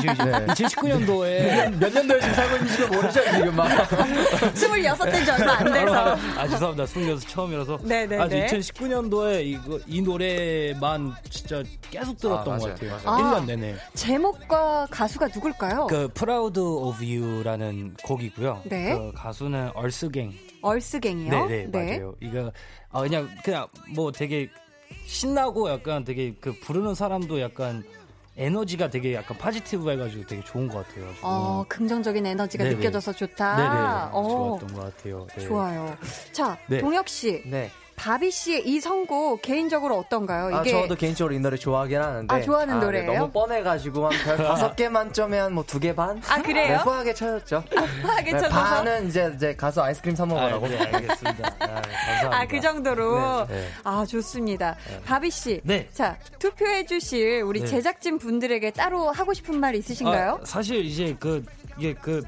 2019년도에 0.47 1.75
몇 1.77 1.93
년도에 1.93 2.19
지금 2.19 2.33
살고 2.35 2.55
있는지도 2.57 2.87
모르죠 2.89 3.23
지금 3.23 3.55
막 3.55 3.67
26된 4.53 5.25
지 5.25 5.31
얼마 5.31 5.53
안 5.53 5.71
돼서. 5.71 6.17
아 6.37 6.47
죄송합니다. 6.47 6.83
26 6.83 7.27
처음이라서. 7.29 7.77
네네. 7.83 8.17
아 8.19 8.27
2019년도에 8.27 9.45
이거 9.45 9.79
이 9.87 10.01
노래만 10.01 11.15
진짜 11.29 11.63
계속 11.89 12.17
들었던 12.17 12.53
아, 12.53 12.57
것 12.57 12.69
같아요. 12.69 12.99
맞아요. 13.05 13.23
1년 13.23 13.45
내내. 13.45 13.75
제목과 13.93 14.87
가수가 14.91 15.29
누굴까요? 15.33 15.87
그 15.87 16.09
Proud 16.09 16.59
of 16.59 16.97
You라는 17.01 17.95
곡이고요. 18.03 18.63
네. 18.65 18.93
그 18.93 19.11
가수는 19.15 19.71
얼스갱. 19.73 20.33
얼스갱이요? 20.65 21.29
네네 21.29 21.67
네, 21.67 21.93
맞아요. 21.93 22.15
이거 22.19 22.51
어, 22.91 23.01
그냥 23.01 23.29
그냥 23.43 23.67
뭐 23.93 24.11
되게 24.11 24.49
신나고 25.05 25.69
약간 25.69 26.03
되게 26.03 26.33
그 26.39 26.53
부르는 26.53 26.95
사람도 26.95 27.39
약간 27.39 27.83
에너지가 28.37 28.89
되게 28.89 29.13
약간 29.13 29.37
파지티브 29.37 29.89
해가지고 29.89 30.25
되게 30.25 30.43
좋은 30.43 30.67
것 30.67 30.85
같아요. 30.85 31.09
어, 31.21 31.63
긍정적인 31.69 32.25
에너지가 32.25 32.63
네네. 32.65 32.75
느껴져서 32.77 33.13
좋다. 33.13 33.55
네네. 33.55 33.87
어. 34.11 34.57
좋았던 34.59 34.73
것 34.75 34.95
같아요. 34.95 35.27
네. 35.37 35.43
좋아요. 35.43 35.97
자, 36.33 36.57
네. 36.67 36.79
동혁 36.79 37.07
씨. 37.07 37.41
네. 37.45 37.71
바비 38.05 38.29
씨의 38.29 38.67
이 38.67 38.79
선곡 38.79 39.41
개인적으로 39.41 39.97
어떤가요? 39.97 40.55
아, 40.55 40.61
이게 40.61 40.75
아, 40.77 40.81
저도 40.83 40.93
개인적으로 40.95 41.33
이 41.33 41.39
노래 41.39 41.57
좋아하긴 41.57 41.99
하는데. 41.99 42.35
아, 42.35 42.39
좋아하는 42.39 42.75
아, 42.75 42.79
네, 42.79 42.85
노래예요? 42.85 43.11
네, 43.11 43.17
너무 43.17 43.31
뻔해가지고 43.31 44.05
한별 44.05 44.37
다섯 44.45 44.75
개 44.75 44.87
만점에 44.89 45.39
한 45.39 45.53
뭐 45.53 45.63
두 45.65 45.79
개 45.79 45.95
반? 45.95 46.21
아, 46.29 46.39
그래요? 46.39 46.77
후하게 46.83 47.15
쳐졌죠. 47.15 47.63
후하게 48.03 48.31
네, 48.33 48.39
쳐서 48.39 48.49
반은 48.49 49.07
이제, 49.07 49.31
이제 49.35 49.55
가서 49.55 49.81
아이스크림 49.81 50.15
사 50.15 50.23
먹으라고. 50.23 50.67
아, 50.67 50.69
네, 50.69 50.77
알겠습니다. 50.77 51.55
아, 51.61 51.65
감사합니다. 51.81 52.39
아, 52.41 52.45
그 52.45 52.61
정도로? 52.61 53.47
네, 53.47 53.55
네. 53.55 53.67
아, 53.83 54.05
좋습니다. 54.05 54.75
네. 54.87 55.01
바비 55.03 55.31
씨. 55.31 55.61
네. 55.63 55.89
자, 55.91 56.15
투표해 56.37 56.85
주실 56.85 57.41
우리 57.41 57.65
제작진 57.65 58.19
분들에게 58.19 58.69
따로 58.69 59.09
하고 59.11 59.33
싶은 59.33 59.59
말 59.59 59.73
있으신가요? 59.73 60.39
아, 60.43 60.45
사실 60.45 60.85
이제 60.85 61.17
그, 61.19 61.43
이게 61.79 61.95
그, 61.95 62.21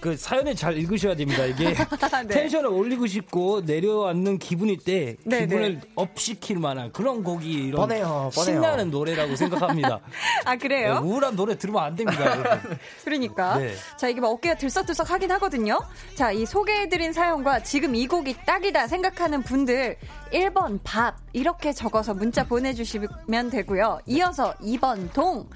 그 0.00 0.16
사연을 0.16 0.54
잘 0.56 0.76
읽으셔야 0.78 1.14
됩니다. 1.14 1.44
이게 1.44 1.74
네. 1.74 2.26
텐션을 2.28 2.68
올리고 2.70 3.06
싶고 3.06 3.62
내려앉는 3.62 4.38
기분일 4.38 4.78
때 4.78 5.16
네, 5.24 5.40
기분을 5.40 5.80
네. 5.80 5.88
업시킬 5.96 6.58
만한 6.58 6.92
그런 6.92 7.22
곡이 7.22 7.50
이런 7.52 7.72
뻔해요, 7.72 8.30
뻔해요. 8.34 8.44
신나는 8.54 8.90
노래라고 8.90 9.36
생각합니다. 9.36 10.00
아 10.46 10.56
그래요? 10.56 11.00
네, 11.00 11.06
우울한 11.06 11.36
노래 11.36 11.58
들으면 11.58 11.82
안 11.82 11.94
됩니다. 11.94 12.58
그러니까 13.04 13.58
네. 13.58 13.74
자 13.98 14.08
이게 14.08 14.20
막 14.20 14.28
어깨가 14.28 14.56
들썩들썩 14.56 15.10
하긴 15.10 15.30
하거든요. 15.32 15.78
자 16.14 16.28
이 16.38 16.46
소개해드린 16.46 17.12
사연과 17.12 17.64
지금 17.64 17.96
이 17.96 18.06
곡이 18.06 18.36
딱이다 18.46 18.86
생각하는 18.86 19.42
분들 19.42 19.96
1번 20.32 20.78
밥 20.84 21.16
이렇게 21.32 21.72
적어서 21.72 22.14
문자 22.14 22.44
보내주시면 22.44 23.50
되고요. 23.50 23.98
이어서 24.06 24.54
2번 24.62 25.12
동 25.12 25.48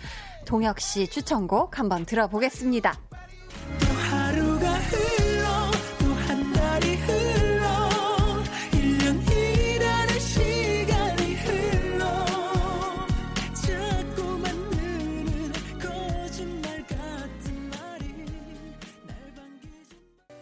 동혁 0.45 0.81
씨 0.81 1.07
추천곡 1.07 1.79
한번 1.79 2.05
들어보겠습니다. 2.05 2.99
하 4.91 5.32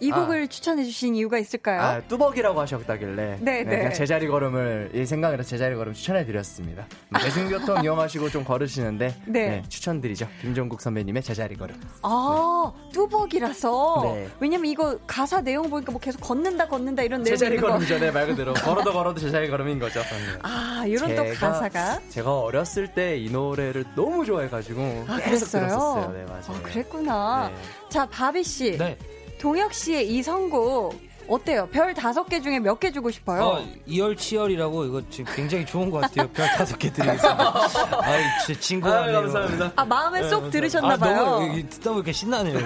이 0.01 0.11
곡을 0.11 0.45
아. 0.45 0.47
추천해 0.47 0.83
주신 0.85 1.15
이유가 1.15 1.39
있을까요? 1.39 1.81
아, 1.81 2.01
뚜벅이라고 2.09 2.61
하셨다길래 2.61 3.39
네, 3.41 3.63
네. 3.63 3.65
네. 3.65 3.93
제자리 3.93 4.27
걸음을 4.27 4.91
이 4.95 5.05
생각으로 5.07 5.43
제자리 5.43 5.75
걸음 5.77 5.93
추천해 5.93 6.25
드렸습니다. 6.25 6.87
뭐 7.11 7.21
대중교통 7.21 7.83
이용하시고 7.85 8.31
좀 8.31 8.45
걸으시는데 8.45 9.15
네. 9.27 9.49
네, 9.49 9.63
추천드리죠. 9.69 10.27
김종국 10.41 10.81
선배님의 10.81 11.23
제자리 11.23 11.55
걸음. 11.57 11.75
아 12.03 12.73
뚜벅이라서 12.93 14.01
네. 14.15 14.29
왜냐면 14.41 14.67
이거 14.67 14.99
가사 15.07 15.41
내용 15.41 15.69
보니까 15.71 15.93
뭐 15.93 16.01
계속 16.01 16.21
걷는다 16.21 16.67
걷는다 16.69 17.03
이런 17.03 17.23
내용 17.23 17.37
제자리 17.37 17.59
걸음이죠. 17.59 17.99
네, 17.99 18.11
말 18.11 18.27
그대로 18.27 18.55
걸어도 18.65 18.93
걸어도 18.93 19.21
제자리 19.21 19.49
걸음인 19.51 19.79
거죠. 19.79 20.01
아 20.43 20.85
이런 20.87 21.15
또 21.15 21.25
가사가 21.39 22.01
제가 22.09 22.41
어렸을 22.41 22.89
때 22.95 23.11
이 23.21 23.31
노래를 23.31 23.85
너무 23.95 24.25
좋아해가지고 24.25 24.81
아, 25.09 25.17
계속 25.19 25.51
그랬어요? 25.51 25.67
들었었어요. 25.69 26.13
네 26.13 26.25
맞아요. 26.25 26.43
아, 26.49 26.63
그랬구나. 26.63 27.49
네. 27.49 27.89
자 27.89 28.07
바비 28.07 28.43
씨. 28.43 28.79
네. 28.79 28.97
동혁 29.41 29.73
씨의 29.73 30.07
이 30.13 30.23
선곡 30.23 31.10
어때요? 31.31 31.69
별 31.71 31.95
다섯 31.95 32.25
개 32.29 32.41
중에 32.41 32.59
몇 32.59 32.79
개 32.81 32.91
주고 32.91 33.11
싶어요? 33.11 33.43
어, 33.43 33.65
이열치열이라고 33.87 34.85
이거 34.87 35.03
지금 35.11 35.33
굉장히 35.35 35.67
좋은 35.67 35.91
것 35.91 36.01
같아요. 36.01 36.29
별 36.33 36.47
다섯 36.49 36.79
개 36.79 36.91
드리겠습니다. 36.93 37.55
아이, 38.03 38.23
제 38.47 38.59
친구가 38.59 39.05
아, 39.05 39.13
감사합니다. 39.13 39.73
아, 39.77 39.85
마음에 39.85 40.29
쏙 40.29 40.45
네, 40.45 40.51
들으셨나봐요. 40.51 41.13
아, 41.15 41.25
너무 41.25 41.69
듣다 41.69 41.93
보니까 41.93 42.11
신나네요. 42.13 42.59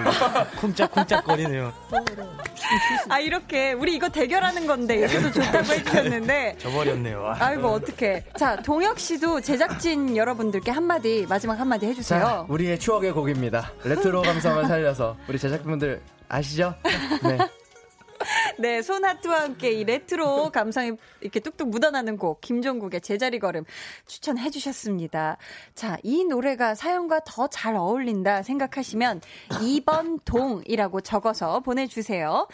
쿵짝쿵짝거리네요. 0.59 1.73
아, 3.09 3.19
이렇게. 3.19 3.73
우리 3.73 3.95
이거 3.95 4.07
대결하는 4.09 4.65
건데, 4.67 5.05
이것도 5.05 5.31
좋다고 5.33 5.57
해주셨는데. 5.73 6.55
저버렸네요. 6.59 7.33
아이고, 7.37 7.67
어떡해. 7.67 8.23
자, 8.37 8.55
동혁 8.57 8.97
씨도 8.99 9.41
제작진 9.41 10.15
여러분들께 10.15 10.71
한마디, 10.71 11.25
마지막 11.27 11.59
한마디 11.59 11.85
해주세요. 11.87 12.19
자, 12.19 12.45
우리의 12.47 12.79
추억의 12.79 13.11
곡입니다. 13.11 13.71
레트로 13.83 14.21
감성을 14.21 14.65
살려서 14.65 15.17
우리 15.27 15.37
제작진분들 15.37 16.01
아시죠? 16.29 16.73
네. 17.23 17.37
네, 18.57 18.81
손하트와 18.81 19.41
함께 19.41 19.71
이 19.71 19.83
레트로 19.83 20.51
감성이 20.51 20.93
이렇게 21.21 21.39
뚝뚝 21.39 21.69
묻어나는 21.69 22.17
곡, 22.17 22.39
김종국의 22.41 23.01
제자리 23.01 23.39
걸음 23.39 23.65
추천해 24.07 24.49
주셨습니다. 24.49 25.37
자, 25.73 25.97
이 26.03 26.23
노래가 26.25 26.75
사연과 26.75 27.21
더 27.25 27.47
잘 27.47 27.75
어울린다 27.75 28.41
생각하시면 28.43 29.21
2번 29.49 30.19
동이라고 30.25 31.01
적어서 31.01 31.59
보내주세요. 31.61 32.47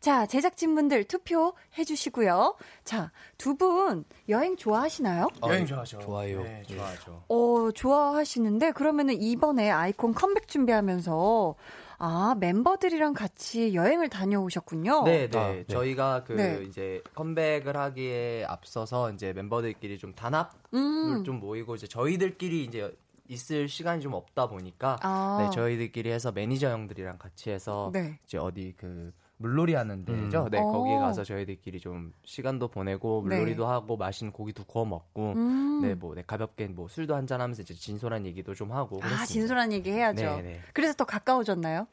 자, 0.00 0.26
제작진분들 0.26 1.04
투표 1.04 1.52
해 1.78 1.84
주시고요. 1.84 2.56
자, 2.84 3.10
두 3.36 3.54
분 3.58 4.04
여행 4.28 4.56
좋아하시나요? 4.56 5.28
어, 5.42 5.48
여행 5.48 5.66
좋아하죠. 5.66 5.98
좋아요. 5.98 6.42
네, 6.42 6.62
좋아하죠. 6.68 7.24
어, 7.28 7.70
좋아하시는데 7.72 8.70
그러면은 8.72 9.20
이번에 9.20 9.70
아이콘 9.70 10.14
컴백 10.14 10.46
준비하면서 10.48 11.54
아, 11.98 12.36
멤버들이랑 12.38 13.12
같이 13.12 13.74
여행을 13.74 14.08
다녀오셨군요. 14.08 15.02
네, 15.04 15.28
네. 15.28 15.38
아, 15.38 15.48
네. 15.48 15.64
저희가 15.66 16.24
그 16.24 16.32
네. 16.32 16.64
이제 16.64 17.02
컴백을 17.14 17.76
하기에 17.76 18.44
앞서서 18.44 19.10
이제 19.12 19.32
멤버들끼리 19.32 19.98
좀 19.98 20.14
단합을 20.14 20.50
음. 20.74 21.24
좀 21.24 21.40
모이고 21.40 21.74
이제 21.74 21.86
저희들끼리 21.86 22.64
이제 22.64 22.96
있을 23.28 23.68
시간이 23.68 24.00
좀 24.00 24.14
없다 24.14 24.48
보니까 24.48 24.96
아. 25.02 25.38
네, 25.42 25.50
저희들끼리 25.54 26.10
해서 26.10 26.32
매니저 26.32 26.70
형들이랑 26.70 27.18
같이 27.18 27.50
해서 27.50 27.90
네. 27.92 28.18
이제 28.24 28.38
어디 28.38 28.74
그 28.76 29.12
물놀이 29.38 29.74
하는 29.74 30.04
데죠. 30.04 30.44
음. 30.44 30.50
네, 30.50 30.60
거기에 30.60 30.96
어. 30.96 31.00
가서 31.00 31.24
저희들끼리 31.24 31.80
좀 31.80 32.12
시간도 32.24 32.68
보내고 32.68 33.24
네. 33.28 33.36
물놀이도 33.36 33.62
네. 33.62 33.68
하고 33.68 33.96
맛있는 33.96 34.32
고기도 34.32 34.64
구워 34.64 34.84
먹고 34.84 35.32
음. 35.32 35.80
네, 35.82 35.94
뭐 35.94 36.14
네, 36.14 36.22
가볍게 36.26 36.66
뭐 36.66 36.88
술도 36.88 37.14
한잔 37.14 37.40
하면서 37.40 37.62
이제 37.62 37.72
진솔한 37.72 38.26
얘기도 38.26 38.54
좀 38.54 38.72
하고 38.72 38.96
아, 38.96 39.06
그랬습니다. 39.06 39.26
진솔한 39.26 39.72
얘기 39.72 39.90
해야죠. 39.90 40.22
네, 40.22 40.42
네. 40.42 40.60
그래서 40.72 40.94
더 40.94 41.04
가까워졌나요? 41.04 41.86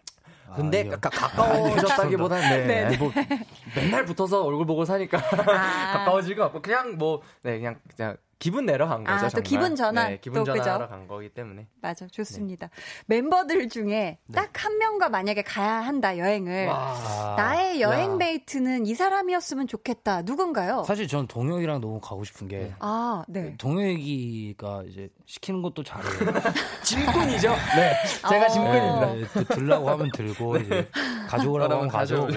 근데 0.56 0.90
아, 0.92 0.98
가, 0.98 1.10
가까워졌다기보다는 1.10 2.50
네, 2.50 2.66
네, 2.66 2.90
네. 2.90 2.98
뭐 2.98 3.12
맨날 3.76 4.06
붙어서 4.06 4.44
얼굴 4.44 4.66
보고 4.66 4.86
사니까 4.86 5.18
아. 5.18 5.98
가까워질 5.98 6.36
것 6.36 6.44
같고 6.44 6.62
그냥 6.62 6.98
뭐 6.98 7.22
네, 7.44 7.58
그냥 7.58 7.80
그냥 7.96 8.18
기분 8.46 8.68
내러 8.68 8.88
간 8.88 9.04
거죠. 9.04 9.26
아, 9.26 9.30
또 9.30 9.42
기분 9.42 9.76
전환. 9.76 10.12
네, 10.12 10.20
기분 10.22 10.46
전환하러 10.46 10.88
간 10.88 11.08
거기 11.08 11.30
때문에. 11.30 11.66
맞아, 11.82 12.06
좋습니다. 12.06 12.68
네. 12.68 12.74
멤버들 13.08 13.70
중에 13.70 14.20
네. 14.24 14.36
딱한 14.36 14.78
명과 14.78 15.10
만약에 15.10 15.42
가야 15.42 15.80
한다 15.82 16.20
여행을 16.20 16.68
와. 16.68 17.34
나의 17.38 17.82
여행 17.82 18.12
야. 18.12 18.16
메이트는 18.18 18.86
이 18.86 18.94
사람이었으면 18.94 19.66
좋겠다. 19.66 20.22
누군가요? 20.22 20.84
사실 20.86 21.08
전 21.08 21.26
동혁이랑 21.26 21.82
너무 21.82 22.00
가고 22.00 22.24
싶은 22.24 22.48
게. 22.48 22.72
아, 22.78 23.24
네. 23.28 23.56
동혁이가 23.58 24.84
이제 24.90 25.10
시키는 25.26 25.64
것도 25.64 25.82
잘해요. 25.82 26.12
짐꾼이죠. 26.86 27.50
네, 27.50 27.94
제가 28.30 28.46
어. 28.46 28.50
짐꾼입니다. 28.50 29.14
네, 29.40 29.56
들라고 29.56 29.90
하면 29.90 30.12
들고 30.14 30.58
이제 30.58 30.88
가져오라고 31.28 31.74
하면 31.74 31.88
가져오고. 31.88 32.34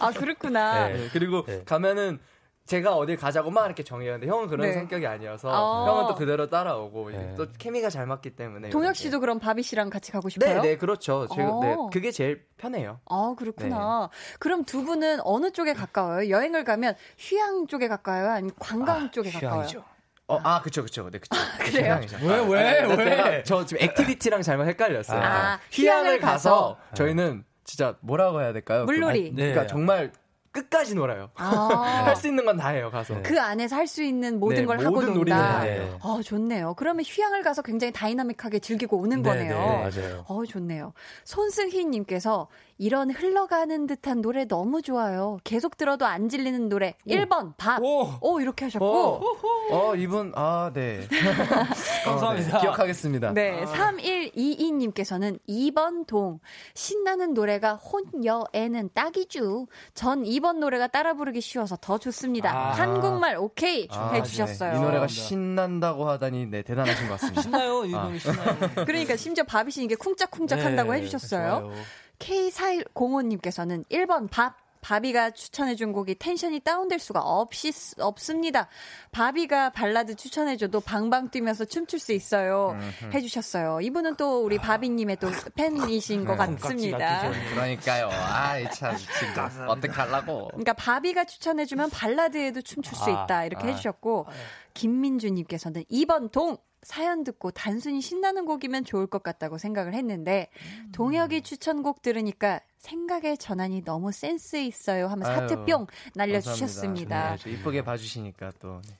아 0.00 0.10
그렇구나. 0.10 0.88
네. 0.88 1.08
그리고 1.12 1.44
네. 1.44 1.62
가면은 1.64 2.18
제가 2.66 2.96
어딜 2.96 3.16
가자고만 3.16 3.66
이렇게 3.66 3.82
정해는데 3.82 4.26
형은 4.26 4.46
그런 4.46 4.66
네. 4.66 4.72
성격이 4.72 5.06
아니어서 5.06 5.48
어. 5.50 5.88
형은 5.88 6.06
또 6.08 6.14
그대로 6.14 6.48
따라오고 6.48 7.10
네. 7.10 7.34
또 7.36 7.46
케미가 7.58 7.90
잘 7.90 8.06
맞기 8.06 8.36
때문에 8.36 8.70
동혁 8.70 8.94
씨도 8.94 9.20
그럼 9.20 9.38
바비 9.40 9.62
씨랑 9.62 9.90
같이 9.90 10.12
가고 10.12 10.28
싶어요? 10.28 10.62
네, 10.62 10.68
네 10.70 10.76
그렇죠. 10.76 11.26
제가, 11.28 11.58
네, 11.60 11.74
어. 11.74 11.90
그게 11.92 12.12
제일 12.12 12.44
편해요. 12.56 13.00
아 13.06 13.34
그렇구나. 13.36 14.10
네. 14.10 14.36
그럼 14.38 14.64
두 14.64 14.84
분은 14.84 15.20
어느 15.24 15.50
쪽에 15.50 15.74
가까워요? 15.74 16.30
여행을 16.30 16.64
가면 16.64 16.94
휴양 17.18 17.66
쪽에 17.66 17.88
가까워요? 17.88 18.30
아니면 18.30 18.54
관광 18.58 19.04
아, 19.04 19.10
쪽에 19.10 19.30
휴양이죠. 19.30 19.80
가까워요? 19.80 19.92
어, 20.28 20.40
아, 20.44 20.62
그쵸, 20.62 20.82
그쵸. 20.82 21.10
네, 21.10 21.18
그쵸. 21.18 21.36
아, 21.38 21.58
그래요? 21.58 22.00
왜, 22.20 22.38
왜, 22.48 22.80
아, 22.80 22.96
왜? 22.96 23.42
저 23.42 23.66
지금 23.66 23.82
액티비티랑 23.82 24.40
잘못 24.42 24.64
헷갈렸어요. 24.64 25.20
아, 25.20 25.58
휴양을 25.70 26.20
가서, 26.20 26.78
가서 26.78 26.78
저희는 26.94 27.44
진짜 27.64 27.96
뭐라고 28.00 28.40
해야 28.40 28.52
될까요? 28.52 28.84
물놀이. 28.84 29.30
그, 29.30 29.36
그러니까 29.36 29.66
정말 29.66 30.12
끝까지 30.52 30.94
놀아요. 30.94 31.30
아. 31.36 31.48
할수 32.06 32.28
있는 32.28 32.44
건 32.44 32.56
다 32.56 32.68
해요, 32.68 32.90
가서. 32.92 33.20
그 33.22 33.40
안에서 33.40 33.74
할 33.76 33.86
수 33.86 34.02
있는 34.02 34.38
모든 34.38 34.58
네, 34.58 34.64
걸 34.66 34.76
모든 34.76 34.86
하고 34.86 35.02
논다. 35.18 35.64
네. 35.64 35.90
어, 36.02 36.20
좋네요. 36.22 36.74
그러면 36.74 37.04
휴양을 37.06 37.42
가서 37.42 37.62
굉장히 37.62 37.92
다이나믹하게 37.92 38.58
즐기고 38.60 38.96
오는 38.98 39.22
네, 39.22 39.28
거네요. 39.30 39.54
네, 39.58 39.90
맞아요. 40.00 40.24
어, 40.28 40.44
좋네요. 40.44 40.92
손승희 41.24 41.84
님께서 41.86 42.48
이런 42.78 43.10
흘러가는 43.10 43.86
듯한 43.86 44.20
노래 44.22 44.44
너무 44.46 44.82
좋아요. 44.82 45.38
계속 45.44 45.76
들어도 45.76 46.04
안 46.06 46.28
질리는 46.28 46.68
노래. 46.68 46.94
오. 47.06 47.10
1번 47.10 47.52
밥. 47.56 47.80
오, 47.82 48.10
오 48.20 48.40
이렇게 48.40 48.64
하셨고. 48.66 48.86
오. 48.86 49.74
어, 49.74 49.94
이분 49.96 50.32
아, 50.34 50.70
네. 50.74 51.06
감사합니다. 52.04 52.56
어, 52.56 52.58
네. 52.58 52.60
기억하겠습니다. 52.60 53.32
네. 53.34 53.62
아. 53.62 53.66
3122 53.66 54.52
이은경님께서는 54.52 55.38
2번 55.48 56.06
동. 56.06 56.40
신나는 56.74 57.34
노래가 57.34 57.74
혼여에는 57.74 58.90
딱이죠. 58.94 59.66
전 59.94 60.22
2번 60.24 60.41
노래가 60.50 60.88
따라 60.88 61.14
부르기 61.14 61.40
쉬워서 61.40 61.76
더 61.80 61.98
좋습니다. 61.98 62.50
아. 62.50 62.70
한국말 62.72 63.36
오케이 63.36 63.86
아, 63.92 64.10
해주셨어요. 64.14 64.72
네. 64.72 64.78
이 64.78 64.80
노래가 64.80 65.06
신난다고 65.06 66.08
하다니 66.08 66.46
네 66.46 66.62
대단하신 66.62 67.06
것 67.06 67.12
같습니다. 67.20 67.42
신나요, 67.42 67.84
이은경이 67.84 68.16
아. 68.16 68.18
신나요. 68.18 68.56
그러니까 68.86 69.16
심지어 69.16 69.44
바비 69.44 69.70
씨 69.70 69.84
이게 69.84 69.94
쿵짝쿵짝 69.94 70.58
네, 70.58 70.64
한다고 70.64 70.94
해주셨어요. 70.94 71.70
K4105님께서는 72.18 73.84
1번 73.88 74.28
밥. 74.30 74.56
바비가 74.82 75.30
추천해준 75.30 75.92
곡이 75.92 76.16
텐션이 76.16 76.60
다운될 76.60 76.98
수가 76.98 77.20
없이, 77.20 77.72
없습니다. 77.98 78.68
바비가 79.12 79.70
발라드 79.70 80.16
추천해줘도 80.16 80.80
방방 80.80 81.30
뛰면서 81.30 81.64
춤출 81.64 82.00
수 82.00 82.12
있어요. 82.12 82.76
해주셨어요. 83.14 83.80
이분은 83.80 84.16
또 84.16 84.44
우리 84.44 84.58
바비님의 84.58 85.16
또 85.16 85.30
팬이신 85.54 86.24
것 86.24 86.32
네. 86.36 86.56
같습니다. 86.56 87.30
그러니까요. 87.54 88.10
아이, 88.12 88.68
참, 88.72 88.96
진짜. 88.96 89.50
어떡하려고. 89.68 90.48
그러니까 90.48 90.72
바비가 90.74 91.24
추천해주면 91.24 91.90
발라드에도 91.90 92.60
춤출 92.60 92.96
수 92.96 93.04
아, 93.04 93.24
있다. 93.24 93.44
이렇게 93.44 93.64
아, 93.64 93.66
해주셨고, 93.68 94.26
아, 94.28 94.32
김민주님께서는 94.74 95.84
2번 95.90 96.30
동! 96.32 96.58
사연 96.82 97.22
듣고 97.24 97.50
단순히 97.52 98.00
신나는 98.00 98.44
곡이면 98.44 98.84
좋을 98.84 99.06
것 99.06 99.22
같다고 99.22 99.58
생각을 99.58 99.94
했는데 99.94 100.48
음. 100.80 100.92
동혁이 100.92 101.42
추천곡 101.42 102.02
들으니까 102.02 102.60
생각의 102.78 103.38
전환이 103.38 103.84
너무 103.84 104.10
센스 104.10 104.56
있어요 104.56 105.06
하면서 105.06 105.30
아유, 105.30 105.42
하트 105.42 105.64
뿅 105.64 105.86
날려주셨습니다. 106.14 107.36
네, 107.36 107.50
이쁘게 107.50 107.84
봐주시니까 107.84 108.52
또. 108.58 108.80
네. 108.88 108.96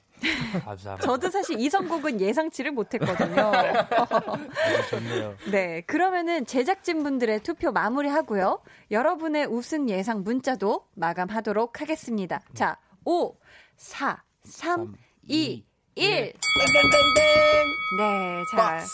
감사합니다. 0.63 1.05
저도 1.05 1.29
사실 1.29 1.59
이 1.59 1.69
선곡은 1.69 2.21
예상치를 2.21 2.71
못했거든요. 2.71 3.51
네, 3.51 4.87
좋네요. 4.89 5.35
네, 5.51 5.81
그러면은 5.81 6.45
제작진 6.45 7.03
분들의 7.03 7.41
투표 7.41 7.71
마무리하고요. 7.71 8.61
여러분의 8.91 9.47
우승 9.47 9.89
예상 9.89 10.23
문자도 10.23 10.87
마감하도록 10.93 11.81
하겠습니다. 11.81 12.41
자, 12.53 12.77
5, 13.03 13.35
4, 13.75 14.23
3, 14.43 14.85
3 14.85 14.95
2, 15.27 15.65
1. 15.95 16.33
땡땡땡땡. 16.57 17.67
네, 17.97 18.43
자. 18.51 18.57
박스. 18.57 18.91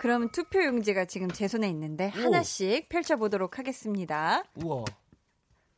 그럼 0.00 0.28
투표 0.30 0.64
용지가 0.64 1.04
지금 1.04 1.30
제 1.30 1.46
손에 1.46 1.68
있는데 1.68 2.06
오. 2.16 2.20
하나씩 2.22 2.88
펼쳐 2.88 3.16
보도록 3.16 3.58
하겠습니다. 3.58 4.42
우와. 4.56 4.84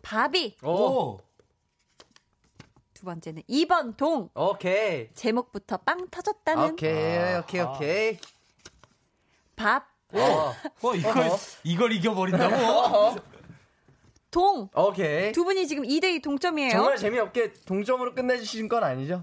바비. 0.03 0.57
오. 0.63 1.19
두 2.95 3.05
번째는 3.05 3.43
2번 3.49 3.97
동. 3.99 4.31
오케이. 4.35 5.13
제목부터 5.13 5.79
빵 5.79 6.09
터졌다는. 6.11 6.73
오케이, 6.73 7.19
아. 7.19 7.41
오케이, 7.41 7.61
오케이. 7.61 8.19
밥. 9.57 9.87
오. 10.15 10.19
어, 10.89 10.95
이걸, 10.95 11.31
이걸 11.65 11.93
이겨 11.93 12.15
버린다고? 12.15 13.17
동. 14.31 14.69
오케이. 14.75 15.33
두 15.33 15.45
분이 15.45 15.67
지금 15.67 15.85
2대2 15.85 16.23
동점이에요. 16.23 16.71
정말 16.71 16.97
재미없게 16.97 17.53
동점으로 17.67 18.15
끝내주신 18.15 18.69
건 18.69 18.83
아니죠? 18.85 19.23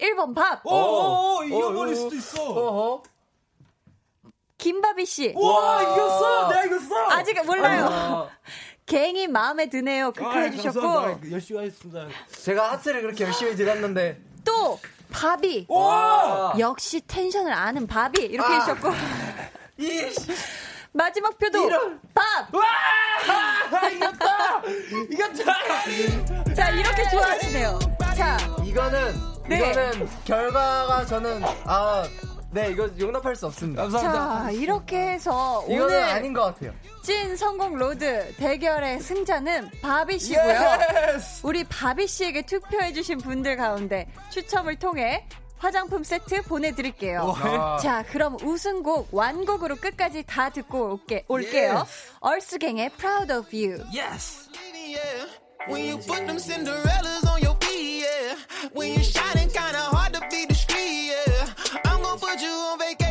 1번 0.00 0.34
밥. 0.34 0.64
오, 0.66 0.70
오, 0.70 1.36
오 1.38 1.44
이겨버릴 1.44 1.96
수도 1.96 2.14
있어. 2.16 2.42
어허. 2.42 3.02
김바비 4.58 5.04
씨. 5.04 5.32
와, 5.36 5.82
이겼어! 5.82 6.48
내가 6.48 6.64
이겼어! 6.64 7.10
아직 7.10 7.44
몰라요. 7.44 8.30
갱이 8.86 9.26
마음에 9.28 9.68
드네요. 9.68 10.12
그렇게 10.12 10.38
해주셨고. 10.40 11.30
열심히 11.30 11.58
하겠습니다. 11.60 12.06
제가 12.40 12.72
하트를 12.72 13.02
그렇게 13.02 13.24
열심히 13.24 13.54
드렸는데. 13.56 14.20
또, 14.44 14.78
바비. 15.10 15.66
와! 15.68 16.54
역시 16.58 17.00
텐션을 17.06 17.52
아는 17.52 17.86
바비. 17.86 18.22
이렇게 18.22 18.52
아. 18.52 18.56
해주셨고. 18.60 18.88
마지막 20.92 21.36
표도 21.38 21.66
이런. 21.66 22.00
밥! 22.14 22.54
와! 22.54 22.64
이겼다! 23.90 24.62
이겼다! 25.10 26.54
자, 26.54 26.70
이렇게 26.70 27.08
좋아하시네요. 27.10 27.78
자. 28.16 28.38
이거는 28.64 29.33
네. 29.48 29.58
이거는 29.58 30.08
결과가 30.24 31.06
저는 31.06 31.42
아. 31.64 32.04
네, 32.50 32.70
이거 32.70 32.88
용납할 33.00 33.34
수 33.34 33.46
없습니다. 33.46 33.82
감사합니다. 33.82 34.44
자, 34.44 34.50
이렇게 34.52 34.96
해서 34.96 35.64
이거는 35.64 35.82
오늘 35.86 36.02
아닌 36.04 36.32
것 36.32 36.42
같아요. 36.42 36.72
찐 37.02 37.36
선곡 37.36 37.74
로드 37.74 38.32
대결의 38.36 39.00
승자는 39.00 39.72
바비 39.82 40.20
씨고요. 40.20 40.60
Yes! 41.16 41.40
우리 41.44 41.64
바비 41.64 42.06
씨에게 42.06 42.42
투표해 42.42 42.92
주신 42.92 43.18
분들 43.18 43.56
가운데 43.56 44.06
추첨을 44.30 44.76
통해 44.76 45.26
화장품 45.58 46.04
세트 46.04 46.42
보내드릴게요. 46.42 47.34
와. 47.36 47.76
자, 47.78 48.04
그럼 48.04 48.36
우승곡 48.40 49.08
완곡으로 49.10 49.74
끝까지 49.74 50.22
다 50.22 50.48
듣고 50.50 50.92
올게, 50.92 51.24
올게요. 51.26 51.84
얼스갱의 52.20 52.90
Proud 52.90 53.32
of 53.32 53.48
You. 53.52 53.82
Yes. 53.92 54.48
When 55.66 55.82
you 55.86 55.96
put 55.96 56.26
them 56.26 56.36
Cinderellas 56.36 57.26
on 57.26 57.40
your 57.40 57.56
feet, 57.56 58.04
yeah. 58.04 58.36
When 58.74 58.92
you're 58.92 59.02
shining, 59.02 59.48
kinda 59.48 59.78
hard 59.78 60.12
to 60.12 60.20
be 60.30 60.44
discreet, 60.44 61.12
yeah. 61.12 61.46
I'm 61.86 62.02
gonna 62.02 62.18
put 62.20 62.38
you 62.42 62.50
on 62.50 62.78
vacation, 62.78 63.03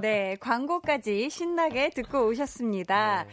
네, 0.00 0.36
광고까지 0.40 1.30
신나게 1.30 1.90
듣고 1.90 2.26
오셨습니다. 2.26 3.24
네. 3.28 3.30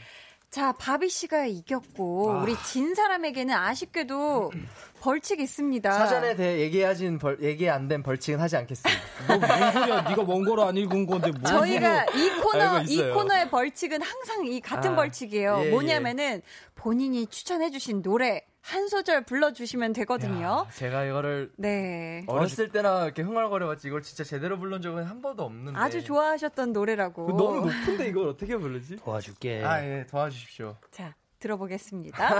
자, 0.49 0.71
바비 0.71 1.09
씨가 1.09 1.45
이겼고 1.45 2.31
아. 2.31 2.41
우리 2.41 2.55
진 2.63 2.95
사람에게는 2.95 3.53
아쉽게도 3.53 4.51
벌칙 4.99 5.39
있습니다. 5.41 5.91
사전에 5.93 6.35
대해 6.35 6.59
얘기하진 6.61 7.19
벌, 7.19 7.37
얘기 7.41 7.69
안 7.69 7.87
된 7.87 8.01
벌칙은 8.01 8.39
하지 8.39 8.57
않겠습니다. 8.57 9.01
뭔 9.27 9.39
소리야? 9.73 10.01
네가 10.09 10.23
원고로 10.23 10.63
안 10.65 10.75
읽은 10.75 11.05
건데 11.05 11.31
뭐? 11.39 11.49
저희가 11.49 12.05
이 12.15 12.29
코너 12.41 12.81
이 12.81 13.11
코너의 13.11 13.49
벌칙은 13.51 14.01
항상 14.01 14.45
이 14.47 14.59
같은 14.59 14.93
아, 14.93 14.95
벌칙이에요. 14.95 15.59
예, 15.61 15.65
예. 15.67 15.69
뭐냐면은 15.69 16.41
본인이 16.73 17.27
추천해 17.27 17.69
주신 17.69 18.01
노래 18.01 18.43
한 18.69 18.87
소절 18.87 19.23
불러주시면 19.25 19.93
되거든요. 19.93 20.65
야, 20.67 20.67
제가 20.75 21.03
이거를 21.05 21.51
네. 21.57 22.23
어렸을 22.27 22.69
때나 22.69 23.05
이렇게 23.05 23.23
흥얼거려봤지 23.23 23.87
이걸 23.87 24.03
진짜 24.03 24.23
제대로 24.23 24.59
불른 24.59 24.79
적은 24.81 25.05
한 25.05 25.21
번도 25.23 25.43
없는데. 25.43 25.79
아주 25.79 26.03
좋아하셨던 26.03 26.71
노래라고. 26.73 27.27
너무 27.35 27.61
높은데 27.61 28.09
이걸 28.09 28.27
어떻게 28.27 28.55
부르지? 28.55 28.97
도와줄게. 28.97 29.63
아, 29.63 29.83
예, 29.83 30.05
도와주십시오. 30.07 30.75
자, 30.91 31.15
들어보겠습니다. 31.39 32.23
아, 32.29 32.39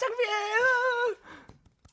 창피해요. 0.00 0.56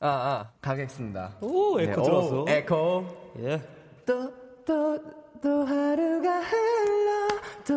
아, 0.00 0.08
아, 0.08 0.50
가겠습니다. 0.62 1.36
오, 1.42 1.78
에코 1.80 2.02
네. 2.02 2.10
오, 2.10 2.44
에코. 2.48 3.32
예. 3.40 3.60
또, 4.06 4.32
또, 4.64 4.98
또 5.42 5.64
하루가 5.66 6.40
흘러, 6.40 7.28
또 7.66 7.73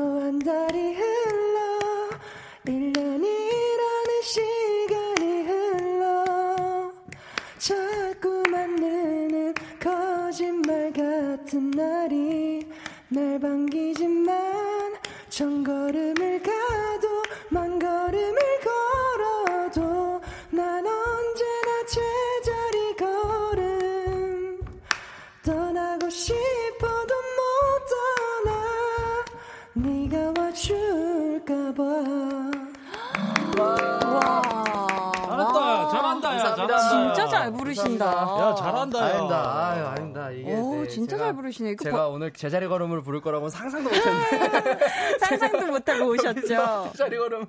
부르시네. 41.48 41.76
제가 41.78 42.08
버... 42.08 42.10
오늘 42.10 42.32
제자리 42.34 42.68
걸음을 42.68 43.02
부를 43.02 43.22
거라고는 43.22 43.50
상상도 43.50 43.89
못했는데. 43.89 44.80
상상도 45.20 45.68
못하고 45.68 46.06
오셨죠. 46.12 46.91
제자리 46.91 47.18
걸음을. 47.18 47.48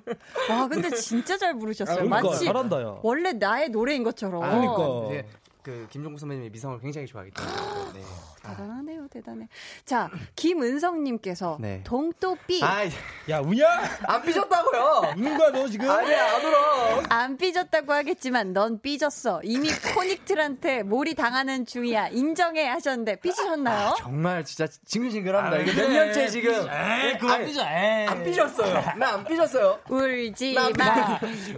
와, 0.49 0.67
근데 0.67 0.89
진짜 0.91 1.37
잘 1.37 1.57
부르셨어요. 1.57 1.95
그러니까, 1.95 2.21
마치 2.21 2.45
잘한다, 2.45 2.81
야. 2.81 2.99
원래 3.03 3.33
나의 3.33 3.69
노래인 3.69 4.03
것처럼. 4.03 4.43
아, 4.43 4.49
그러니까. 4.49 5.29
그 5.61 5.87
김종국 5.89 6.19
선배님의 6.19 6.49
미성을 6.51 6.79
굉장히 6.79 7.05
좋아하기 7.05 7.31
때문에. 7.31 7.99
네. 7.99 8.05
아, 8.43 8.51
대단하네요, 8.51 8.88
대단해. 9.09 9.47
자, 9.85 10.09
김은성님께서 10.35 11.57
네. 11.59 11.81
동또 11.83 12.37
삐. 12.47 12.61
아, 12.63 12.85
야 13.29 13.39
우냐? 13.39 13.65
안 14.07 14.21
삐졌다고요? 14.21 15.13
우는 15.17 15.37
거야 15.37 15.51
너 15.51 15.67
지금? 15.67 15.89
아니야 15.89 16.35
안 16.35 16.45
울어. 16.45 17.03
안 17.09 17.37
삐졌다고 17.37 17.91
하겠지만 17.93 18.53
넌 18.53 18.79
삐졌어. 18.81 19.41
이미 19.43 19.69
코닉틀한테 19.95 20.83
몰이 20.83 21.15
당하는 21.15 21.65
중이야. 21.65 22.09
인정해 22.09 22.67
하셨는데 22.67 23.17
삐지셨나요? 23.21 23.87
아, 23.89 23.95
정말 23.97 24.43
진짜 24.45 24.67
징글징글합니다. 24.85 25.55
아, 25.57 25.59
이게 25.59 25.73
몇 25.73 25.89
년째 25.91 26.27
지금. 26.27 26.53
에이, 26.53 27.17
그만 27.19 27.45
삐져. 27.45 27.61
에이. 27.61 28.07
안 28.07 28.23
삐졌어요. 28.23 28.93
나 28.97 29.09
안 29.09 29.23
삐졌어요. 29.25 29.79
울지 29.89 30.53
마. 30.53 30.67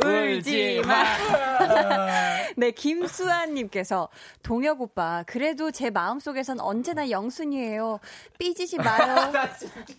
울지 0.08 0.82
마. 0.86 1.04
네, 2.58 2.72
김수아님께서 2.72 4.10
동혁 4.44 4.82
오빠 4.82 5.24
그래도 5.28 5.72
제 5.72 5.90
마음속에선 5.90 6.60
언제나 6.60 7.10
영 7.10 7.30
순이에요. 7.42 8.00
삐지지 8.38 8.78
마요. 8.82 9.32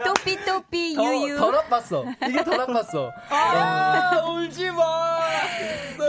또삐 0.04 0.44
또삐 0.44 0.96
유유. 0.96 1.36
더 1.38 1.50
나빴어. 1.50 2.04
이게 2.28 2.44
더 2.44 2.56
나빴어. 2.56 3.10
아, 3.30 4.24
울지 4.30 4.70
마. 4.70 5.20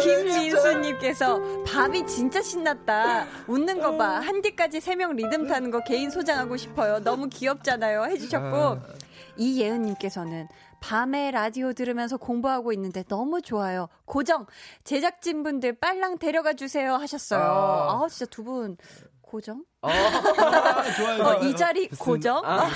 김민수님께서 0.04 1.64
밥이 1.66 2.06
진짜 2.06 2.42
신났다. 2.42 3.26
웃는 3.48 3.82
거 3.82 3.98
봐. 3.98 4.20
한디까지 4.20 4.80
세 4.80 4.94
명 4.96 5.16
리듬 5.16 5.48
타는 5.48 5.72
거 5.72 5.84
개인 5.84 6.12
소장하고 6.12 6.56
싶어요. 6.56 7.00
너무 7.00 7.28
귀엽잖아요. 7.30 8.06
해주셨고. 8.06 8.58
아. 8.58 8.80
이예은님께서는 9.36 10.48
밤에 10.80 11.32
라디오 11.32 11.74
들으면서 11.74 12.18
공부하고 12.18 12.72
있는데 12.74 13.04
너무 13.08 13.42
좋아요. 13.42 13.88
고정 14.06 14.46
제작진분들 14.84 15.80
빨랑 15.80 16.20
데려가 16.20 16.54
주세요 16.54 16.94
하셨어요. 16.96 17.42
아, 17.42 18.04
아 18.04 18.08
진짜 18.10 18.26
두 18.30 18.44
분 18.44 18.78
고정? 19.34 19.64
어, 19.82 19.90
좋아요, 20.96 21.24
어, 21.24 21.34
이 21.42 21.56
자리 21.56 21.88
고정? 21.90 22.46
아, 22.46 22.70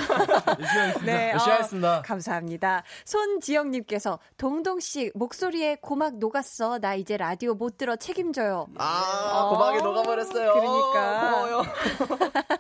네, 1.06 1.30
열심히 1.34 1.52
하겠습니다. 1.52 2.00
어, 2.00 2.02
감사합니다. 2.02 2.82
손지영님께서 3.06 4.18
동동씨 4.38 5.12
목소리에 5.14 5.76
고막 5.80 6.18
녹았어. 6.18 6.80
나 6.80 6.96
이제 6.96 7.16
라디오 7.16 7.54
못 7.54 7.78
들어 7.78 7.96
책임져요. 7.96 8.70
아, 8.80 9.50
고막이 9.52 9.84
녹아버렸어요. 9.84 10.54
그러니까. 10.54 11.30
고마워요. 11.30 11.64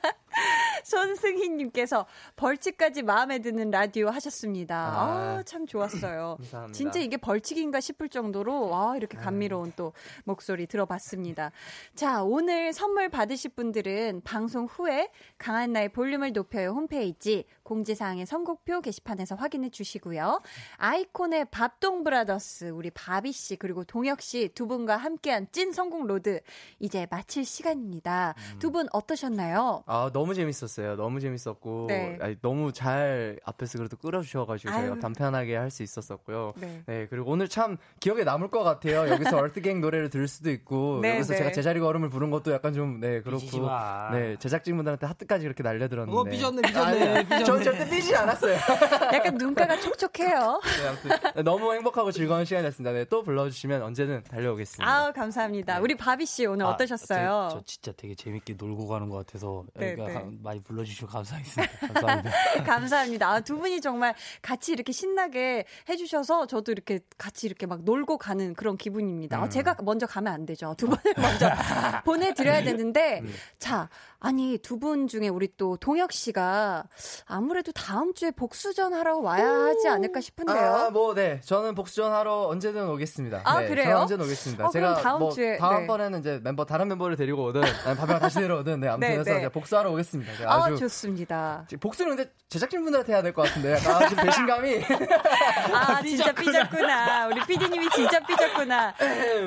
손승희님께서 0.87 2.05
벌칙까지 2.35 3.03
마음에 3.03 3.39
드는 3.39 3.71
라디오 3.71 4.09
하셨습니다. 4.09 4.75
아, 4.75 5.37
아 5.39 5.43
참 5.45 5.65
좋았어요. 5.65 6.37
진짜 6.73 6.99
이게 6.99 7.17
벌칙인가 7.17 7.79
싶을 7.79 8.09
정도로 8.09 8.69
와 8.69 8.95
이렇게 8.97 9.17
감미로운 9.17 9.73
또 9.75 9.93
목소리 10.23 10.65
들어봤습니다. 10.67 11.51
자 11.95 12.23
오늘 12.23 12.73
선물 12.73 13.09
받으실 13.09 13.51
분들은 13.51 14.21
방송 14.23 14.65
후에 14.65 15.09
강한나의 15.37 15.89
볼륨을 15.89 16.33
높여요 16.33 16.71
홈페이지 16.71 17.45
공지사항의 17.63 18.25
선곡표 18.25 18.81
게시판에서 18.81 19.35
확인해 19.35 19.69
주시고요. 19.69 20.41
아이콘의 20.77 21.45
밥동 21.51 22.03
브라더스 22.03 22.65
우리 22.69 22.89
바비 22.91 23.31
씨 23.31 23.55
그리고 23.57 23.83
동혁 23.83 24.21
씨 24.21 24.49
두 24.53 24.67
분과 24.67 24.97
함께한 24.97 25.47
찐 25.51 25.71
선곡 25.71 26.07
로드 26.07 26.39
이제 26.79 27.05
마칠 27.09 27.43
시간입니다. 27.45 28.33
음. 28.53 28.59
두분 28.59 28.87
어떠셨나요? 28.91 29.83
아 29.85 30.09
너무 30.13 30.33
재밌었어요. 30.33 30.76
너무 30.95 31.19
재밌었고 31.19 31.85
네. 31.87 32.17
아니, 32.21 32.35
너무 32.41 32.71
잘 32.71 33.39
앞에서 33.45 33.77
그래도 33.77 33.97
끌어주셔가지고 33.97 34.71
저희가 34.73 34.99
간편하게 34.99 35.55
할 35.55 35.67
수 35.71 35.83
있었었고요. 35.83 36.53
네. 36.55 36.81
네. 36.85 37.07
그리고 37.09 37.29
오늘 37.31 37.49
참 37.49 37.77
기억에 37.99 38.23
남을 38.23 38.49
것 38.49 38.63
같아요. 38.63 39.09
여기서 39.09 39.37
얼트갱 39.37 39.81
노래를 39.81 40.09
들을 40.09 40.27
수도 40.27 40.49
있고 40.49 40.99
네, 41.01 41.15
여기서 41.15 41.33
네. 41.33 41.39
제가 41.39 41.51
제자리 41.51 41.79
걸음을 41.81 42.09
부른 42.09 42.31
것도 42.31 42.51
약간 42.53 42.73
좀 42.73 42.99
네 42.99 43.21
그렇고 43.21 43.69
네 44.13 44.37
제작진분들한테 44.39 45.05
하트까지 45.05 45.45
이렇게 45.45 45.61
날려들었는데. 45.61 46.17
어 46.17 46.23
삐졌네 46.23 46.61
삐졌네. 46.61 47.23
삐졌네. 47.23 47.43
저 47.43 47.59
절대 47.61 47.89
삐지 47.89 48.15
않았어요. 48.15 48.55
약간 49.13 49.35
눈가가 49.37 49.77
촉촉해요. 49.79 50.61
네, 50.81 50.87
아무튼 50.87 51.43
너무 51.43 51.73
행복하고 51.73 52.11
즐거운 52.11 52.45
시간이었습니다. 52.45 52.93
네, 52.93 53.05
또 53.05 53.23
불러주시면 53.23 53.81
언제든 53.83 54.23
달려오겠습니다. 54.23 54.89
아 54.89 55.11
감사합니다. 55.11 55.75
네. 55.75 55.79
우리 55.81 55.95
바비 55.95 56.25
씨 56.25 56.45
오늘 56.45 56.65
아, 56.65 56.69
어떠셨어요? 56.69 57.49
저, 57.51 57.57
저, 57.57 57.63
진짜 57.65 57.91
되게 57.97 58.15
재밌게 58.15 58.55
놀고 58.57 58.87
가는 58.87 59.09
것 59.09 59.17
같아서 59.25 59.65
네, 59.75 59.95
네. 59.95 60.25
많이 60.41 60.61
불러주시고 60.67 61.07
감사하겠습니다. 61.07 61.93
감사합니다. 61.93 62.31
감사합니다. 62.63 63.29
아, 63.29 63.39
두 63.39 63.57
분이 63.57 63.81
정말 63.81 64.13
같이 64.41 64.73
이렇게 64.73 64.91
신나게 64.91 65.65
해주셔서 65.89 66.47
저도 66.47 66.71
이렇게 66.71 66.99
같이 67.17 67.47
이렇게 67.47 67.65
막 67.65 67.83
놀고 67.83 68.17
가는 68.17 68.53
그런 68.53 68.77
기분입니다. 68.77 69.37
아, 69.37 69.39
음. 69.41 69.43
아, 69.45 69.49
제가 69.49 69.77
먼저 69.83 70.05
가면 70.05 70.31
안 70.31 70.45
되죠. 70.45 70.75
두 70.77 70.87
분을 70.87 71.01
먼저 71.17 71.49
보내드려야 72.05 72.63
되는데 72.63 73.21
음. 73.23 73.33
자 73.57 73.89
아니 74.19 74.57
두 74.57 74.77
분 74.77 75.07
중에 75.07 75.27
우리 75.27 75.47
또 75.57 75.75
동혁 75.77 76.11
씨가 76.11 76.85
아무래도 77.25 77.71
다음 77.71 78.13
주에 78.13 78.29
복수전 78.31 78.93
하러 78.93 79.17
와야 79.17 79.47
하지 79.49 79.87
않을까 79.87 80.21
싶은데요. 80.21 80.75
아, 80.75 80.89
뭐 80.91 81.13
네. 81.15 81.39
저는 81.43 81.73
복수전 81.75 82.13
하러 82.13 82.47
언제든 82.47 82.87
오겠습니다. 82.89 83.41
아, 83.43 83.59
네, 83.61 83.67
그래요? 83.67 83.97
언제든 83.97 84.23
오겠습니다. 84.23 84.67
어, 84.67 84.69
제가 84.69 84.95
다음 84.95 85.19
뭐 85.19 85.31
주에 85.31 85.57
다음번에는 85.57 86.11
네. 86.13 86.19
이제 86.19 86.39
멤버 86.43 86.63
다른 86.65 86.87
멤버를 86.89 87.15
데리고 87.15 87.45
오든 87.45 87.61
밥이랑 87.61 88.19
다시 88.19 88.39
내려오든 88.39 88.79
네, 88.79 88.87
아무튼 88.87 89.07
네, 89.09 89.19
해서 89.19 89.33
네. 89.33 89.49
복수하러 89.49 89.91
오겠습니다. 89.91 90.31
아, 90.51 90.65
아주 90.65 90.77
좋습니다. 90.77 91.65
복수는 91.79 92.15
근데 92.15 92.31
제작진분들한테 92.49 93.13
해야 93.13 93.21
될 93.21 93.33
것 93.33 93.43
같은데 93.43 93.73
약간 93.73 94.09
지금 94.09 94.23
배신감이 94.23 94.81
아, 95.73 96.01
진짜 96.01 96.31
삐졌구나. 96.33 97.27
우리 97.27 97.45
피디님이 97.45 97.89
진짜 97.91 98.19
삐졌구나. 98.19 98.93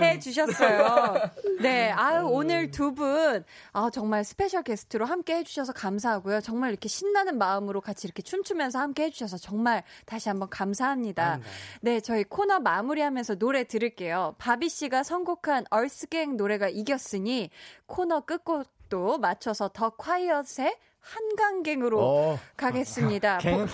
해 0.01 0.19
주셨어요. 0.19 1.15
네. 1.61 1.91
아유, 1.93 2.25
오늘 2.27 2.71
두 2.71 2.91
분 2.95 3.45
아, 3.73 3.89
정말 3.93 4.25
스페셜 4.25 4.60
게스트로 4.63 5.05
함께 5.07 5.37
해 5.37 5.45
주셔서 5.45 5.73
감사하고요. 5.73 6.41
정말 6.41 6.71
이렇게 6.71 6.89
신나는 6.89 7.39
마음으로 7.39 7.81
같이 7.81 8.07
이렇게 8.07 8.23
춤추면서 8.23 8.79
함께 8.79 9.05
해 9.05 9.11
주셔서 9.11 9.37
정말 9.39 9.83
다시 10.07 10.29
한번 10.29 10.49
감사합니다. 10.51 11.41
네, 11.81 12.01
저희 12.01 12.25
코너 12.25 12.61
마무리하면서 12.61 13.37
노래 13.37 13.65
들을게요. 13.65 14.35
바비 14.39 14.69
씨가 14.69 15.03
선곡한 15.03 15.67
얼스갱 15.71 16.37
노래가 16.37 16.69
이겼으니 16.69 17.51
코너 17.87 18.21
끝곡도 18.21 19.19
맞춰서 19.19 19.69
더 19.73 19.91
콰이엇의 19.91 20.77
한강갱으로 21.01 21.99
어. 22.03 22.39
가겠습니다. 22.59 23.39
갱? 23.39 23.67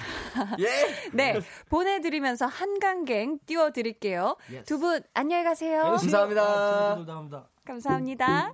예. 0.61 0.67
네, 1.13 1.41
보내드리면서 1.69 2.47
한강갱 2.47 3.41
띄워드릴게요. 3.47 4.37
두 4.65 4.79
분 4.79 5.03
안녕히 5.15 5.43
가세요. 5.43 5.83
네, 5.83 5.91
감사합니다. 5.91 6.95
감사합니다. 7.65 8.53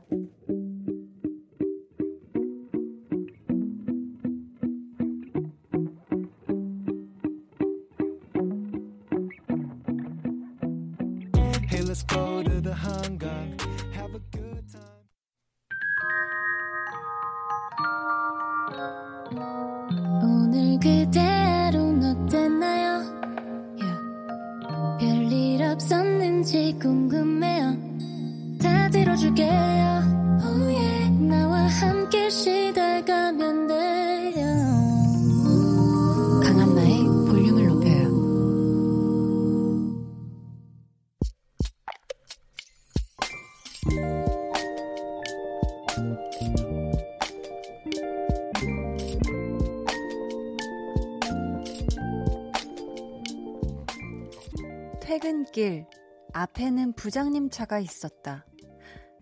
부장님 57.03 57.51
차가 57.51 57.81
있었다. 57.81 58.47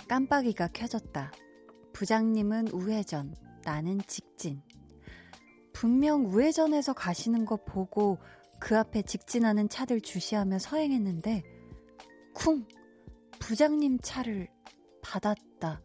깜빡이가 0.07 0.69
켜졌다. 0.69 1.33
부장님은 1.95 2.69
우회전, 2.75 3.35
나는 3.65 4.03
직진. 4.07 4.61
분명 5.73 6.27
우회전해서 6.27 6.93
가시는 6.93 7.47
거 7.47 7.57
보고 7.57 8.19
그 8.61 8.77
앞에 8.77 9.01
직진하는 9.01 9.71
차들 9.71 10.03
주시하며 10.03 10.59
서행했는데 10.59 11.43
쿵! 12.35 12.69
부장님 13.39 14.01
차를 14.03 14.51
받았다. 15.01 15.81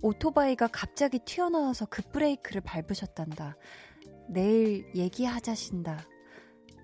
오토바이가 0.00 0.68
갑자기 0.68 1.18
튀어나와서 1.18 1.84
급브레이크를 1.90 2.62
밟으셨단다. 2.62 3.58
내일 4.30 4.90
얘기하자신다. 4.94 6.06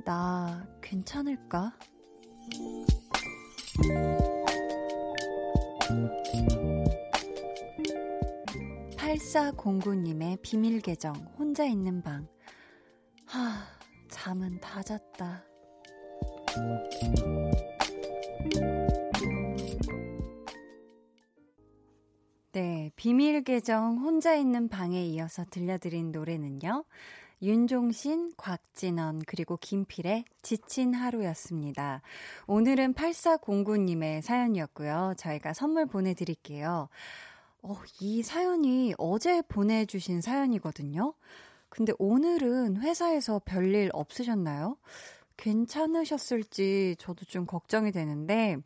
나 0.04 0.68
괜찮을까? 0.82 1.78
8409님의 8.96 10.40
비밀 10.42 10.80
계정, 10.80 11.14
혼자 11.38 11.64
있는 11.64 12.02
방. 12.02 12.26
하, 13.26 13.66
잠은 14.08 14.60
다 14.60 14.82
잤다. 14.82 15.44
네, 22.52 22.90
비밀 22.96 23.44
계정 23.44 23.98
혼자 23.98 24.34
있는 24.34 24.68
방에 24.68 25.04
이어서 25.04 25.44
들려드린 25.50 26.10
노래는요. 26.12 26.84
윤종신, 27.40 28.32
곽진원, 28.36 29.22
그리고 29.26 29.56
김필의 29.56 30.24
지친 30.42 30.92
하루였습니다. 30.92 32.02
오늘은 32.48 32.94
8409님의 32.94 34.22
사연이었고요. 34.22 35.14
저희가 35.16 35.52
선물 35.52 35.86
보내드릴게요. 35.86 36.88
어, 37.62 37.76
이 38.00 38.22
사연이 38.22 38.92
어제 38.98 39.42
보내주신 39.42 40.20
사연이거든요. 40.20 41.14
근데 41.68 41.92
오늘은 41.98 42.78
회사에서 42.78 43.40
별일 43.44 43.90
없으셨나요? 43.92 44.76
괜찮으셨을지 45.36 46.96
저도 46.98 47.24
좀 47.24 47.46
걱정이 47.46 47.92
되는데, 47.92 48.56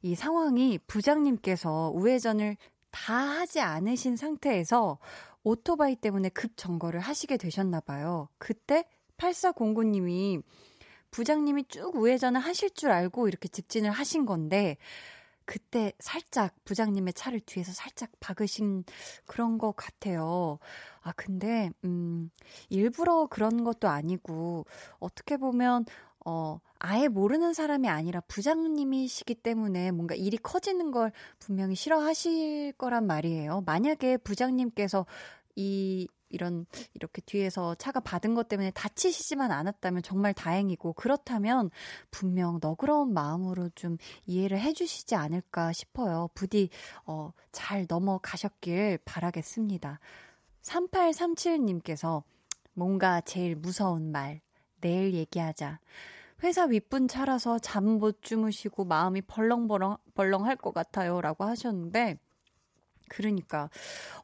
이 0.00 0.14
상황이 0.14 0.78
부장님께서 0.86 1.92
우회전을 1.94 2.56
다 2.90 3.14
하지 3.14 3.60
않으신 3.60 4.16
상태에서 4.16 4.98
오토바이 5.42 5.96
때문에 5.96 6.28
급 6.30 6.56
점거를 6.56 7.00
하시게 7.00 7.36
되셨나 7.36 7.80
봐요. 7.80 8.28
그때 8.38 8.84
8409님이 9.16 10.42
부장님이 11.10 11.64
쭉 11.68 11.96
우회전을 11.96 12.40
하실 12.40 12.70
줄 12.70 12.90
알고 12.90 13.28
이렇게 13.28 13.48
직진을 13.48 13.90
하신 13.90 14.26
건데 14.26 14.76
그때 15.48 15.94
살짝 15.98 16.54
부장님의 16.66 17.14
차를 17.14 17.40
뒤에서 17.40 17.72
살짝 17.72 18.10
박으신 18.20 18.84
그런 19.24 19.56
것 19.56 19.74
같아요. 19.74 20.58
아, 21.00 21.12
근데, 21.12 21.70
음, 21.84 22.30
일부러 22.68 23.26
그런 23.30 23.64
것도 23.64 23.88
아니고, 23.88 24.66
어떻게 24.98 25.38
보면, 25.38 25.86
어, 26.24 26.60
아예 26.78 27.08
모르는 27.08 27.54
사람이 27.54 27.88
아니라 27.88 28.20
부장님이시기 28.28 29.36
때문에 29.36 29.90
뭔가 29.90 30.14
일이 30.14 30.36
커지는 30.36 30.90
걸 30.90 31.12
분명히 31.38 31.74
싫어하실 31.74 32.72
거란 32.72 33.06
말이에요. 33.06 33.62
만약에 33.66 34.18
부장님께서 34.18 35.06
이 35.56 36.08
이런 36.30 36.66
이렇게 36.94 37.22
뒤에서 37.22 37.74
차가 37.74 38.00
받은 38.00 38.34
것 38.34 38.48
때문에 38.48 38.70
다치시지만 38.72 39.50
않았다면 39.50 40.02
정말 40.02 40.34
다행이고 40.34 40.92
그렇다면 40.92 41.70
분명 42.10 42.58
너그러운 42.60 43.12
마음으로 43.12 43.70
좀 43.74 43.96
이해를 44.26 44.60
해주시지 44.60 45.14
않을까 45.14 45.72
싶어요. 45.72 46.28
부디 46.34 46.68
어, 47.06 47.32
잘 47.52 47.86
넘어가셨길 47.88 48.98
바라겠습니다. 49.04 50.00
3837님께서 50.62 52.22
뭔가 52.74 53.20
제일 53.22 53.56
무서운 53.56 54.12
말 54.12 54.40
내일 54.80 55.14
얘기하자. 55.14 55.80
회사 56.42 56.64
윗분 56.66 57.08
차라서 57.08 57.58
잠 57.60 57.84
못 57.98 58.22
주무시고 58.22 58.84
마음이 58.84 59.22
벌렁벌렁 59.22 59.96
벌렁할 60.14 60.56
것 60.56 60.72
같아요라고 60.74 61.44
하셨는데 61.44 62.18
그러니까 63.08 63.70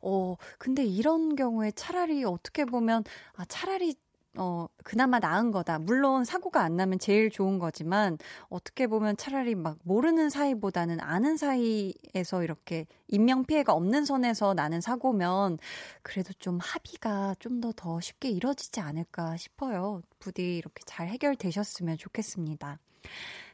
어 0.03 0.37
근데 0.59 0.85
이런 0.85 1.37
경우에 1.37 1.71
차라리 1.73 2.25
어떻게 2.25 2.65
보면 2.65 3.05
아 3.35 3.45
차라리 3.47 3.95
어, 4.37 4.67
그나마 4.83 5.19
나은 5.21 5.51
거다. 5.53 5.79
물론 5.79 6.25
사고가 6.25 6.63
안 6.63 6.77
나면 6.77 6.99
제일 6.99 7.31
좋은 7.31 7.59
거지만 7.59 8.19
어떻게 8.49 8.87
보면 8.87 9.17
차라리 9.17 9.55
막 9.55 9.79
모르는 9.85 10.31
사이보다는 10.31 11.01
아는 11.01 11.37
사이에서 11.37 12.43
이렇게 12.43 12.87
인명 13.09 13.45
피해가 13.45 13.73
없는 13.73 14.05
선에서 14.05 14.55
나는 14.55 14.81
사고면 14.81 15.59
그래도 16.03 16.33
좀 16.35 16.59
합의가 16.61 17.37
좀 17.39 17.61
더더 17.61 17.85
더 17.85 18.01
쉽게 18.01 18.31
이뤄지지 18.31 18.81
않을까 18.81 19.37
싶어요. 19.37 20.01
부디 20.19 20.57
이렇게 20.57 20.83
잘 20.87 21.09
해결되셨으면 21.09 21.99
좋겠습니다. 21.99 22.79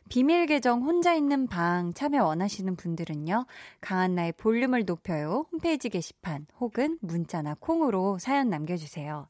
비밀 0.08 0.46
계정 0.46 0.82
혼자 0.82 1.14
있는 1.14 1.46
방 1.46 1.92
참여 1.94 2.24
원하시는 2.24 2.74
분들은요. 2.76 3.44
강한나의 3.80 4.32
볼륨을 4.32 4.84
높여요. 4.84 5.46
홈페이지 5.52 5.88
게시판 5.88 6.46
혹은 6.58 6.98
문자나 7.00 7.56
콩으로 7.60 8.18
사연 8.18 8.48
남겨주세요. 8.48 9.28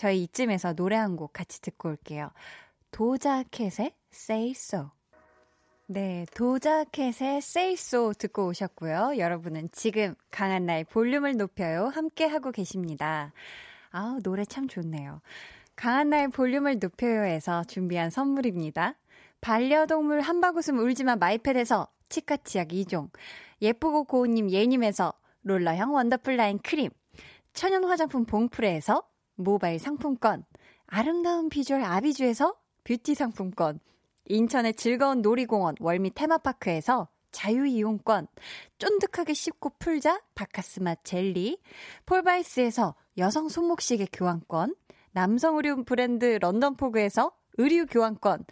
저희 0.00 0.22
이쯤에서 0.22 0.72
노래 0.72 0.96
한 0.96 1.14
곡 1.14 1.34
같이 1.34 1.60
듣고 1.60 1.90
올게요. 1.90 2.30
도자켓의 2.90 3.92
Say 4.10 4.50
So. 4.52 4.90
네, 5.88 6.24
도자켓의 6.34 7.36
Say 7.36 7.72
So 7.74 8.14
듣고 8.14 8.46
오셨고요. 8.46 9.18
여러분은 9.18 9.68
지금 9.72 10.14
강한 10.30 10.64
나의 10.64 10.84
볼륨을 10.84 11.36
높여요. 11.36 11.88
함께 11.88 12.24
하고 12.24 12.50
계십니다. 12.50 13.34
아 13.90 14.18
노래 14.22 14.46
참 14.46 14.68
좋네요. 14.68 15.20
강한나의 15.76 16.28
볼륨을 16.28 16.78
높여요에서 16.78 17.64
준비한 17.64 18.08
선물입니다. 18.08 18.94
반려동물 19.42 20.22
한바구음 20.22 20.78
울지마 20.78 21.16
마이패드에서 21.16 21.88
치카치약 22.08 22.68
2종, 22.68 23.10
예쁘고 23.60 24.04
고운님 24.04 24.50
예님에서 24.50 25.12
롤러형 25.42 25.92
원더풀 25.92 26.36
라인 26.36 26.58
크림, 26.58 26.88
천연 27.52 27.84
화장품 27.84 28.24
봉프레에서 28.24 29.09
모바일 29.40 29.78
상품권, 29.78 30.44
아름다운 30.86 31.48
비주얼 31.48 31.82
아비주에서 31.82 32.54
뷰티 32.84 33.14
상품권, 33.14 33.80
인천의 34.26 34.74
즐거운 34.74 35.22
놀이공원 35.22 35.74
월미 35.80 36.12
테마파크에서 36.14 37.08
자유이용권, 37.32 38.26
쫀득하게 38.78 39.34
씹고 39.34 39.72
풀자 39.78 40.20
박카스맛 40.34 40.96
젤리, 41.04 41.58
폴바이스에서 42.06 42.94
여성 43.18 43.48
손목시계 43.48 44.06
교환권, 44.12 44.74
남성 45.12 45.56
의류 45.56 45.84
브랜드 45.84 46.38
런던포그에서 46.40 47.32
의류 47.58 47.86
교환권, 47.86 48.44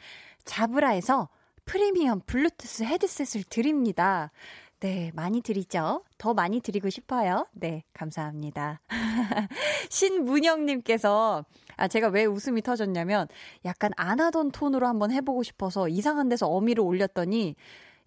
자브라에서 0.44 1.28
프리미엄 1.64 2.20
블루투스 2.20 2.84
헤드셋을 2.84 3.44
드립니다. 3.44 4.30
네, 4.80 5.10
많이 5.12 5.40
드리죠? 5.40 6.04
더 6.18 6.34
많이 6.34 6.60
드리고 6.60 6.88
싶어요. 6.88 7.48
네, 7.52 7.82
감사합니다. 7.92 8.80
신문영님께서, 9.90 11.44
아, 11.76 11.88
제가 11.88 12.08
왜 12.08 12.26
웃음이 12.26 12.62
터졌냐면, 12.62 13.26
약간 13.64 13.90
안 13.96 14.20
하던 14.20 14.52
톤으로 14.52 14.86
한번 14.86 15.10
해보고 15.10 15.42
싶어서 15.42 15.88
이상한 15.88 16.28
데서 16.28 16.46
어미를 16.46 16.84
올렸더니, 16.84 17.56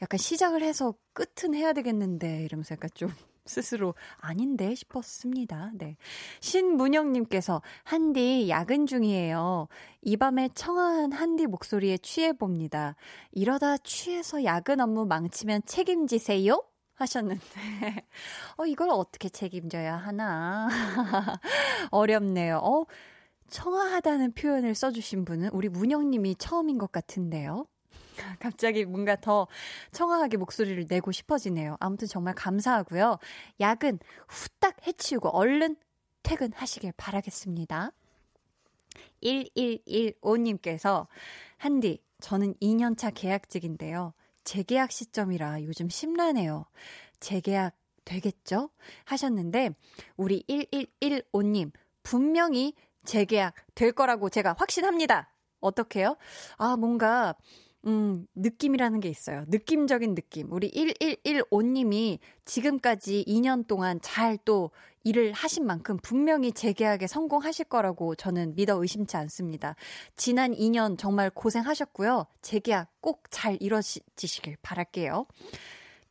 약간 0.02 0.18
시작을 0.18 0.64
해서 0.64 0.94
끝은 1.12 1.56
해야 1.56 1.74
되겠는데, 1.74 2.46
이러면서 2.46 2.76
약간 2.76 2.90
좀 2.94 3.12
스스로 3.46 3.96
아닌데 4.18 4.76
싶었습니다. 4.76 5.72
네. 5.74 5.98
신문영님께서 6.40 7.62
한디 7.84 8.50
야근 8.50 8.86
중이에요. 8.86 9.68
이 10.02 10.18
밤에 10.18 10.50
청아한 10.54 11.12
한디 11.12 11.48
목소리에 11.48 11.98
취해봅니다. 11.98 12.96
이러다 13.32 13.78
취해서 13.78 14.44
야근 14.44 14.80
업무 14.80 15.06
망치면 15.06 15.64
책임지세요? 15.66 16.64
하셨는데, 16.96 17.42
어, 18.58 18.66
이걸 18.66 18.90
어떻게 18.90 19.28
책임져야 19.30 19.96
하나. 19.96 20.68
어렵네요. 21.90 22.58
어, 22.58 22.86
청아하다는 23.50 24.34
표현을 24.34 24.76
써주신 24.76 25.26
분은 25.26 25.50
우리 25.52 25.68
문영님이 25.68 26.36
처음인 26.36 26.78
것 26.78 26.92
같은데요. 26.92 27.66
갑자기 28.40 28.86
뭔가 28.86 29.16
더 29.16 29.48
청아하게 29.92 30.38
목소리를 30.38 30.86
내고 30.88 31.12
싶어지네요. 31.12 31.78
아무튼 31.80 32.08
정말 32.08 32.34
감사하고요. 32.36 33.18
야근 33.60 34.00
후딱 34.28 34.88
해치우고 34.88 35.30
얼른 35.30 35.76
퇴근하시길 36.24 36.94
바라겠습니다. 36.98 37.92
1115님께서 39.24 41.08
한디, 41.58 42.02
저는 42.20 42.56
2년차 42.56 43.12
계약직인데요. 43.14 44.14
재계약 44.44 44.92
시점이라 44.92 45.64
요즘 45.64 45.90
심란해요. 45.90 46.66
재계약 47.20 47.76
되겠죠? 48.06 48.70
하셨는데, 49.06 49.72
우리 50.18 50.44
1115님, 50.50 51.72
분명히 52.04 52.74
재계약 53.04 53.54
될 53.76 53.92
거라고 53.92 54.30
제가 54.30 54.56
확신합니다. 54.58 55.34
어떻게요? 55.60 56.18
아, 56.58 56.76
뭔가, 56.76 57.36
음, 57.88 58.28
느낌이라는 58.36 59.00
게 59.00 59.10
있어요. 59.10 59.46
느낌적인 59.48 60.16
느낌. 60.16 60.52
우리 60.52 60.72
1115님이 60.72 62.20
지금까지 62.46 63.26
2년 63.28 63.68
동안 63.68 64.00
잘 64.02 64.38
또 64.46 64.72
일을 65.04 65.34
하신 65.34 65.66
만큼 65.66 65.98
분명히 66.02 66.52
재계약에 66.52 67.08
성공하실 67.08 67.66
거라고 67.66 68.16
저는 68.16 68.56
믿어 68.56 68.80
의심치 68.82 69.18
않습니다. 69.18 69.76
지난 70.16 70.54
2년 70.54 70.98
정말 70.98 71.30
고생하셨고요. 71.30 72.28
재계약 72.42 73.02
꼭 73.02 73.24
잘 73.32 73.58
이뤄지시길 73.60 74.58
바랄게요. 74.62 75.26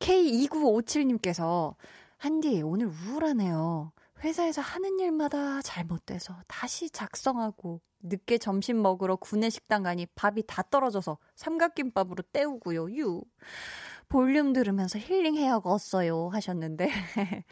K2957님께서 0.01 1.75
한디 2.17 2.63
오늘 2.63 2.87
우울하네요. 2.87 3.93
회사에서 4.25 4.61
하는 4.61 4.99
일마다 4.99 5.63
잘못돼서 5.63 6.37
다시 6.47 6.91
작성하고 6.91 7.81
늦게 8.03 8.39
점심 8.39 8.83
먹으러 8.83 9.17
구내 9.17 9.51
식당 9.51 9.83
가니 9.83 10.07
밥이 10.15 10.45
다 10.47 10.63
떨어져서 10.71 11.19
삼각김밥으로 11.35 12.23
때우고요. 12.33 12.97
유. 12.97 13.23
볼륨 14.09 14.53
들으면서 14.53 14.99
힐링해야겠어요 14.99 16.31
하셨는데 16.31 16.91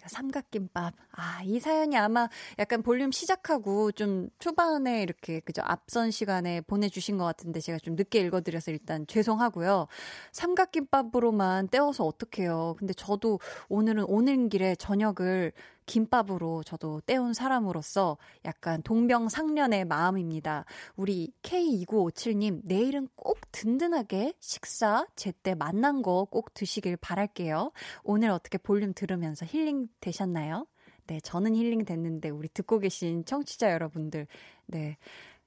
이거 0.00 0.08
삼각김밥. 0.08 0.94
아, 1.12 1.42
이 1.44 1.60
사연이 1.60 1.96
아마 1.96 2.28
약간 2.58 2.82
볼륨 2.82 3.12
시작하고 3.12 3.92
좀 3.92 4.30
초반에 4.38 5.02
이렇게 5.02 5.40
그저 5.40 5.60
앞선 5.62 6.10
시간에 6.10 6.62
보내주신 6.62 7.18
것 7.18 7.24
같은데 7.24 7.60
제가 7.60 7.78
좀 7.78 7.96
늦게 7.96 8.20
읽어드려서 8.20 8.70
일단 8.70 9.06
죄송하고요. 9.06 9.88
삼각김밥으로만 10.32 11.68
때워서 11.68 12.06
어떡해요. 12.06 12.76
근데 12.78 12.94
저도 12.94 13.40
오늘은 13.68 14.04
오는 14.04 14.48
길에 14.48 14.74
저녁을 14.74 15.52
김밥으로 15.90 16.62
저도 16.62 17.00
때운 17.00 17.34
사람으로서 17.34 18.16
약간 18.44 18.80
동병상련의 18.82 19.86
마음입니다. 19.86 20.64
우리 20.94 21.32
K2957님, 21.42 22.60
내일은 22.62 23.08
꼭 23.16 23.40
든든하게 23.50 24.34
식사 24.38 25.04
제때 25.16 25.56
만난 25.56 26.02
거 26.02 26.20
꼭 26.30 26.54
드시길 26.54 26.96
바랄게요. 26.96 27.72
오늘 28.04 28.30
어떻게 28.30 28.56
볼륨 28.56 28.92
들으면서 28.94 29.44
힐링 29.46 29.88
되셨나요? 30.00 30.66
네, 31.08 31.18
저는 31.20 31.56
힐링 31.56 31.84
됐는데 31.84 32.28
우리 32.28 32.48
듣고 32.48 32.78
계신 32.78 33.24
청취자 33.24 33.72
여러분들, 33.72 34.28
네, 34.66 34.96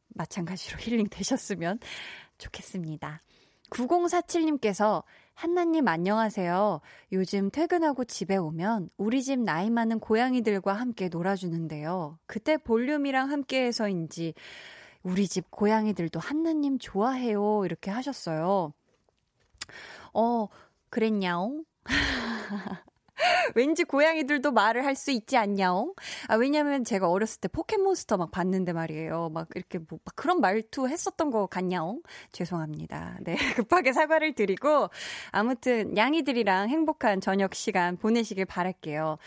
마찬가지로 0.09 0.77
힐링 0.83 1.07
되셨으면 1.09 1.79
좋겠습니다. 2.37 3.21
9047님께서 3.73 5.03
한나님 5.33 5.87
안녕하세요. 5.87 6.79
요즘 7.11 7.49
퇴근하고 7.49 8.05
집에 8.05 8.37
오면 8.37 8.89
우리 8.97 9.23
집 9.23 9.39
나이 9.39 9.69
많은 9.69 9.99
고양이들과 9.99 10.73
함께 10.73 11.09
놀아주는데요. 11.09 12.19
그때 12.27 12.57
볼륨이랑 12.57 13.31
함께 13.31 13.65
해서인지 13.65 14.35
우리 15.01 15.27
집 15.27 15.49
고양이들도 15.49 16.19
한나님 16.19 16.77
좋아해요. 16.77 17.65
이렇게 17.65 17.89
하셨어요. 17.89 18.73
어, 20.13 20.47
그랬냐옹? 20.89 21.65
왠지 23.55 23.83
고양이들도 23.83 24.51
말을 24.51 24.85
할 24.85 24.93
수 24.95 25.11
있지 25.11 25.37
않냐옹? 25.37 25.93
아, 26.27 26.35
왜냐면 26.35 26.83
제가 26.83 27.09
어렸을 27.09 27.41
때 27.41 27.47
포켓몬스터 27.47 28.17
막 28.17 28.31
봤는데 28.31 28.73
말이에요. 28.73 29.29
막 29.33 29.47
이렇게 29.55 29.79
뭐, 29.79 29.99
막 30.05 30.15
그런 30.15 30.39
말투 30.39 30.87
했었던 30.87 31.31
거 31.31 31.47
같냐옹? 31.47 32.03
죄송합니다. 32.31 33.17
네. 33.21 33.35
급하게 33.55 33.91
사과를 33.91 34.33
드리고, 34.33 34.89
아무튼 35.31 35.97
양이들이랑 35.97 36.69
행복한 36.69 37.21
저녁 37.21 37.55
시간 37.55 37.97
보내시길 37.97 38.45
바랄게요. 38.45 39.17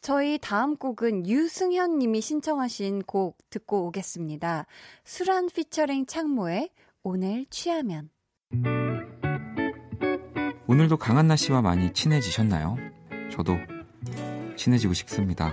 저희 0.00 0.38
다음 0.38 0.76
곡은 0.76 1.26
유승현 1.26 1.98
님이 1.98 2.20
신청하신 2.20 3.02
곡 3.02 3.36
듣고 3.50 3.86
오겠습니다. 3.86 4.66
수란 5.04 5.48
피처링 5.48 6.06
창모의 6.06 6.70
오늘 7.02 7.46
취하면. 7.50 8.10
오늘도 10.68 10.96
강한나 10.98 11.34
씨와 11.34 11.62
많이 11.62 11.92
친해지셨나요? 11.92 12.76
저도 13.30 13.58
친해지고 14.56 14.94
싶습니다. 14.94 15.52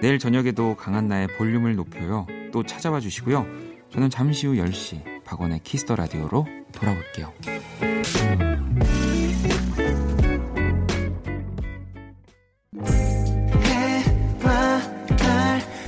내일 0.00 0.18
저녁에도 0.18 0.76
강한나의 0.76 1.28
볼륨을 1.36 1.76
높여요. 1.76 2.26
또 2.52 2.62
찾아와 2.64 3.00
주시고요. 3.00 3.46
저는 3.90 4.10
잠시 4.10 4.46
후 4.46 4.54
10시 4.54 5.24
박원의 5.24 5.60
키스 5.60 5.82
더 5.82 5.96
라디오로 5.96 6.46
돌아올게요. 6.72 7.32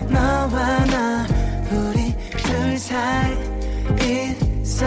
너와 0.09 0.85
나 0.87 1.27
우리 1.71 2.15
둘 2.37 2.79
사이 2.79 3.33
있어 4.63 4.87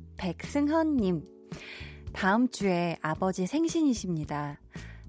백승헌님. 0.21 1.25
다음 2.13 2.47
주에 2.47 2.95
아버지 3.01 3.47
생신이십니다. 3.47 4.59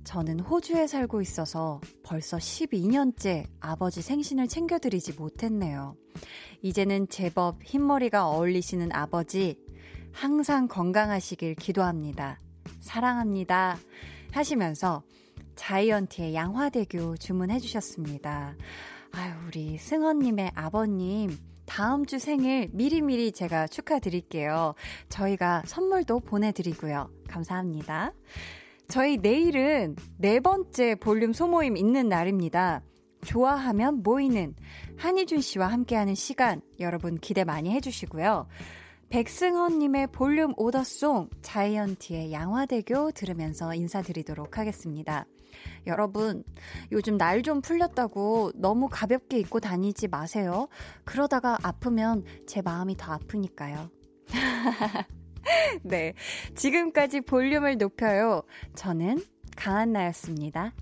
저는 0.05 0.41
호주에 0.41 0.87
살고 0.87 1.21
있어서 1.21 1.83
벌써 2.03 2.39
12년째 2.39 3.45
아버지 3.61 4.01
생신을 4.01 4.49
챙겨드리지 4.49 5.13
못했네요. 5.13 5.97
이제는 6.63 7.09
제법 7.11 7.63
흰머리가 7.63 8.27
어울리시는 8.27 8.91
아버지, 8.93 9.59
항상 10.13 10.67
건강하시길 10.67 11.57
기도합니다. 11.57 12.39
사랑합니다. 12.81 13.77
하시면서 14.31 15.03
자이언티의 15.57 16.35
양화대교 16.35 17.19
주문해 17.19 17.59
주셨습니다. 17.59 18.57
아유, 19.13 19.35
우리 19.47 19.77
승헌님의 19.77 20.53
아버님, 20.55 21.37
다음 21.75 22.05
주 22.05 22.19
생일 22.19 22.69
미리미리 22.75 23.33
제가 23.33 23.67
축하드릴게요. 23.67 24.75
저희가 25.09 25.63
선물도 25.65 26.21
보내드리고요. 26.21 27.09
감사합니다. 27.27 28.13
저희 28.89 29.17
내일은 29.17 29.97
네 30.19 30.39
번째 30.39 30.97
볼륨 30.97 31.33
소모임 31.33 31.79
있는 31.79 32.11
날입니다. 32.11 32.83
좋아하면 33.25 34.03
모이는 34.03 34.55
한희준 34.99 35.41
씨와 35.41 35.69
함께하는 35.69 36.15
시간 36.15 36.61
여러분 36.79 37.17
기대 37.17 37.43
많이 37.43 37.71
해주시고요. 37.71 38.49
백승헌님의 39.09 40.09
볼륨 40.09 40.53
오더송 40.59 41.31
자이언티의 41.41 42.35
양화대교 42.35 43.13
들으면서 43.13 43.75
인사드리도록 43.75 44.59
하겠습니다. 44.59 45.25
여러분, 45.87 46.45
요즘 46.93 47.17
날 47.19 47.43
좀 47.43 47.61
풀렸다고 47.61 48.53
너무 48.55 48.89
가볍게 48.89 49.39
입고 49.39 49.59
다니지 49.59 50.07
마세요. 50.09 50.69
그러다가 51.05 51.59
아프면 51.63 52.25
제 52.47 52.63
마음이 52.63 52.97
더 52.97 53.13
아프니까요. 53.13 53.91
네. 55.83 56.15
지금까지 56.55 57.23
볼륨을 57.23 57.79
높여요. 57.79 58.43
저는 58.77 59.25
강한나였습니다. 59.57 60.73